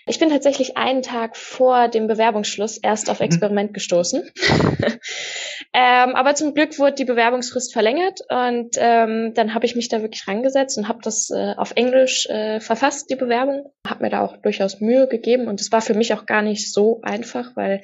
ich 0.06 0.20
bin 0.20 0.30
tatsächlich 0.30 0.76
einen 0.76 1.02
Tag 1.02 1.38
vor 1.38 1.88
dem 1.88 2.08
Bewerbungsschluss 2.08 2.78
erst 2.78 3.10
auf 3.10 3.20
mhm. 3.20 3.26
Experiment 3.26 3.74
gestoßen. 3.74 4.22
ähm, 5.74 6.16
aber 6.16 6.36
zum 6.36 6.54
Glück 6.54 6.78
wurde 6.78 6.96
die 6.96 7.06
Bewerbungsfrist 7.06 7.72
verlängert 7.72 8.20
und 8.30 8.76
ähm, 8.78 9.34
dann 9.34 9.54
habe 9.54 9.66
ich 9.66 9.76
mich 9.76 9.88
da 9.88 10.02
wirklich 10.02 10.28
rangesetzt 10.28 10.78
und 10.78 10.90
habe 10.90 11.00
das 11.02 11.30
äh, 11.30 11.54
auf 11.56 11.72
Englisch 11.76 12.26
äh, 12.26 12.60
verfasst, 12.60 13.10
die 13.10 13.16
Bewerbung. 13.16 13.72
Habe 13.88 14.04
mir 14.04 14.10
da 14.10 14.26
auch 14.26 14.36
durchaus 14.38 14.82
Mühe 14.82 15.08
gegeben 15.08 15.48
und 15.48 15.62
es 15.62 15.72
war 15.72 15.82
für 15.82 15.94
mich 15.94 16.14
auch 16.14 16.26
gar 16.26 16.42
nicht 16.42 16.74
so 16.74 17.00
einfach, 17.04 17.56
weil 17.56 17.82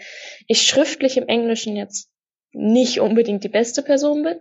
ich 0.47 0.63
schriftlich 0.63 1.15
im 1.15 1.27
Englischen 1.27 1.77
jetzt 1.77 2.09
nicht 2.51 2.99
unbedingt 2.99 3.43
die 3.43 3.49
beste 3.49 3.81
Person 3.81 4.23
bin. 4.23 4.39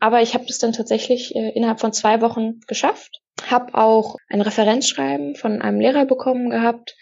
Aber 0.00 0.22
ich 0.22 0.34
habe 0.34 0.46
das 0.46 0.58
dann 0.58 0.72
tatsächlich 0.72 1.34
äh, 1.34 1.50
innerhalb 1.50 1.80
von 1.80 1.92
zwei 1.92 2.20
Wochen 2.20 2.60
geschafft. 2.66 3.20
Habe 3.46 3.74
auch 3.74 4.16
ein 4.28 4.40
Referenzschreiben 4.40 5.34
von 5.34 5.62
einem 5.62 5.80
Lehrer 5.80 6.04
bekommen 6.06 6.50
gehabt. 6.50 6.96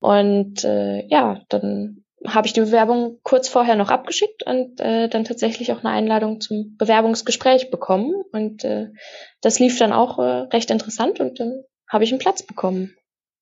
Und 0.00 0.64
äh, 0.64 1.06
ja, 1.06 1.40
dann 1.48 2.04
habe 2.26 2.46
ich 2.46 2.52
die 2.52 2.60
Bewerbung 2.60 3.18
kurz 3.22 3.48
vorher 3.48 3.74
noch 3.74 3.90
abgeschickt 3.90 4.44
und 4.46 4.80
äh, 4.80 5.08
dann 5.08 5.24
tatsächlich 5.24 5.72
auch 5.72 5.80
eine 5.80 5.90
Einladung 5.90 6.40
zum 6.40 6.76
Bewerbungsgespräch 6.76 7.70
bekommen. 7.70 8.14
Und 8.32 8.64
äh, 8.64 8.90
das 9.40 9.58
lief 9.58 9.78
dann 9.78 9.92
auch 9.92 10.18
äh, 10.18 10.46
recht 10.52 10.70
interessant 10.70 11.20
und 11.20 11.40
dann 11.40 11.64
habe 11.88 12.04
ich 12.04 12.10
einen 12.10 12.20
Platz 12.20 12.42
bekommen. 12.42 12.94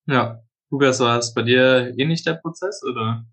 Ja. 0.06 0.42
Lukas, 0.70 1.00
war 1.00 1.18
es 1.18 1.34
bei 1.34 1.42
dir 1.42 1.92
ähnlich 1.98 2.22
der 2.22 2.34
Prozess 2.34 2.82
oder? 2.88 3.24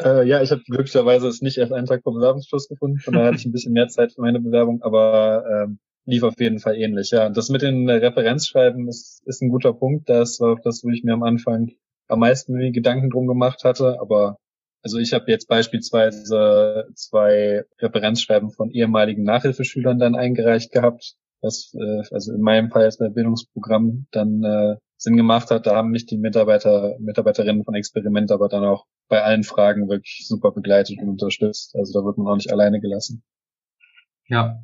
Äh, 0.00 0.26
ja, 0.28 0.42
ich 0.42 0.50
habe 0.50 0.62
glücklicherweise 0.62 1.28
es 1.28 1.42
nicht 1.42 1.58
erst 1.58 1.72
einen 1.72 1.86
Tag 1.86 2.02
vor 2.02 2.14
Bewerbungsschluss 2.14 2.68
gefunden, 2.68 2.98
von 2.98 3.14
daher 3.14 3.28
hatte 3.28 3.38
ich 3.38 3.46
ein 3.46 3.52
bisschen 3.52 3.72
mehr 3.72 3.88
Zeit 3.88 4.12
für 4.12 4.20
meine 4.20 4.40
Bewerbung, 4.40 4.82
aber 4.82 5.44
ähm, 5.50 5.78
lief 6.08 6.22
auf 6.22 6.40
jeden 6.40 6.58
Fall 6.58 6.76
ähnlich. 6.76 7.10
Ja, 7.10 7.26
und 7.26 7.36
das 7.36 7.50
mit 7.50 7.62
den 7.62 7.88
Referenzschreiben 7.88 8.88
ist, 8.88 9.22
ist 9.26 9.42
ein 9.42 9.50
guter 9.50 9.74
Punkt. 9.74 10.08
Das 10.08 10.40
war 10.40 10.54
auch 10.54 10.60
das, 10.64 10.82
wo 10.82 10.88
ich 10.88 11.04
mir 11.04 11.12
am 11.12 11.22
Anfang 11.22 11.72
am 12.08 12.20
meisten 12.20 12.72
Gedanken 12.72 13.10
drum 13.10 13.26
gemacht 13.26 13.62
hatte. 13.64 13.98
Aber 14.00 14.38
also 14.82 14.98
ich 14.98 15.12
habe 15.12 15.30
jetzt 15.30 15.48
beispielsweise 15.48 16.88
zwei 16.94 17.64
Referenzschreiben 17.78 18.50
von 18.50 18.70
ehemaligen 18.70 19.22
Nachhilfeschülern 19.24 19.98
dann 19.98 20.14
eingereicht 20.14 20.72
gehabt, 20.72 21.14
was 21.42 21.74
äh, 21.74 22.02
also 22.10 22.32
in 22.32 22.40
meinem 22.40 22.70
Fall 22.70 22.84
jetzt 22.84 22.98
bei 22.98 23.10
Bildungsprogramm 23.10 24.06
dann 24.10 24.42
äh, 24.44 24.76
Sinn 24.98 25.16
gemacht 25.16 25.50
hat. 25.50 25.66
Da 25.66 25.76
haben 25.76 25.90
mich 25.90 26.06
die 26.06 26.18
Mitarbeiter, 26.18 26.96
Mitarbeiterinnen 26.98 27.64
von 27.64 27.74
Experiment 27.74 28.32
aber 28.32 28.48
dann 28.48 28.64
auch 28.64 28.84
bei 29.08 29.22
allen 29.22 29.44
Fragen 29.44 29.88
wirklich 29.88 30.24
super 30.26 30.50
begleitet 30.50 30.98
und 31.00 31.08
unterstützt. 31.08 31.74
Also 31.76 31.98
da 31.98 32.04
wird 32.04 32.18
man 32.18 32.26
auch 32.26 32.36
nicht 32.36 32.52
alleine 32.52 32.80
gelassen. 32.80 33.22
Ja, 34.26 34.60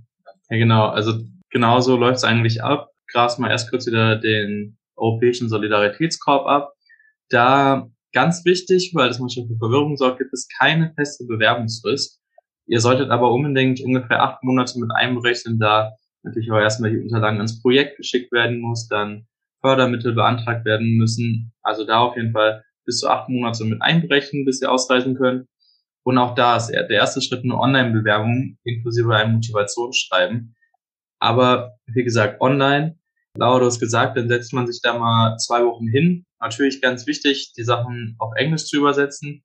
ja 0.50 0.56
genau. 0.58 0.88
Also 0.88 1.22
genauso 1.50 1.96
läuft 1.96 2.16
es 2.16 2.24
eigentlich 2.24 2.62
ab. 2.62 2.90
Gras 3.10 3.38
mal 3.38 3.50
erst 3.50 3.70
kurz 3.70 3.86
wieder 3.86 4.16
den 4.16 4.76
Europäischen 4.96 5.48
Solidaritätskorb 5.48 6.46
ab. 6.46 6.72
Da 7.28 7.88
ganz 8.12 8.44
wichtig, 8.44 8.92
weil 8.94 9.08
das 9.08 9.20
manchmal 9.20 9.46
für 9.46 9.56
Verwirrung 9.56 9.96
sorgt, 9.96 10.18
gibt 10.18 10.32
es 10.32 10.48
keine 10.48 10.92
feste 10.94 11.24
Bewerbungsfrist. 11.26 12.20
Ihr 12.66 12.80
solltet 12.80 13.10
aber 13.10 13.30
unbedingt 13.30 13.80
ungefähr 13.80 14.22
acht 14.22 14.42
Monate 14.42 14.80
mit 14.80 14.90
einberechnen, 14.94 15.58
da 15.58 15.92
natürlich 16.22 16.50
auch 16.50 16.58
erstmal 16.58 16.90
die 16.90 16.98
Unterlagen 16.98 17.36
ans 17.36 17.60
Projekt 17.60 17.98
geschickt 17.98 18.32
werden 18.32 18.60
muss, 18.60 18.88
dann 18.88 19.26
Fördermittel 19.64 20.12
beantragt 20.12 20.66
werden 20.66 20.96
müssen. 20.96 21.52
Also 21.62 21.86
da 21.86 22.00
auf 22.00 22.16
jeden 22.16 22.32
Fall 22.32 22.62
bis 22.84 22.98
zu 22.98 23.08
acht 23.08 23.30
Monate 23.30 23.64
mit 23.64 23.80
einberechnen, 23.80 24.44
bis 24.44 24.58
sie 24.58 24.66
ausreisen 24.66 25.14
können. 25.14 25.48
Und 26.04 26.18
auch 26.18 26.34
da 26.34 26.56
ist 26.56 26.68
der 26.68 26.90
erste 26.90 27.22
Schritt 27.22 27.44
eine 27.44 27.58
Online-Bewerbung 27.58 28.58
inklusive 28.64 29.16
einem 29.16 29.36
Motivationsschreiben. 29.36 30.54
Aber 31.18 31.76
wie 31.86 32.04
gesagt, 32.04 32.42
online, 32.42 32.98
Laura, 33.38 33.60
du 33.60 33.66
hast 33.66 33.80
gesagt, 33.80 34.18
dann 34.18 34.28
setzt 34.28 34.52
man 34.52 34.66
sich 34.66 34.82
da 34.82 34.98
mal 34.98 35.38
zwei 35.38 35.64
Wochen 35.64 35.88
hin. 35.88 36.26
Natürlich 36.40 36.82
ganz 36.82 37.06
wichtig, 37.06 37.54
die 37.56 37.64
Sachen 37.64 38.16
auf 38.18 38.32
Englisch 38.36 38.66
zu 38.66 38.76
übersetzen 38.76 39.42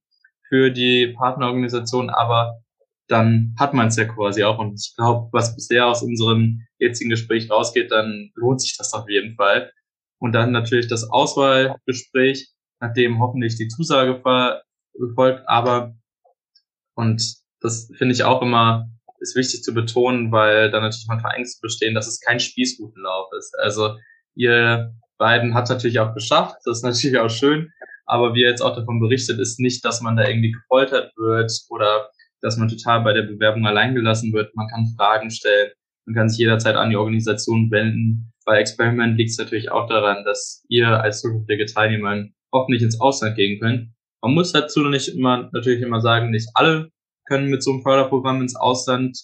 für 0.49 0.69
die 0.69 1.15
Partnerorganisation, 1.17 2.10
aber 2.10 2.60
dann 3.08 3.55
hat 3.58 3.73
man 3.73 3.88
es 3.88 3.95
ja 3.95 4.03
quasi 4.03 4.43
auch. 4.43 4.60
Und 4.60 4.75
ich 4.75 4.93
glaube, 4.97 5.29
was 5.32 5.55
bisher 5.55 5.88
aus 5.88 6.03
unserem 6.03 6.65
jetzigen 6.77 7.10
Gespräch 7.10 7.49
rausgeht, 7.49 7.89
dann 7.89 8.32
lohnt 8.36 8.62
sich 8.62 8.75
das 8.77 8.93
auf 8.93 9.10
jeden 9.10 9.36
Fall. 9.36 9.71
Und 10.19 10.34
dann 10.34 10.51
natürlich 10.51 10.88
das 10.88 11.10
Auswahlgespräch, 11.10 12.49
nachdem 12.82 13.19
hoffentlich 13.19 13.55
die 13.55 13.67
Zusage 13.67 14.21
folgt. 14.21 15.47
Aber, 15.47 15.95
und 16.95 17.21
das 17.62 17.89
finde 17.97 18.13
ich 18.13 18.23
auch 18.23 18.41
immer, 18.41 18.89
ist 19.19 19.36
wichtig 19.36 19.63
zu 19.63 19.73
betonen, 19.73 20.32
weil 20.32 20.71
da 20.71 20.79
natürlich 20.79 21.08
manchmal 21.08 21.36
Ängste 21.36 21.60
bestehen, 21.62 21.93
dass 21.93 22.08
es 22.08 22.19
kein 22.19 22.39
Spießrutenlauf 22.39 23.27
ist. 23.38 23.53
Also 23.60 23.97
ihr 24.36 24.93
beiden 25.17 25.53
habt 25.53 25.69
natürlich 25.69 25.99
auch 25.99 26.13
geschafft, 26.13 26.55
das 26.65 26.77
ist 26.77 26.84
natürlich 26.84 27.19
auch 27.19 27.29
schön, 27.29 27.71
aber 28.05 28.34
wie 28.34 28.41
ihr 28.41 28.49
jetzt 28.49 28.62
auch 28.62 28.75
davon 28.75 28.99
berichtet, 28.99 29.39
ist 29.39 29.60
nicht, 29.60 29.84
dass 29.84 30.01
man 30.01 30.15
da 30.15 30.27
irgendwie 30.27 30.51
gefoltert 30.51 31.12
wird 31.17 31.51
oder 31.69 32.10
dass 32.41 32.58
man 32.58 32.69
total 32.69 33.01
bei 33.01 33.13
der 33.13 33.23
Bewerbung 33.23 33.67
allein 33.67 33.93
gelassen 33.93 34.32
wird. 34.34 34.55
Man 34.55 34.67
kann 34.69 34.93
Fragen 34.97 35.29
stellen, 35.29 35.71
man 36.05 36.15
kann 36.15 36.29
sich 36.29 36.39
jederzeit 36.39 36.75
an 36.75 36.89
die 36.89 36.95
Organisation 36.95 37.69
wenden. 37.69 38.34
Bei 38.49 38.57
Experiment 38.57 39.15
liegt 39.15 39.29
es 39.29 39.38
natürlich 39.38 39.69
auch 39.69 39.85
daran, 39.85 40.23
dass 40.25 40.65
ihr 40.69 40.88
als 40.88 41.21
zukünftige 41.21 41.67
Teilnehmer 41.67 42.25
hoffentlich 42.51 42.81
ins 42.81 42.99
Ausland 42.99 43.35
gehen 43.35 43.59
könnt. 43.59 43.91
Man 44.23 44.33
muss 44.33 44.53
dazu 44.53 44.81
nicht 44.89 45.09
immer, 45.09 45.51
natürlich 45.53 45.83
immer 45.83 46.01
sagen, 46.01 46.31
nicht 46.31 46.49
alle 46.55 46.89
können 47.27 47.51
mit 47.51 47.62
so 47.62 47.69
einem 47.71 47.83
Förderprogramm 47.83 48.41
ins 48.41 48.55
Ausland. 48.55 49.21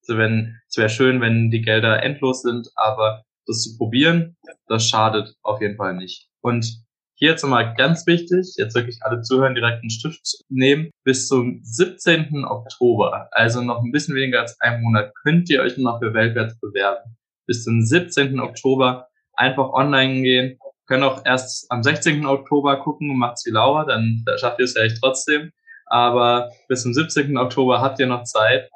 Also 0.00 0.16
wenn, 0.16 0.58
es 0.70 0.78
wäre 0.78 0.88
schön, 0.88 1.20
wenn 1.20 1.50
die 1.50 1.60
Gelder 1.60 2.02
endlos 2.02 2.40
sind, 2.40 2.70
aber 2.76 3.24
das 3.46 3.62
zu 3.62 3.76
probieren, 3.76 4.38
das 4.68 4.88
schadet 4.88 5.34
auf 5.42 5.60
jeden 5.60 5.76
Fall 5.76 5.94
nicht. 5.94 6.30
Und 6.40 6.82
hier 7.14 7.32
jetzt 7.32 7.42
nochmal 7.42 7.74
ganz 7.76 8.06
wichtig, 8.06 8.54
jetzt 8.56 8.74
wirklich 8.74 9.02
alle 9.02 9.20
zuhören, 9.20 9.54
direkt 9.54 9.82
einen 9.82 9.90
Stift 9.90 10.38
nehmen. 10.48 10.88
Bis 11.04 11.28
zum 11.28 11.60
17. 11.62 12.46
Oktober, 12.46 13.28
also 13.32 13.60
noch 13.60 13.84
ein 13.84 13.92
bisschen 13.92 14.14
weniger 14.14 14.40
als 14.40 14.58
einen 14.62 14.82
Monat, 14.82 15.12
könnt 15.22 15.50
ihr 15.50 15.60
euch 15.60 15.76
noch 15.76 15.98
für 15.98 16.14
Weltwärts 16.14 16.58
bewerben. 16.58 17.18
Bis 17.46 17.64
zum 17.64 17.82
17. 17.82 18.40
Oktober 18.40 19.08
einfach 19.34 19.70
online 19.70 20.22
gehen. 20.22 20.58
Können 20.86 21.02
auch 21.02 21.24
erst 21.24 21.70
am 21.70 21.82
16. 21.82 22.26
Oktober 22.26 22.78
gucken 22.78 23.16
macht's 23.16 23.44
wie 23.46 23.50
Laura, 23.50 23.84
dann 23.84 24.24
schafft 24.38 24.60
ihr 24.60 24.64
es 24.64 24.76
echt 24.76 24.98
trotzdem. 25.00 25.52
Aber 25.86 26.50
bis 26.68 26.82
zum 26.82 26.94
17. 26.94 27.36
Oktober 27.36 27.80
habt 27.80 27.98
ihr 28.00 28.06
noch 28.06 28.24
Zeit. 28.24 28.68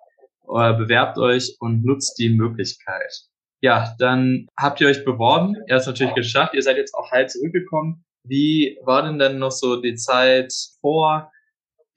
Äh, 0.49 0.75
bewerbt 0.75 1.19
euch 1.19 1.57
und 1.61 1.85
nutzt 1.85 2.19
die 2.19 2.31
Möglichkeit. 2.31 3.23
Ja, 3.61 3.95
dann 3.99 4.49
habt 4.59 4.81
ihr 4.81 4.89
euch 4.89 5.05
beworben. 5.05 5.55
Ihr 5.69 5.75
habt 5.75 5.83
es 5.83 5.87
natürlich 5.87 6.15
geschafft. 6.15 6.55
Ihr 6.55 6.63
seid 6.63 6.77
jetzt 6.77 6.95
auch 6.95 7.11
heil 7.13 7.29
zurückgekommen. 7.29 8.05
Wie 8.25 8.79
war 8.83 9.03
denn 9.03 9.19
denn 9.19 9.39
noch 9.39 9.53
so 9.53 9.81
die 9.81 9.95
Zeit 9.95 10.53
vor 10.81 11.31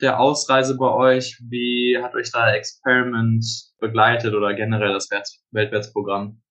der 0.01 0.19
Ausreise 0.19 0.77
bei 0.77 0.89
euch? 0.91 1.37
Wie 1.49 1.97
hat 2.01 2.13
euch 2.15 2.31
da 2.31 2.53
Experiment 2.53 3.45
begleitet 3.79 4.33
oder 4.35 4.53
generell 4.53 4.93
das 4.93 5.09
Weltwärtsprogramm? 5.51 6.42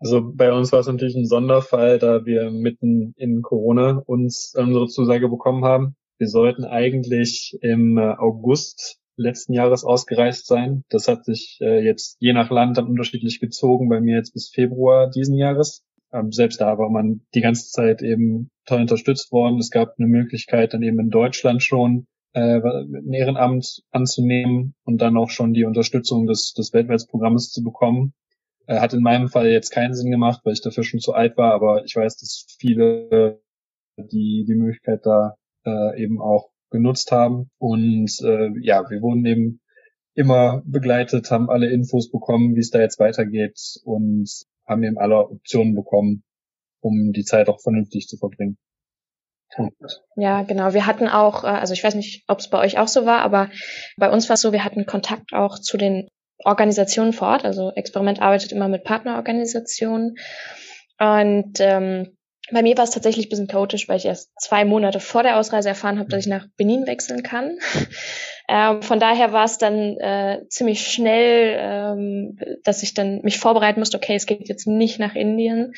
Also 0.00 0.22
bei 0.34 0.50
uns 0.52 0.72
war 0.72 0.80
es 0.80 0.86
natürlich 0.86 1.14
ein 1.14 1.26
Sonderfall, 1.26 1.98
da 1.98 2.24
wir 2.24 2.50
mitten 2.50 3.12
in 3.16 3.42
Corona 3.42 4.02
uns 4.06 4.54
unsere 4.56 4.88
Zusage 4.88 5.28
bekommen 5.28 5.64
haben. 5.64 5.94
Wir 6.18 6.28
sollten 6.28 6.64
eigentlich 6.64 7.58
im 7.60 7.98
äh, 7.98 8.14
August 8.16 8.98
letzten 9.16 9.52
Jahres 9.52 9.84
ausgereist 9.84 10.46
sein. 10.46 10.84
Das 10.88 11.06
hat 11.06 11.26
sich 11.26 11.58
äh, 11.60 11.84
jetzt 11.84 12.16
je 12.18 12.32
nach 12.32 12.50
Land 12.50 12.78
dann 12.78 12.86
unterschiedlich 12.86 13.40
gezogen. 13.40 13.90
Bei 13.90 14.00
mir 14.00 14.16
jetzt 14.16 14.32
bis 14.32 14.48
Februar 14.48 15.10
diesen 15.10 15.36
Jahres. 15.36 15.84
Ähm, 16.12 16.32
selbst 16.32 16.62
da 16.62 16.78
war 16.78 16.88
man 16.88 17.20
die 17.34 17.42
ganze 17.42 17.70
Zeit 17.70 18.00
eben 18.00 18.50
toll 18.64 18.80
unterstützt 18.80 19.30
worden. 19.32 19.58
Es 19.58 19.70
gab 19.70 19.94
eine 19.98 20.08
Möglichkeit, 20.08 20.72
dann 20.72 20.82
eben 20.82 20.98
in 20.98 21.10
Deutschland 21.10 21.62
schon 21.62 22.06
äh, 22.32 22.60
ein 22.60 23.12
Ehrenamt 23.12 23.82
anzunehmen 23.90 24.74
und 24.84 25.02
dann 25.02 25.18
auch 25.18 25.30
schon 25.30 25.52
die 25.52 25.64
Unterstützung 25.64 26.26
des, 26.26 26.54
des 26.54 26.72
Weltwärtsprogrammes 26.72 27.50
zu 27.50 27.62
bekommen. 27.62 28.14
Äh, 28.70 28.78
hat 28.78 28.94
in 28.94 29.02
meinem 29.02 29.28
Fall 29.28 29.48
jetzt 29.48 29.70
keinen 29.70 29.94
Sinn 29.94 30.12
gemacht, 30.12 30.42
weil 30.44 30.52
ich 30.52 30.62
dafür 30.62 30.84
schon 30.84 31.00
zu 31.00 31.12
alt 31.12 31.36
war, 31.36 31.52
aber 31.52 31.84
ich 31.84 31.96
weiß, 31.96 32.16
dass 32.18 32.46
viele 32.58 33.40
die 33.96 34.44
die 34.46 34.54
Möglichkeit 34.54 35.00
da 35.04 35.34
äh, 35.66 36.00
eben 36.00 36.22
auch 36.22 36.50
genutzt 36.70 37.10
haben. 37.10 37.50
Und 37.58 38.20
äh, 38.22 38.50
ja, 38.62 38.88
wir 38.88 39.02
wurden 39.02 39.26
eben 39.26 39.60
immer 40.14 40.62
begleitet, 40.64 41.32
haben 41.32 41.50
alle 41.50 41.68
Infos 41.68 42.12
bekommen, 42.12 42.54
wie 42.54 42.60
es 42.60 42.70
da 42.70 42.78
jetzt 42.78 43.00
weitergeht 43.00 43.58
und 43.84 44.30
haben 44.66 44.84
eben 44.84 44.98
alle 44.98 45.18
Optionen 45.18 45.74
bekommen, 45.74 46.22
um 46.80 47.12
die 47.12 47.24
Zeit 47.24 47.48
auch 47.48 47.60
vernünftig 47.60 48.06
zu 48.06 48.18
verbringen. 48.18 48.56
Ja, 50.14 50.42
genau. 50.44 50.74
Wir 50.74 50.86
hatten 50.86 51.08
auch, 51.08 51.42
äh, 51.42 51.48
also 51.48 51.72
ich 51.72 51.82
weiß 51.82 51.96
nicht, 51.96 52.22
ob 52.28 52.38
es 52.38 52.48
bei 52.48 52.60
euch 52.60 52.78
auch 52.78 52.86
so 52.86 53.04
war, 53.04 53.22
aber 53.22 53.50
bei 53.96 54.08
uns 54.08 54.28
war 54.28 54.34
es 54.34 54.40
so, 54.40 54.52
wir 54.52 54.64
hatten 54.64 54.86
Kontakt 54.86 55.32
auch 55.32 55.58
zu 55.58 55.76
den 55.76 56.08
Organisationen 56.44 57.12
vor 57.12 57.28
Ort. 57.28 57.44
Also 57.44 57.72
Experiment 57.74 58.20
arbeitet 58.20 58.52
immer 58.52 58.68
mit 58.68 58.84
Partnerorganisationen. 58.84 60.16
Und 60.98 61.58
ähm, 61.60 62.16
bei 62.52 62.62
mir 62.62 62.76
war 62.76 62.84
es 62.84 62.90
tatsächlich 62.90 63.26
ein 63.26 63.28
bisschen 63.28 63.46
chaotisch, 63.46 63.88
weil 63.88 63.96
ich 63.96 64.06
erst 64.06 64.30
zwei 64.40 64.64
Monate 64.64 65.00
vor 65.00 65.22
der 65.22 65.38
Ausreise 65.38 65.68
erfahren 65.68 65.98
habe, 65.98 66.08
dass 66.08 66.20
ich 66.20 66.26
nach 66.26 66.46
Benin 66.56 66.86
wechseln 66.86 67.22
kann. 67.22 67.58
ähm, 68.48 68.82
von 68.82 68.98
daher 68.98 69.32
war 69.32 69.44
es 69.44 69.58
dann 69.58 69.96
äh, 69.98 70.40
ziemlich 70.48 70.86
schnell, 70.86 71.56
ähm, 71.58 72.38
dass 72.64 72.82
ich 72.82 72.94
dann 72.94 73.20
mich 73.22 73.38
vorbereiten 73.38 73.80
musste, 73.80 73.96
okay, 73.96 74.14
es 74.14 74.26
geht 74.26 74.48
jetzt 74.48 74.66
nicht 74.66 74.98
nach 74.98 75.14
Indien. 75.14 75.72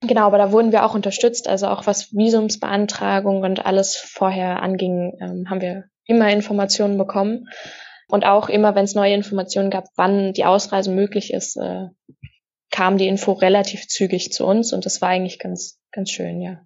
Genau, 0.00 0.22
aber 0.22 0.38
da 0.38 0.50
wurden 0.50 0.72
wir 0.72 0.84
auch 0.84 0.94
unterstützt, 0.94 1.46
also 1.46 1.68
auch 1.68 1.86
was 1.86 2.12
Visumsbeantragung 2.12 3.42
und 3.42 3.64
alles 3.64 3.96
vorher 3.96 4.60
anging, 4.60 5.16
ähm, 5.20 5.48
haben 5.48 5.60
wir 5.60 5.84
immer 6.06 6.28
Informationen 6.30 6.98
bekommen. 6.98 7.46
Und 8.12 8.26
auch 8.26 8.50
immer, 8.50 8.74
wenn 8.74 8.84
es 8.84 8.94
neue 8.94 9.14
Informationen 9.14 9.70
gab, 9.70 9.86
wann 9.96 10.34
die 10.34 10.44
Ausreise 10.44 10.92
möglich 10.92 11.32
ist, 11.32 11.56
äh, 11.56 11.86
kam 12.70 12.98
die 12.98 13.08
Info 13.08 13.32
relativ 13.32 13.88
zügig 13.88 14.30
zu 14.32 14.44
uns 14.44 14.74
und 14.74 14.84
das 14.84 15.00
war 15.00 15.08
eigentlich 15.08 15.38
ganz, 15.38 15.80
ganz 15.92 16.10
schön, 16.10 16.42
ja. 16.42 16.60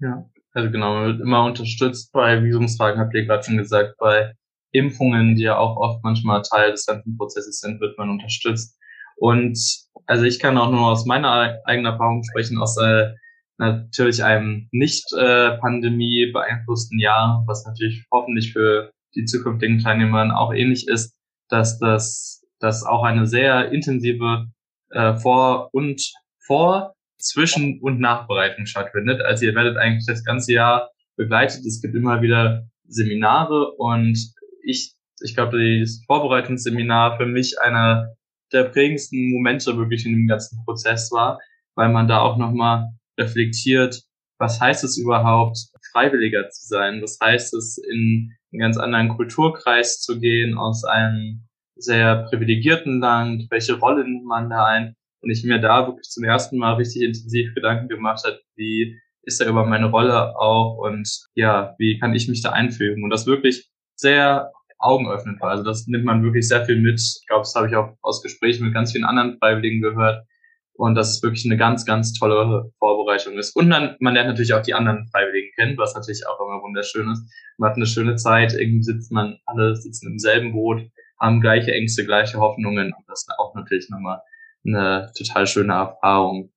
Ja, 0.00 0.28
also 0.52 0.70
genau, 0.70 0.92
man 0.92 1.06
wird 1.06 1.20
immer 1.22 1.46
unterstützt 1.46 2.12
bei 2.12 2.44
Visumsfragen, 2.44 3.00
habt 3.00 3.14
ihr 3.14 3.24
gerade 3.24 3.42
schon 3.42 3.56
gesagt, 3.56 3.94
bei 3.96 4.34
Impfungen, 4.72 5.34
die 5.34 5.44
ja 5.44 5.56
auch 5.56 5.78
oft 5.78 6.04
manchmal 6.04 6.42
Teil 6.42 6.72
des 6.72 6.84
ganzen 6.84 7.16
Prozesses 7.16 7.60
sind, 7.60 7.80
wird 7.80 7.96
man 7.96 8.10
unterstützt. 8.10 8.78
Und 9.16 9.58
also 10.04 10.24
ich 10.24 10.40
kann 10.40 10.58
auch 10.58 10.70
nur 10.70 10.88
aus 10.88 11.06
meiner 11.06 11.58
eigenen 11.64 11.90
Erfahrung 11.90 12.22
sprechen, 12.22 12.58
aus 12.58 12.76
äh, 12.76 13.14
natürlich 13.56 14.22
einem 14.22 14.68
nicht 14.72 15.10
äh, 15.14 15.56
Pandemie 15.56 16.30
beeinflussten 16.30 16.98
Jahr, 16.98 17.44
was 17.46 17.64
natürlich 17.64 18.04
hoffentlich 18.12 18.52
für 18.52 18.92
die 19.14 19.24
zukünftigen 19.24 19.78
Teilnehmer 19.78 20.38
auch 20.38 20.52
ähnlich 20.52 20.88
ist, 20.88 21.14
dass 21.48 21.78
das 21.78 22.42
dass 22.62 22.84
auch 22.84 23.02
eine 23.02 23.26
sehr 23.26 23.72
intensive 23.72 24.46
äh, 24.90 25.16
Vor- 25.16 25.70
und 25.72 26.12
Vor-, 26.46 26.94
Zwischen- 27.18 27.80
und 27.80 28.00
Nachbereitung 28.00 28.66
stattfindet. 28.66 29.20
Also 29.20 29.46
ihr 29.46 29.54
werdet 29.54 29.76
eigentlich 29.76 30.06
das 30.06 30.24
ganze 30.24 30.52
Jahr 30.52 30.90
begleitet. 31.16 31.64
Es 31.66 31.80
gibt 31.80 31.94
immer 31.94 32.22
wieder 32.22 32.66
Seminare 32.86 33.72
und 33.72 34.18
ich, 34.64 34.94
ich 35.22 35.34
glaube, 35.34 35.80
das 35.80 36.02
Vorbereitungsseminar 36.06 37.16
für 37.16 37.26
mich 37.26 37.60
einer 37.60 38.14
der 38.52 38.64
prägendsten 38.64 39.30
Momente 39.32 39.76
wirklich 39.76 40.04
in 40.06 40.12
dem 40.12 40.26
ganzen 40.28 40.64
Prozess 40.64 41.10
war, 41.10 41.38
weil 41.74 41.88
man 41.88 42.06
da 42.06 42.20
auch 42.20 42.36
nochmal 42.36 42.90
reflektiert, 43.18 44.02
was 44.38 44.60
heißt 44.60 44.84
es 44.84 44.98
überhaupt, 44.98 45.58
Freiwilliger 45.92 46.48
zu 46.48 46.66
sein? 46.66 47.02
Was 47.02 47.18
heißt 47.22 47.54
es, 47.54 47.78
in 47.78 48.34
einen 48.52 48.60
ganz 48.60 48.76
anderen 48.76 49.08
Kulturkreis 49.08 50.00
zu 50.00 50.20
gehen, 50.20 50.56
aus 50.56 50.84
einem 50.84 51.48
sehr 51.76 52.24
privilegierten 52.28 53.00
Land? 53.00 53.46
Welche 53.50 53.74
Rolle 53.78 54.04
nimmt 54.04 54.24
man 54.24 54.50
da 54.50 54.66
ein? 54.66 54.94
Und 55.22 55.30
ich 55.30 55.44
mir 55.44 55.60
da 55.60 55.86
wirklich 55.86 56.08
zum 56.08 56.24
ersten 56.24 56.58
Mal 56.58 56.74
richtig 56.74 57.02
intensiv 57.02 57.54
Gedanken 57.54 57.88
gemacht 57.88 58.24
hat, 58.26 58.40
wie 58.56 58.98
ist 59.22 59.40
da 59.40 59.46
über 59.46 59.64
meine 59.64 59.86
Rolle 59.86 60.36
auch 60.36 60.78
und 60.78 61.08
ja, 61.34 61.74
wie 61.78 61.98
kann 61.98 62.14
ich 62.14 62.28
mich 62.28 62.42
da 62.42 62.50
einfügen? 62.50 63.04
Und 63.04 63.10
das 63.10 63.26
wirklich 63.26 63.70
sehr 63.94 64.50
Augen 64.78 65.08
öffnen 65.08 65.38
war. 65.40 65.50
Also 65.50 65.62
das 65.62 65.86
nimmt 65.86 66.04
man 66.04 66.24
wirklich 66.24 66.48
sehr 66.48 66.64
viel 66.66 66.80
mit. 66.80 67.00
Ich 67.00 67.26
glaube, 67.28 67.42
das 67.42 67.54
habe 67.54 67.68
ich 67.68 67.76
auch 67.76 67.96
aus 68.02 68.22
Gesprächen 68.22 68.64
mit 68.64 68.74
ganz 68.74 68.92
vielen 68.92 69.04
anderen 69.04 69.38
Freiwilligen 69.38 69.80
gehört. 69.80 70.26
Und 70.74 70.94
das 70.94 71.10
ist 71.10 71.22
wirklich 71.22 71.44
eine 71.44 71.56
ganz, 71.56 71.84
ganz 71.84 72.12
tolle 72.12 72.72
Vorbereitung 72.78 73.34
ist. 73.34 73.54
Und 73.54 73.70
dann, 73.70 73.96
man 74.00 74.14
lernt 74.14 74.28
natürlich 74.28 74.54
auch 74.54 74.62
die 74.62 74.74
anderen 74.74 75.06
Freiwilligen 75.08 75.52
kennen, 75.54 75.78
was 75.78 75.94
natürlich 75.94 76.26
auch 76.26 76.40
immer 76.40 76.62
wunderschön 76.62 77.10
ist. 77.10 77.30
Man 77.58 77.70
hat 77.70 77.76
eine 77.76 77.86
schöne 77.86 78.16
Zeit, 78.16 78.54
irgendwie 78.54 78.82
sitzt 78.82 79.12
man, 79.12 79.38
alle 79.46 79.76
sitzen 79.76 80.12
im 80.12 80.18
selben 80.18 80.52
Boot, 80.52 80.82
haben 81.20 81.40
gleiche 81.40 81.72
Ängste, 81.72 82.04
gleiche 82.04 82.38
Hoffnungen. 82.38 82.92
Und 82.92 83.04
das 83.06 83.22
ist 83.22 83.34
auch 83.38 83.54
natürlich 83.54 83.90
nochmal 83.90 84.20
eine 84.66 85.12
total 85.16 85.46
schöne 85.46 85.74
Erfahrung. 85.74 86.52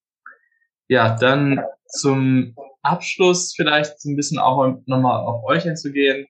Ja, 0.87 1.15
dann 1.15 1.61
zum 1.87 2.55
Abschluss 2.81 3.53
vielleicht 3.55 4.05
ein 4.05 4.15
bisschen 4.15 4.39
auch 4.39 4.77
nochmal 4.85 5.19
auf 5.25 5.43
euch 5.43 5.67
einzugehen. 5.67 6.27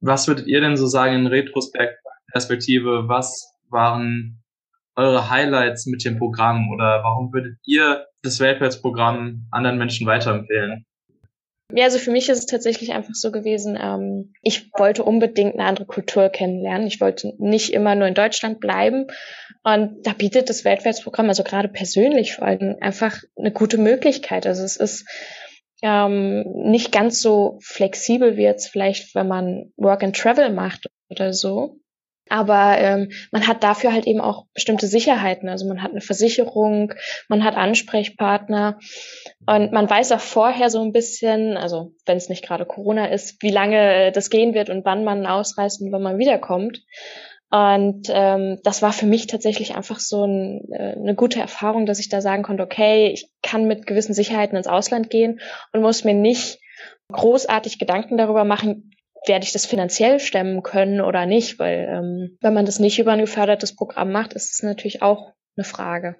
Was 0.00 0.26
würdet 0.28 0.46
ihr 0.46 0.60
denn 0.60 0.76
so 0.76 0.86
sagen 0.86 1.14
in 1.14 1.26
Retrospektive? 1.26 3.08
Was 3.08 3.54
waren 3.68 4.39
eure 4.96 5.30
Highlights 5.30 5.86
mit 5.86 6.04
dem 6.04 6.18
Programm 6.18 6.70
oder 6.72 7.02
warum 7.02 7.32
würdet 7.32 7.58
ihr 7.64 8.06
das 8.22 8.40
Weltwärtsprogramm 8.40 9.46
anderen 9.50 9.78
Menschen 9.78 10.06
weiterempfehlen? 10.06 10.84
Ja, 11.72 11.84
also 11.84 11.98
für 11.98 12.10
mich 12.10 12.28
ist 12.28 12.38
es 12.38 12.46
tatsächlich 12.46 12.92
einfach 12.92 13.14
so 13.14 13.30
gewesen, 13.30 13.78
ähm, 13.80 14.32
ich 14.42 14.70
wollte 14.76 15.04
unbedingt 15.04 15.54
eine 15.54 15.64
andere 15.64 15.86
Kultur 15.86 16.28
kennenlernen. 16.28 16.86
Ich 16.86 17.00
wollte 17.00 17.32
nicht 17.38 17.72
immer 17.72 17.94
nur 17.94 18.08
in 18.08 18.14
Deutschland 18.14 18.60
bleiben. 18.60 19.06
Und 19.62 20.04
da 20.04 20.12
bietet 20.12 20.48
das 20.48 20.64
Weltwärtsprogramm, 20.64 21.28
also 21.28 21.44
gerade 21.44 21.68
persönlich 21.68 22.34
vor 22.34 22.46
allem, 22.46 22.76
einfach 22.80 23.22
eine 23.36 23.52
gute 23.52 23.78
Möglichkeit. 23.78 24.46
Also 24.46 24.64
es 24.64 24.76
ist 24.76 25.06
ähm, 25.82 26.44
nicht 26.64 26.92
ganz 26.92 27.22
so 27.22 27.58
flexibel 27.62 28.36
wie 28.36 28.42
jetzt 28.42 28.68
vielleicht, 28.68 29.14
wenn 29.14 29.28
man 29.28 29.72
Work 29.76 30.02
and 30.02 30.16
Travel 30.16 30.52
macht 30.52 30.86
oder 31.08 31.32
so. 31.32 31.78
Aber 32.30 32.78
ähm, 32.78 33.10
man 33.32 33.48
hat 33.48 33.64
dafür 33.64 33.92
halt 33.92 34.06
eben 34.06 34.20
auch 34.20 34.46
bestimmte 34.54 34.86
Sicherheiten. 34.86 35.48
Also 35.48 35.66
man 35.66 35.82
hat 35.82 35.90
eine 35.90 36.00
Versicherung, 36.00 36.94
man 37.28 37.42
hat 37.42 37.56
Ansprechpartner 37.56 38.78
und 39.46 39.72
man 39.72 39.90
weiß 39.90 40.12
auch 40.12 40.20
vorher 40.20 40.70
so 40.70 40.80
ein 40.80 40.92
bisschen, 40.92 41.56
also 41.56 41.92
wenn 42.06 42.16
es 42.16 42.28
nicht 42.28 42.44
gerade 42.44 42.66
Corona 42.66 43.06
ist, 43.06 43.42
wie 43.42 43.50
lange 43.50 43.94
äh, 43.94 44.12
das 44.12 44.30
gehen 44.30 44.54
wird 44.54 44.70
und 44.70 44.84
wann 44.84 45.02
man 45.02 45.26
ausreist 45.26 45.82
und 45.82 45.90
wann 45.90 46.02
man 46.02 46.18
wiederkommt. 46.18 46.82
Und 47.50 48.06
ähm, 48.10 48.60
das 48.62 48.80
war 48.80 48.92
für 48.92 49.06
mich 49.06 49.26
tatsächlich 49.26 49.74
einfach 49.74 49.98
so 49.98 50.24
ein, 50.24 50.70
äh, 50.70 50.94
eine 50.96 51.16
gute 51.16 51.40
Erfahrung, 51.40 51.84
dass 51.84 51.98
ich 51.98 52.08
da 52.08 52.20
sagen 52.20 52.44
konnte, 52.44 52.62
okay, 52.62 53.08
ich 53.08 53.28
kann 53.42 53.66
mit 53.66 53.88
gewissen 53.88 54.14
Sicherheiten 54.14 54.56
ins 54.56 54.68
Ausland 54.68 55.10
gehen 55.10 55.40
und 55.72 55.82
muss 55.82 56.04
mir 56.04 56.14
nicht 56.14 56.60
großartig 57.10 57.80
Gedanken 57.80 58.16
darüber 58.16 58.44
machen, 58.44 58.92
werde 59.26 59.44
ich 59.44 59.52
das 59.52 59.66
finanziell 59.66 60.20
stemmen 60.20 60.62
können 60.62 61.00
oder 61.00 61.26
nicht, 61.26 61.58
weil 61.58 61.86
ähm, 61.90 62.38
wenn 62.40 62.54
man 62.54 62.66
das 62.66 62.78
nicht 62.78 62.98
über 62.98 63.12
ein 63.12 63.20
gefördertes 63.20 63.74
Programm 63.74 64.12
macht, 64.12 64.32
ist 64.32 64.52
es 64.52 64.62
natürlich 64.62 65.02
auch 65.02 65.32
eine 65.56 65.64
Frage. 65.64 66.16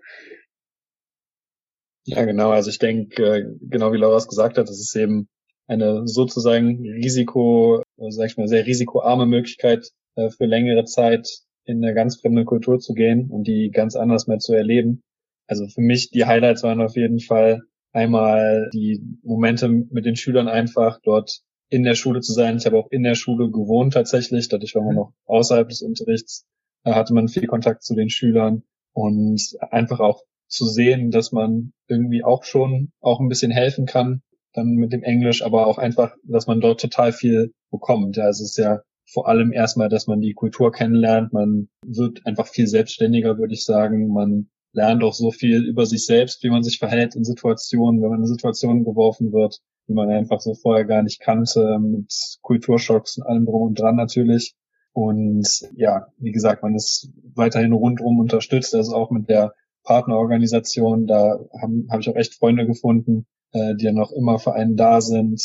Ja, 2.04 2.24
genau. 2.24 2.50
Also 2.50 2.70
ich 2.70 2.78
denke, 2.78 3.22
äh, 3.22 3.44
genau 3.60 3.92
wie 3.92 3.98
Laura 3.98 4.16
es 4.16 4.28
gesagt 4.28 4.58
hat, 4.58 4.68
es 4.68 4.80
ist 4.80 4.96
eben 4.96 5.28
eine 5.66 6.06
sozusagen 6.06 6.82
Risiko, 6.82 7.82
also 7.96 8.18
sag 8.18 8.26
ich 8.26 8.36
mal, 8.36 8.48
sehr 8.48 8.66
risikoarme 8.66 9.26
Möglichkeit, 9.26 9.88
äh, 10.16 10.30
für 10.30 10.46
längere 10.46 10.84
Zeit 10.84 11.28
in 11.64 11.84
eine 11.84 11.94
ganz 11.94 12.20
fremde 12.20 12.44
Kultur 12.44 12.80
zu 12.80 12.94
gehen 12.94 13.30
und 13.30 13.44
die 13.44 13.70
ganz 13.70 13.96
anders 13.96 14.26
mehr 14.26 14.38
zu 14.38 14.54
erleben. 14.54 15.02
Also 15.46 15.66
für 15.68 15.80
mich 15.80 16.10
die 16.10 16.24
Highlights 16.24 16.62
waren 16.62 16.80
auf 16.80 16.96
jeden 16.96 17.20
Fall 17.20 17.62
einmal 17.92 18.70
die 18.72 19.00
Momente 19.22 19.68
mit 19.68 20.04
den 20.04 20.16
Schülern 20.16 20.48
einfach 20.48 21.00
dort 21.02 21.40
in 21.70 21.85
der 21.85 21.94
Schule 21.94 22.20
zu 22.20 22.33
sein. 22.33 22.56
Ich 22.56 22.66
habe 22.66 22.76
auch 22.76 22.90
in 22.90 23.02
der 23.02 23.14
Schule 23.14 23.50
gewohnt 23.50 23.94
tatsächlich, 23.94 24.48
dadurch 24.48 24.74
war 24.74 24.83
man 24.83 24.96
noch 24.96 25.12
außerhalb 25.26 25.68
des 25.68 25.83
Unterrichts, 25.83 26.44
da 26.85 26.94
hatte 26.94 27.14
man 27.14 27.28
viel 27.28 27.46
Kontakt 27.46 27.83
zu 27.83 27.94
den 27.94 28.11
Schülern 28.11 28.64
und 28.92 29.40
einfach 29.70 30.00
auch 30.00 30.22
zu 30.48 30.66
sehen, 30.66 31.11
dass 31.11 31.30
man 31.33 31.72
irgendwie 31.87 32.24
auch 32.24 32.44
schon 32.44 32.90
auch 33.00 33.20
ein 33.20 33.28
bisschen 33.28 33.52
helfen 33.52 33.87
kann, 33.87 34.22
dann 34.52 34.72
mit 34.72 34.92
dem 34.92 35.04
Englisch, 35.04 35.42
aber 35.42 35.68
auch 35.68 35.78
einfach, 35.78 36.14
dass 36.24 36.48
man 36.48 36.61
dort 36.61 36.80
total 36.80 37.12
viel 37.12 37.52
bekommt. 37.70 38.16
Ja, 38.16 38.28
es 38.28 38.40
ist 38.40 38.59
ja 38.59 38.83
vor 39.09 39.28
allem 39.28 39.52
erstmal, 39.52 39.88
dass 39.88 40.06
man 40.06 40.20
die 40.20 40.35
Kultur 40.35 40.72
kennenlernt. 40.72 41.33
Man 41.33 41.68
wird 41.85 42.26
einfach 42.26 42.48
viel 42.48 42.66
selbstständiger, 42.66 43.38
würde 43.38 43.54
ich 43.54 43.64
sagen. 43.64 44.09
Man 44.12 44.50
lernt 44.72 45.02
auch 45.02 45.14
so 45.14 45.30
viel 45.30 45.64
über 45.64 45.87
sich 45.87 46.06
selbst, 46.06 46.42
wie 46.42 46.50
man 46.50 46.62
sich 46.62 46.78
verhält 46.78 47.16
in 47.16 47.24
Situationen, 47.24 48.02
wenn 48.02 48.11
man 48.11 48.20
in 48.20 48.26
Situationen 48.26 48.85
geworfen 48.85 49.33
wird, 49.33 49.61
die 49.90 49.94
man 49.94 50.09
einfach 50.09 50.40
so 50.40 50.55
vorher 50.55 50.85
gar 50.87 51.03
nicht 51.03 51.20
kannte, 51.20 51.79
mit 51.81 52.38
Kulturschocks 52.42 53.18
und 53.18 53.24
allem 53.24 53.44
drum 53.44 53.62
und 53.62 53.79
dran 53.81 53.96
natürlich. 53.96 54.55
Und 54.92 55.48
ja, 55.74 56.07
wie 56.18 56.33
gesagt, 56.33 56.62
man 56.62 56.76
ist 56.76 57.11
weiterhin 57.35 57.72
rundum 57.72 58.20
unterstützt, 58.20 58.74
also 58.74 58.94
auch 58.94 59.11
mit 59.11 59.29
der 59.29 59.53
Partnerorganisation. 59.85 61.07
Da 61.09 61.40
habe 61.61 61.85
hab 61.90 62.00
ich 62.00 62.09
auch 62.09 62.16
echt 62.16 62.35
Freunde 62.37 62.66
gefunden, 62.66 63.26
äh, 63.53 63.74
die 63.74 63.87
ja 63.87 63.92
noch 63.92 64.12
immer 64.12 64.38
für 64.38 64.55
einen 64.55 64.76
da 64.76 65.00
sind, 65.00 65.42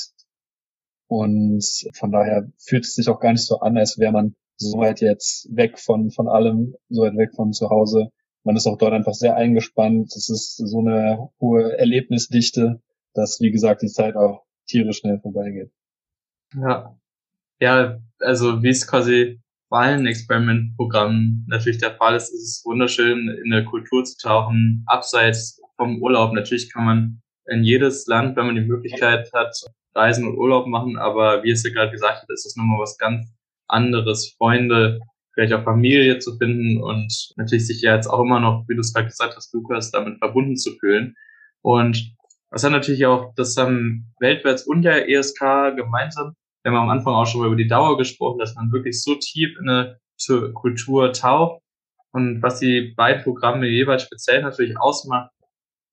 Und 1.08 1.64
von 1.94 2.12
daher 2.12 2.52
fühlt 2.58 2.86
es 2.86 2.96
sich 2.96 3.10
auch 3.10 3.20
gar 3.20 3.32
nicht 3.32 3.46
so 3.46 3.60
an, 3.60 3.78
als 3.78 3.98
wäre 4.00 4.12
man 4.12 4.36
so 4.58 4.78
weit 4.78 5.02
jetzt 5.02 5.48
weg 5.56 5.80
von, 5.80 6.12
von 6.12 6.28
allem, 6.28 6.76
so 6.90 7.04
weit 7.04 7.18
weg 7.18 7.36
von 7.36 7.54
zu 7.54 7.70
Hause. 7.70 8.10
Man 8.44 8.56
ist 8.56 8.68
auch 8.68 8.78
dort 8.78 8.94
einfach 8.94 9.14
sehr 9.14 9.36
eingespannt. 9.36 10.16
Es 10.16 10.30
ist 10.30 10.58
so 10.58 10.80
eine 10.80 11.30
hohe 11.40 11.78
Erlebnisdichte, 11.78 12.82
dass, 13.16 13.40
wie 13.42 13.52
gesagt, 13.52 13.82
die 13.82 13.88
Zeit 13.88 14.16
auch 14.16 14.44
tierisch 14.68 15.00
schnell 15.00 15.20
vorbeigeht. 15.20 15.72
Ja. 16.54 16.98
Ja, 17.60 18.00
also 18.20 18.62
wie 18.62 18.70
es 18.70 18.86
quasi 18.86 19.40
bei 19.70 19.88
allen 19.88 20.06
Experimentprogrammen 20.06 21.46
natürlich 21.48 21.80
der 21.80 21.96
Fall 21.96 22.16
ist, 22.16 22.30
ist 22.30 22.44
es 22.44 22.66
wunderschön, 22.66 23.30
in 23.44 23.50
der 23.50 23.66
Kultur 23.66 24.04
zu 24.04 24.18
tauchen, 24.18 24.84
abseits 24.88 25.62
vom 25.78 26.02
Urlaub. 26.02 26.34
Natürlich 26.34 26.72
kann 26.72 26.86
man 26.86 27.22
in 27.48 27.64
jedes 27.64 28.08
Land, 28.08 28.36
wenn 28.36 28.48
man 28.48 28.56
die 28.56 28.62
Möglichkeit 28.62 29.32
hat, 29.34 29.56
reisen 29.96 30.28
und 30.28 30.38
Urlaub 30.38 30.68
machen, 30.68 30.98
aber 30.98 31.44
wie 31.44 31.52
es 31.52 31.64
ja 31.64 31.72
gerade 31.72 31.92
gesagt 31.92 32.22
hat, 32.22 32.30
ist 32.30 32.46
es 32.46 32.56
nochmal 32.56 32.80
was 32.80 32.98
ganz 32.98 33.32
anderes, 33.68 34.36
Freunde, 34.38 35.00
vielleicht 35.34 35.54
auch 35.54 35.64
Familie 35.64 36.20
zu 36.20 36.38
finden 36.38 36.82
und 36.82 37.34
natürlich 37.38 37.68
sich 37.68 37.82
ja 37.82 37.96
jetzt 37.96 38.08
auch 38.08 38.22
immer 38.22 38.40
noch, 38.40 38.66
wie 38.68 38.76
du 38.76 38.82
es 38.82 38.94
gerade 38.94 39.08
gesagt 39.08 39.36
hast, 39.36 39.54
Lukas, 39.54 39.92
damit 39.92 40.20
verbunden 40.20 40.56
zu 40.56 40.72
fühlen. 40.80 41.16
Und 41.62 42.15
was 42.56 42.64
hat 42.64 42.72
natürlich 42.72 43.06
auch 43.06 43.34
das 43.36 43.58
haben 43.58 44.14
Weltwärts 44.22 44.64
und 44.64 44.84
der 44.84 45.10
ESK 45.10 45.76
gemeinsam, 45.76 46.36
wir 46.64 46.72
haben 46.72 46.84
am 46.84 46.90
Anfang 46.90 47.14
auch 47.14 47.26
schon 47.26 47.42
mal 47.42 47.48
über 47.48 47.58
die 47.58 47.68
Dauer 47.68 47.98
gesprochen, 47.98 48.40
dass 48.40 48.56
man 48.56 48.72
wirklich 48.72 49.04
so 49.04 49.16
tief 49.16 49.50
in 49.60 49.70
eine 49.70 50.00
Kultur 50.54 51.12
taucht. 51.12 51.62
Und 52.14 52.42
was 52.42 52.60
die 52.60 52.94
beiden 52.96 53.24
Programme 53.24 53.68
jeweils 53.68 54.04
speziell 54.04 54.42
natürlich 54.42 54.80
ausmacht, 54.80 55.32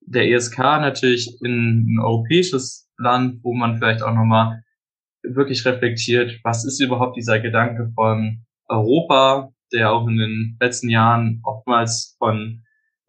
der 0.03 0.31
ESK 0.31 0.59
natürlich 0.59 1.37
in 1.43 1.97
ein 1.97 1.99
europäisches 2.01 2.89
Land, 2.97 3.41
wo 3.43 3.55
man 3.55 3.79
vielleicht 3.79 4.05
auch 4.05 4.15
nochmal 4.15 4.63
wirklich 5.25 5.67
reflektiert, 5.67 6.39
was 6.45 6.65
ist 6.65 6.81
überhaupt 6.81 7.17
dieser 7.17 7.41
Gedanke 7.41 7.91
von 7.97 8.45
Europa, 8.69 9.51
der 9.73 9.91
auch 9.91 10.07
in 10.07 10.17
den 10.17 10.57
letzten 10.61 10.91
Jahren 10.91 11.41
oftmals 11.43 12.15
von 12.21 12.63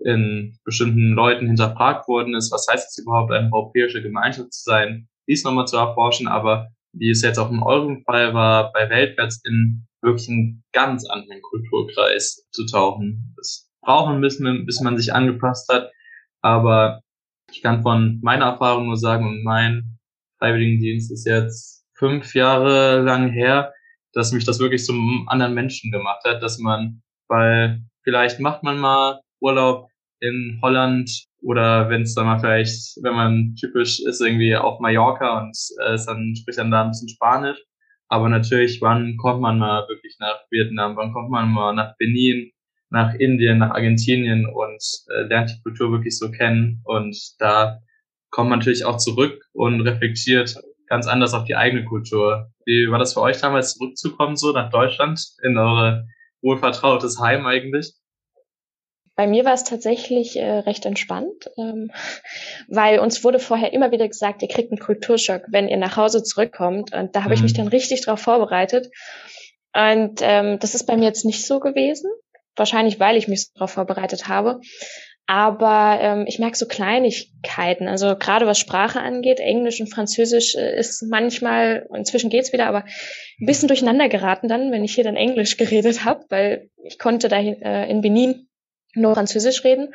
in 0.04 0.58
bestimmten 0.64 1.14
Leuten 1.14 1.48
hinterfragt 1.48 2.08
worden 2.08 2.36
ist, 2.36 2.52
was 2.52 2.68
heißt 2.70 2.90
es 2.90 3.04
überhaupt, 3.04 3.32
eine 3.32 3.52
europäische 3.52 4.02
Gemeinschaft 4.02 4.54
zu 4.54 4.64
sein, 4.64 5.08
dies 5.28 5.44
nochmal 5.44 5.68
zu 5.68 5.78
erforschen, 5.78 6.28
aber 6.28 6.70
wie 6.94 7.10
es 7.10 7.22
jetzt 7.22 7.40
auch 7.40 7.52
in 7.52 7.64
eurem 7.64 8.04
Fall 8.04 8.34
war, 8.34 8.72
bei 8.72 8.90
Weltwärts 8.90 9.42
in 9.46 9.88
wirklich 10.02 10.30
einen 10.30 10.64
ganz 10.74 11.10
anderen 11.10 11.42
Kulturkreis 11.42 12.46
zu 12.52 12.66
tauchen. 12.66 13.34
Das 13.38 13.70
brauchen 13.82 14.20
müssen, 14.20 14.66
bis 14.66 14.82
man 14.82 14.98
sich 14.98 15.14
angepasst 15.14 15.72
hat, 15.72 15.92
aber 16.42 17.02
ich 17.52 17.62
kann 17.62 17.82
von 17.82 18.20
meiner 18.22 18.46
Erfahrung 18.46 18.88
nur 18.88 18.98
sagen, 18.98 19.26
und 19.26 19.44
mein 19.44 19.98
Freiwilligendienst 20.40 21.12
ist 21.12 21.26
jetzt 21.26 21.86
fünf 21.94 22.36
Jahre 22.36 23.02
lang 23.02 23.30
her, 23.30 23.74
dass 24.14 24.32
mich 24.32 24.46
das 24.46 24.60
wirklich 24.60 24.84
zum 24.84 25.26
anderen 25.28 25.54
Menschen 25.54 25.92
gemacht 25.92 26.24
hat, 26.26 26.44
dass 26.44 26.60
man, 26.60 27.02
weil 27.28 27.82
vielleicht 28.04 28.40
macht 28.40 28.64
man 28.64 28.80
mal 28.80 29.22
Urlaub 29.40 29.90
in 30.24 30.60
Holland 30.62 31.26
oder 31.42 31.90
wenn 31.90 32.04
es 32.04 32.16
dann 32.16 32.26
mal 32.26 32.40
vielleicht, 32.40 32.98
wenn 33.04 33.14
man 33.14 33.56
typisch 33.60 34.00
ist, 34.00 34.22
irgendwie 34.22 34.56
auf 34.56 34.80
Mallorca 34.80 35.42
und 35.42 35.58
äh, 35.86 35.96
ist 35.96 36.06
dann 36.06 36.36
spricht 36.36 36.58
dann 36.58 36.72
da 36.72 36.84
ein 36.84 36.92
bisschen 36.92 37.10
Spanisch. 37.10 37.60
Aber 38.08 38.30
natürlich, 38.30 38.82
wann 38.82 39.18
kommt 39.18 39.42
man 39.42 39.60
mal 39.60 39.88
wirklich 39.90 40.16
nach 40.20 40.40
Vietnam? 40.50 40.96
Wann 40.96 41.14
kommt 41.14 41.30
man 41.30 41.50
mal 41.52 41.74
nach 41.74 41.96
Benin, 41.98 42.52
nach 42.90 43.14
Indien, 43.16 43.58
nach 43.58 43.72
Argentinien 43.72 44.46
und 44.46 44.84
äh, 45.10 45.24
lernt 45.24 45.50
die 45.50 45.62
Kultur 45.64 45.92
wirklich 45.92 46.18
so 46.18 46.32
kennen? 46.32 46.82
Und 46.86 47.18
da 47.40 47.80
kommt 48.30 48.50
man 48.50 48.60
natürlich 48.60 48.86
auch 48.86 48.98
zurück 48.98 49.44
und 49.54 49.82
reflektiert 49.82 50.56
ganz 50.88 51.08
anders 51.08 51.34
auf 51.34 51.46
die 51.46 51.56
eigene 51.56 51.86
Kultur. 51.86 52.52
Wie 52.66 52.90
war 52.90 53.00
das 53.00 53.14
für 53.14 53.22
euch 53.22 53.42
damals 53.42 53.74
zurückzukommen, 53.74 54.36
so 54.36 54.52
nach 54.52 54.70
Deutschland, 54.70 55.20
in 55.44 55.58
eure 55.58 56.06
wohlvertrautes 56.42 57.20
Heim 57.20 57.46
eigentlich? 57.46 57.94
Bei 59.16 59.28
mir 59.28 59.46
war 59.46 59.54
es 59.54 59.64
tatsächlich 59.64 60.38
äh, 60.38 60.60
recht 60.60 60.86
entspannt, 60.86 61.50
ähm, 61.58 61.92
weil 62.68 63.00
uns 63.00 63.24
wurde 63.24 63.40
vorher 63.40 63.72
immer 63.72 63.92
wieder 63.92 64.08
gesagt, 64.08 64.42
ihr 64.42 64.48
kriegt 64.48 64.72
einen 64.72 64.80
Kulturschock, 64.80 65.44
wenn 65.50 65.68
ihr 65.68 65.78
nach 65.78 65.98
Hause 65.98 66.24
zurückkommt. 66.24 66.94
Und 66.94 67.16
da 67.16 67.20
habe 67.24 67.30
mhm. 67.30 67.36
ich 67.36 67.42
mich 67.44 67.54
mhm. 67.54 67.58
dann 67.58 67.68
richtig 67.68 68.02
darauf 68.02 68.20
vorbereitet. 68.20 68.90
Und 69.76 70.20
ähm, 70.22 70.60
das 70.60 70.74
ist 70.74 70.86
bei 70.86 70.98
mir 70.98 71.06
jetzt 71.06 71.26
nicht 71.26 71.46
so 71.46 71.60
gewesen. 71.60 72.10
Wahrscheinlich, 72.56 73.00
weil 73.00 73.18
ich 73.18 73.28
mich 73.28 73.52
darauf 73.54 73.72
vorbereitet 73.72 74.28
habe. 74.28 74.62
Aber 75.26 76.00
ähm, 76.02 76.26
ich 76.28 76.40
merke 76.40 76.58
so 76.58 76.68
Kleinigkeiten. 76.68 77.88
Also 77.88 78.16
gerade 78.18 78.46
was 78.46 78.60
Sprache 78.60 79.00
angeht, 79.00 79.40
Englisch 79.40 79.80
und 79.80 79.94
Französisch 79.94 80.56
äh, 80.56 80.78
ist 80.78 81.04
manchmal, 81.04 81.88
inzwischen 81.96 82.30
geht's 82.30 82.52
wieder, 82.52 82.68
aber 82.68 82.84
ein 83.40 83.46
bisschen 83.46 83.68
durcheinander 83.68 84.10
geraten 84.10 84.50
dann, 84.50 84.72
wenn 84.72 84.84
ich 84.84 84.96
hier 84.96 85.04
dann 85.04 85.16
Englisch 85.16 85.56
geredet 85.58 86.04
habe, 86.04 86.26
weil 86.30 86.70
ich 86.84 87.00
konnte 87.00 87.30
da 87.30 87.40
äh, 87.40 87.90
in 87.90 88.02
Benin 88.02 88.48
nur 88.96 89.14
Französisch 89.14 89.64
reden. 89.64 89.94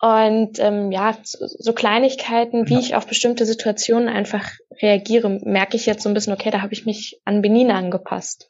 Und 0.00 0.60
ähm, 0.60 0.92
ja, 0.92 1.18
so, 1.24 1.44
so 1.46 1.72
Kleinigkeiten, 1.72 2.68
wie 2.68 2.74
ja. 2.74 2.78
ich 2.78 2.94
auf 2.94 3.06
bestimmte 3.06 3.46
Situationen 3.46 4.08
einfach 4.08 4.48
reagiere, 4.80 5.40
merke 5.42 5.76
ich 5.76 5.86
jetzt 5.86 6.02
so 6.02 6.08
ein 6.08 6.14
bisschen, 6.14 6.32
okay, 6.32 6.50
da 6.50 6.62
habe 6.62 6.72
ich 6.72 6.86
mich 6.86 7.20
an 7.24 7.42
Benin 7.42 7.70
angepasst. 7.70 8.48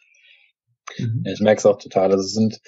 Mhm. 0.99 1.23
Ich 1.25 1.41
merke 1.41 1.59
es 1.59 1.67
auch 1.67 1.79
total. 1.79 2.13
Also 2.13 2.25
es 2.25 2.35
sind 2.35 2.61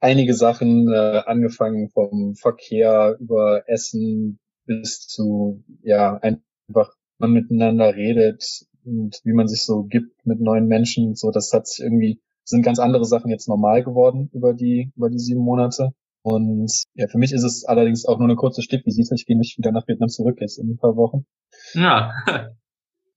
einige 0.00 0.34
Sachen, 0.34 0.90
äh, 0.90 1.22
angefangen 1.26 1.90
vom 1.90 2.34
Verkehr 2.34 3.16
über 3.20 3.64
Essen 3.66 4.38
bis 4.66 5.06
zu, 5.06 5.62
ja, 5.82 6.16
einfach 6.16 6.94
man 7.18 7.32
miteinander 7.32 7.94
redet 7.94 8.66
und 8.84 9.20
wie 9.24 9.32
man 9.32 9.48
sich 9.48 9.64
so 9.64 9.84
gibt 9.84 10.24
mit 10.26 10.40
neuen 10.40 10.66
Menschen. 10.66 11.14
So, 11.14 11.30
das 11.30 11.52
hat 11.52 11.66
sich 11.66 11.84
irgendwie, 11.84 12.20
sind 12.44 12.62
ganz 12.62 12.78
andere 12.78 13.04
Sachen 13.04 13.30
jetzt 13.30 13.48
normal 13.48 13.84
geworden 13.84 14.30
über 14.32 14.52
die, 14.54 14.92
über 14.96 15.10
die 15.10 15.18
sieben 15.18 15.40
Monate. 15.40 15.92
Und 16.24 16.72
ja, 16.94 17.06
für 17.06 17.18
mich 17.18 17.32
ist 17.32 17.42
es 17.42 17.66
allerdings 17.66 18.06
auch 18.06 18.18
nur 18.18 18.26
eine 18.26 18.36
kurze 18.36 18.62
Stippvisite. 18.62 19.14
Ich 19.14 19.26
gehe 19.26 19.36
nicht 19.36 19.58
wieder 19.58 19.72
nach 19.72 19.86
Vietnam 19.86 20.08
zurück 20.08 20.38
jetzt 20.40 20.58
in 20.58 20.70
ein 20.70 20.78
paar 20.78 20.96
Wochen. 20.96 21.26
Ja. 21.74 22.12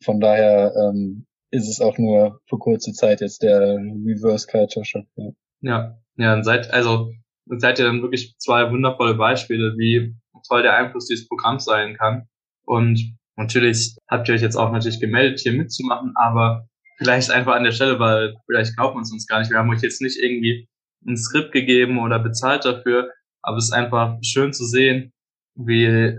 Von 0.04 0.20
daher 0.20 0.74
ähm, 0.76 1.26
ist 1.50 1.70
es 1.70 1.80
auch 1.80 1.98
nur 1.98 2.42
für 2.50 2.58
kurze 2.58 2.92
Zeit 2.92 3.22
jetzt 3.22 3.44
der 3.44 3.78
Reverse 3.78 4.46
Culture 4.46 4.84
Shock. 4.84 5.06
Ja. 5.16 5.32
ja, 5.62 5.98
ja, 6.18 6.34
und 6.34 6.44
seid, 6.44 6.70
also 6.72 7.14
seid 7.46 7.80
ihr 7.80 7.86
dann 7.86 8.02
wirklich 8.02 8.36
zwei 8.40 8.70
wundervolle 8.70 9.16
Beispiele, 9.16 9.76
wie 9.78 10.14
toll 10.46 10.64
der 10.64 10.76
Einfluss 10.76 11.08
dieses 11.08 11.30
Programms 11.30 11.64
sein 11.64 11.96
kann. 11.96 12.28
Und 12.66 13.18
natürlich 13.38 13.96
habt 14.10 14.28
ihr 14.28 14.36
euch 14.36 14.42
jetzt 14.42 14.58
auch 14.58 14.72
natürlich 14.74 15.00
gemeldet, 15.00 15.40
hier 15.40 15.54
mitzumachen, 15.54 16.12
aber 16.16 16.68
vielleicht 16.98 17.32
einfach 17.32 17.56
an 17.56 17.64
der 17.64 17.72
Stelle, 17.72 18.00
weil 18.00 18.36
vielleicht 18.46 18.76
glaubt 18.76 18.96
man 18.96 19.04
es 19.04 19.14
uns 19.14 19.28
gar 19.28 19.40
nicht. 19.40 19.50
Wir 19.50 19.60
haben 19.60 19.70
euch 19.70 19.82
jetzt 19.82 20.02
nicht 20.02 20.20
irgendwie 20.22 20.68
ein 21.08 21.18
Skript 21.18 21.52
gegeben 21.52 22.00
oder 22.00 22.20
bezahlt 22.20 22.66
dafür, 22.66 23.12
aber 23.42 23.58
es 23.58 23.66
ist 23.66 23.74
einfach 23.74 24.18
schön 24.22 24.54
zu 24.54 24.66
sehen, 24.66 25.14
wie 25.56 26.18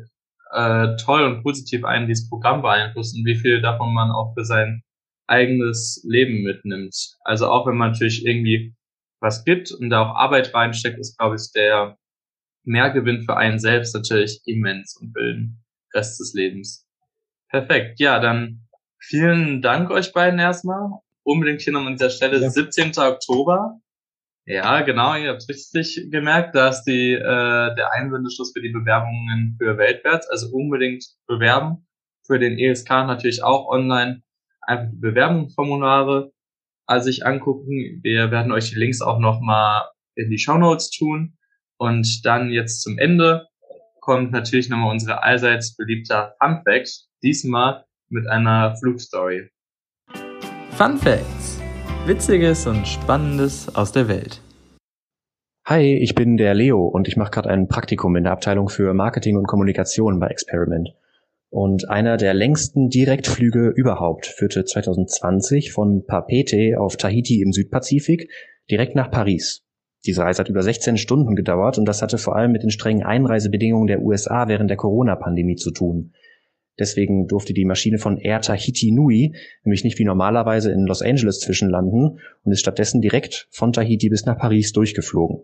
äh, 0.52 0.96
toll 0.96 1.24
und 1.24 1.42
positiv 1.42 1.84
einen 1.84 2.06
dieses 2.06 2.28
Programm 2.28 2.62
beeinflusst 2.62 3.16
und 3.16 3.24
wie 3.24 3.36
viel 3.36 3.60
davon 3.60 3.92
man 3.92 4.10
auch 4.10 4.34
für 4.34 4.44
sein 4.44 4.82
eigenes 5.26 6.02
Leben 6.08 6.42
mitnimmt. 6.42 6.94
Also 7.22 7.48
auch 7.48 7.66
wenn 7.66 7.76
man 7.76 7.92
natürlich 7.92 8.24
irgendwie 8.24 8.74
was 9.20 9.44
gibt 9.44 9.72
und 9.72 9.90
da 9.90 10.02
auch 10.02 10.16
Arbeit 10.16 10.54
reinsteckt, 10.54 10.98
ist, 10.98 11.18
glaube 11.18 11.36
ich, 11.36 11.52
der 11.52 11.98
Mehrgewinn 12.64 13.22
für 13.22 13.36
einen 13.36 13.58
selbst 13.58 13.94
natürlich 13.94 14.40
immens 14.46 14.96
und 14.96 15.12
für 15.12 15.24
den 15.24 15.58
Rest 15.94 16.20
des 16.20 16.34
Lebens. 16.34 16.86
Perfekt. 17.48 17.98
Ja, 17.98 18.20
dann 18.20 18.68
vielen 18.98 19.62
Dank 19.62 19.90
euch 19.90 20.12
beiden 20.12 20.38
erstmal. 20.38 20.90
Unbedingt 21.24 21.62
hier 21.62 21.72
nochmal 21.72 21.92
an 21.92 21.96
dieser 21.96 22.10
Stelle 22.10 22.40
ja. 22.40 22.50
17. 22.50 22.92
Oktober. 22.98 23.80
Ja, 24.48 24.80
genau, 24.80 25.14
ihr 25.14 25.28
habt 25.28 25.46
richtig 25.46 26.08
gemerkt, 26.10 26.54
dass 26.54 26.82
die, 26.82 27.12
äh, 27.12 27.20
der 27.20 27.92
Einsendeschluss 27.92 28.52
für 28.54 28.62
die 28.62 28.70
Bewerbungen 28.70 29.56
für 29.60 29.76
Weltwärts, 29.76 30.26
also 30.26 30.48
unbedingt 30.56 31.04
bewerben. 31.26 31.86
Für 32.26 32.38
den 32.38 32.58
ESK 32.58 32.88
natürlich 32.88 33.42
auch 33.42 33.68
online 33.68 34.22
einfach 34.62 34.90
die 34.90 35.00
Bewerbungsformulare 35.00 36.32
äh, 36.86 37.00
sich 37.00 37.26
angucken. 37.26 38.00
Wir 38.02 38.30
werden 38.30 38.50
euch 38.50 38.70
die 38.70 38.76
Links 38.76 39.02
auch 39.02 39.18
nochmal 39.18 39.90
in 40.14 40.30
die 40.30 40.38
Show 40.38 40.56
Notes 40.56 40.92
tun. 40.92 41.36
Und 41.76 42.24
dann 42.24 42.48
jetzt 42.48 42.80
zum 42.80 42.96
Ende 42.96 43.48
kommt 44.00 44.32
natürlich 44.32 44.70
nochmal 44.70 44.92
unsere 44.92 45.22
allseits 45.22 45.76
beliebter 45.76 46.36
Fun 46.40 46.62
Fact, 46.64 46.88
diesmal 47.22 47.84
mit 48.08 48.26
einer 48.26 48.74
Flugstory. 48.78 49.50
Fun 50.70 50.96
Facts 50.96 51.57
Witziges 52.08 52.66
und 52.66 52.88
Spannendes 52.88 53.68
aus 53.76 53.92
der 53.92 54.08
Welt. 54.08 54.40
Hi, 55.66 55.94
ich 55.94 56.14
bin 56.14 56.38
der 56.38 56.54
Leo 56.54 56.86
und 56.86 57.06
ich 57.06 57.18
mache 57.18 57.30
gerade 57.30 57.50
ein 57.50 57.68
Praktikum 57.68 58.16
in 58.16 58.24
der 58.24 58.32
Abteilung 58.32 58.70
für 58.70 58.94
Marketing 58.94 59.36
und 59.36 59.46
Kommunikation 59.46 60.18
bei 60.18 60.28
Experiment. 60.28 60.88
Und 61.50 61.90
einer 61.90 62.16
der 62.16 62.32
längsten 62.32 62.88
Direktflüge 62.88 63.74
überhaupt 63.76 64.24
führte 64.24 64.64
2020 64.64 65.70
von 65.70 66.06
Papeete 66.06 66.80
auf 66.80 66.96
Tahiti 66.96 67.42
im 67.42 67.52
Südpazifik 67.52 68.30
direkt 68.70 68.94
nach 68.94 69.10
Paris. 69.10 69.66
Diese 70.06 70.22
Reise 70.22 70.40
hat 70.40 70.48
über 70.48 70.62
16 70.62 70.96
Stunden 70.96 71.36
gedauert 71.36 71.76
und 71.76 71.84
das 71.84 72.00
hatte 72.00 72.16
vor 72.16 72.36
allem 72.36 72.52
mit 72.52 72.62
den 72.62 72.70
strengen 72.70 73.02
Einreisebedingungen 73.02 73.86
der 73.86 74.00
USA 74.00 74.48
während 74.48 74.70
der 74.70 74.78
Corona-Pandemie 74.78 75.56
zu 75.56 75.72
tun. 75.72 76.14
Deswegen 76.78 77.26
durfte 77.26 77.52
die 77.52 77.64
Maschine 77.64 77.98
von 77.98 78.18
Air 78.18 78.40
Tahiti 78.40 78.92
Nui 78.92 79.34
nämlich 79.64 79.84
nicht 79.84 79.98
wie 79.98 80.04
normalerweise 80.04 80.70
in 80.72 80.86
Los 80.86 81.02
Angeles 81.02 81.40
zwischenlanden 81.40 82.20
und 82.44 82.52
ist 82.52 82.60
stattdessen 82.60 83.00
direkt 83.00 83.48
von 83.50 83.72
Tahiti 83.72 84.08
bis 84.08 84.24
nach 84.24 84.38
Paris 84.38 84.72
durchgeflogen. 84.72 85.42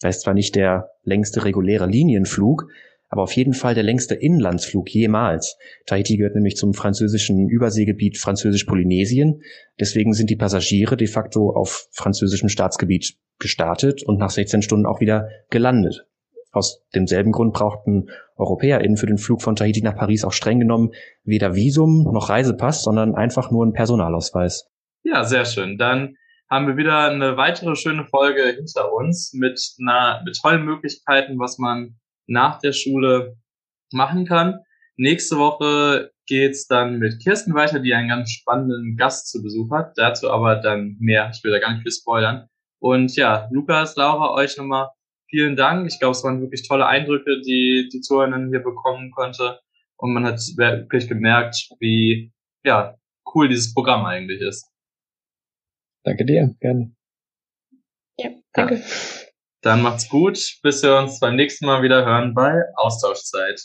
Das 0.00 0.16
ist 0.16 0.22
zwar 0.22 0.34
nicht 0.34 0.54
der 0.54 0.90
längste 1.04 1.44
reguläre 1.44 1.86
Linienflug, 1.86 2.68
aber 3.10 3.22
auf 3.22 3.32
jeden 3.32 3.54
Fall 3.54 3.74
der 3.74 3.82
längste 3.82 4.14
Inlandsflug 4.14 4.88
jemals. 4.88 5.58
Tahiti 5.86 6.16
gehört 6.16 6.36
nämlich 6.36 6.56
zum 6.56 6.74
französischen 6.74 7.48
Überseegebiet 7.48 8.16
Französisch-Polynesien. 8.18 9.42
Deswegen 9.78 10.12
sind 10.14 10.30
die 10.30 10.36
Passagiere 10.36 10.96
de 10.96 11.08
facto 11.08 11.50
auf 11.50 11.88
französischem 11.90 12.48
Staatsgebiet 12.48 13.16
gestartet 13.40 14.04
und 14.04 14.18
nach 14.18 14.30
16 14.30 14.62
Stunden 14.62 14.86
auch 14.86 15.00
wieder 15.00 15.28
gelandet. 15.50 16.06
Aus 16.52 16.82
demselben 16.94 17.32
Grund 17.32 17.52
brauchten 17.52 18.10
EuropäerInnen 18.36 18.96
für 18.96 19.06
den 19.06 19.18
Flug 19.18 19.42
von 19.42 19.54
Tahiti 19.54 19.82
nach 19.82 19.96
Paris 19.96 20.24
auch 20.24 20.32
streng 20.32 20.58
genommen 20.58 20.90
weder 21.22 21.54
Visum 21.54 22.04
noch 22.12 22.28
Reisepass, 22.28 22.82
sondern 22.82 23.14
einfach 23.14 23.50
nur 23.50 23.62
einen 23.62 23.72
Personalausweis. 23.72 24.68
Ja, 25.02 25.24
sehr 25.24 25.44
schön. 25.44 25.78
Dann 25.78 26.16
haben 26.50 26.66
wir 26.66 26.76
wieder 26.76 27.08
eine 27.08 27.36
weitere 27.36 27.76
schöne 27.76 28.04
Folge 28.04 28.42
hinter 28.56 28.92
uns 28.92 29.32
mit 29.32 29.60
einer, 29.78 30.22
mit 30.24 30.36
tollen 30.40 30.64
Möglichkeiten, 30.64 31.38
was 31.38 31.58
man 31.58 32.00
nach 32.26 32.58
der 32.58 32.72
Schule 32.72 33.36
machen 33.92 34.26
kann. 34.26 34.58
Nächste 34.96 35.38
Woche 35.38 36.10
geht's 36.26 36.66
dann 36.66 36.98
mit 36.98 37.22
Kirsten 37.22 37.54
weiter, 37.54 37.78
die 37.78 37.94
einen 37.94 38.08
ganz 38.08 38.30
spannenden 38.30 38.96
Gast 38.96 39.30
zu 39.30 39.42
Besuch 39.42 39.70
hat. 39.70 39.92
Dazu 39.96 40.30
aber 40.30 40.56
dann 40.56 40.96
mehr. 40.98 41.30
Ich 41.32 41.42
will 41.44 41.52
da 41.52 41.60
gar 41.60 41.72
nicht 41.72 41.82
viel 41.82 41.92
spoilern. 41.92 42.48
Und 42.80 43.14
ja, 43.16 43.48
Lukas, 43.50 43.96
Laura, 43.96 44.34
euch 44.34 44.56
nochmal 44.56 44.88
vielen 45.30 45.56
Dank. 45.56 45.86
Ich 45.86 45.98
glaube, 45.98 46.12
es 46.12 46.22
waren 46.24 46.40
wirklich 46.40 46.66
tolle 46.66 46.86
Eindrücke, 46.86 47.40
die 47.40 47.88
die 47.92 48.00
Zuhörerinnen 48.00 48.50
hier 48.50 48.60
bekommen 48.60 49.10
konnte. 49.10 49.60
Und 49.96 50.12
man 50.12 50.26
hat 50.26 50.38
wirklich 50.56 51.08
gemerkt, 51.08 51.70
wie 51.78 52.32
ja, 52.64 52.96
cool 53.34 53.48
dieses 53.48 53.72
Programm 53.72 54.04
eigentlich 54.04 54.40
ist. 54.40 54.66
Danke 56.04 56.24
dir, 56.24 56.54
gerne. 56.60 56.94
Ja, 58.18 58.30
danke. 58.52 58.76
Ja. 58.76 58.84
Dann 59.62 59.82
macht's 59.82 60.08
gut, 60.08 60.58
bis 60.62 60.82
wir 60.82 60.96
uns 60.96 61.20
beim 61.20 61.36
nächsten 61.36 61.66
Mal 61.66 61.82
wieder 61.82 62.04
hören 62.04 62.34
bei 62.34 62.62
Austauschzeit. 62.76 63.60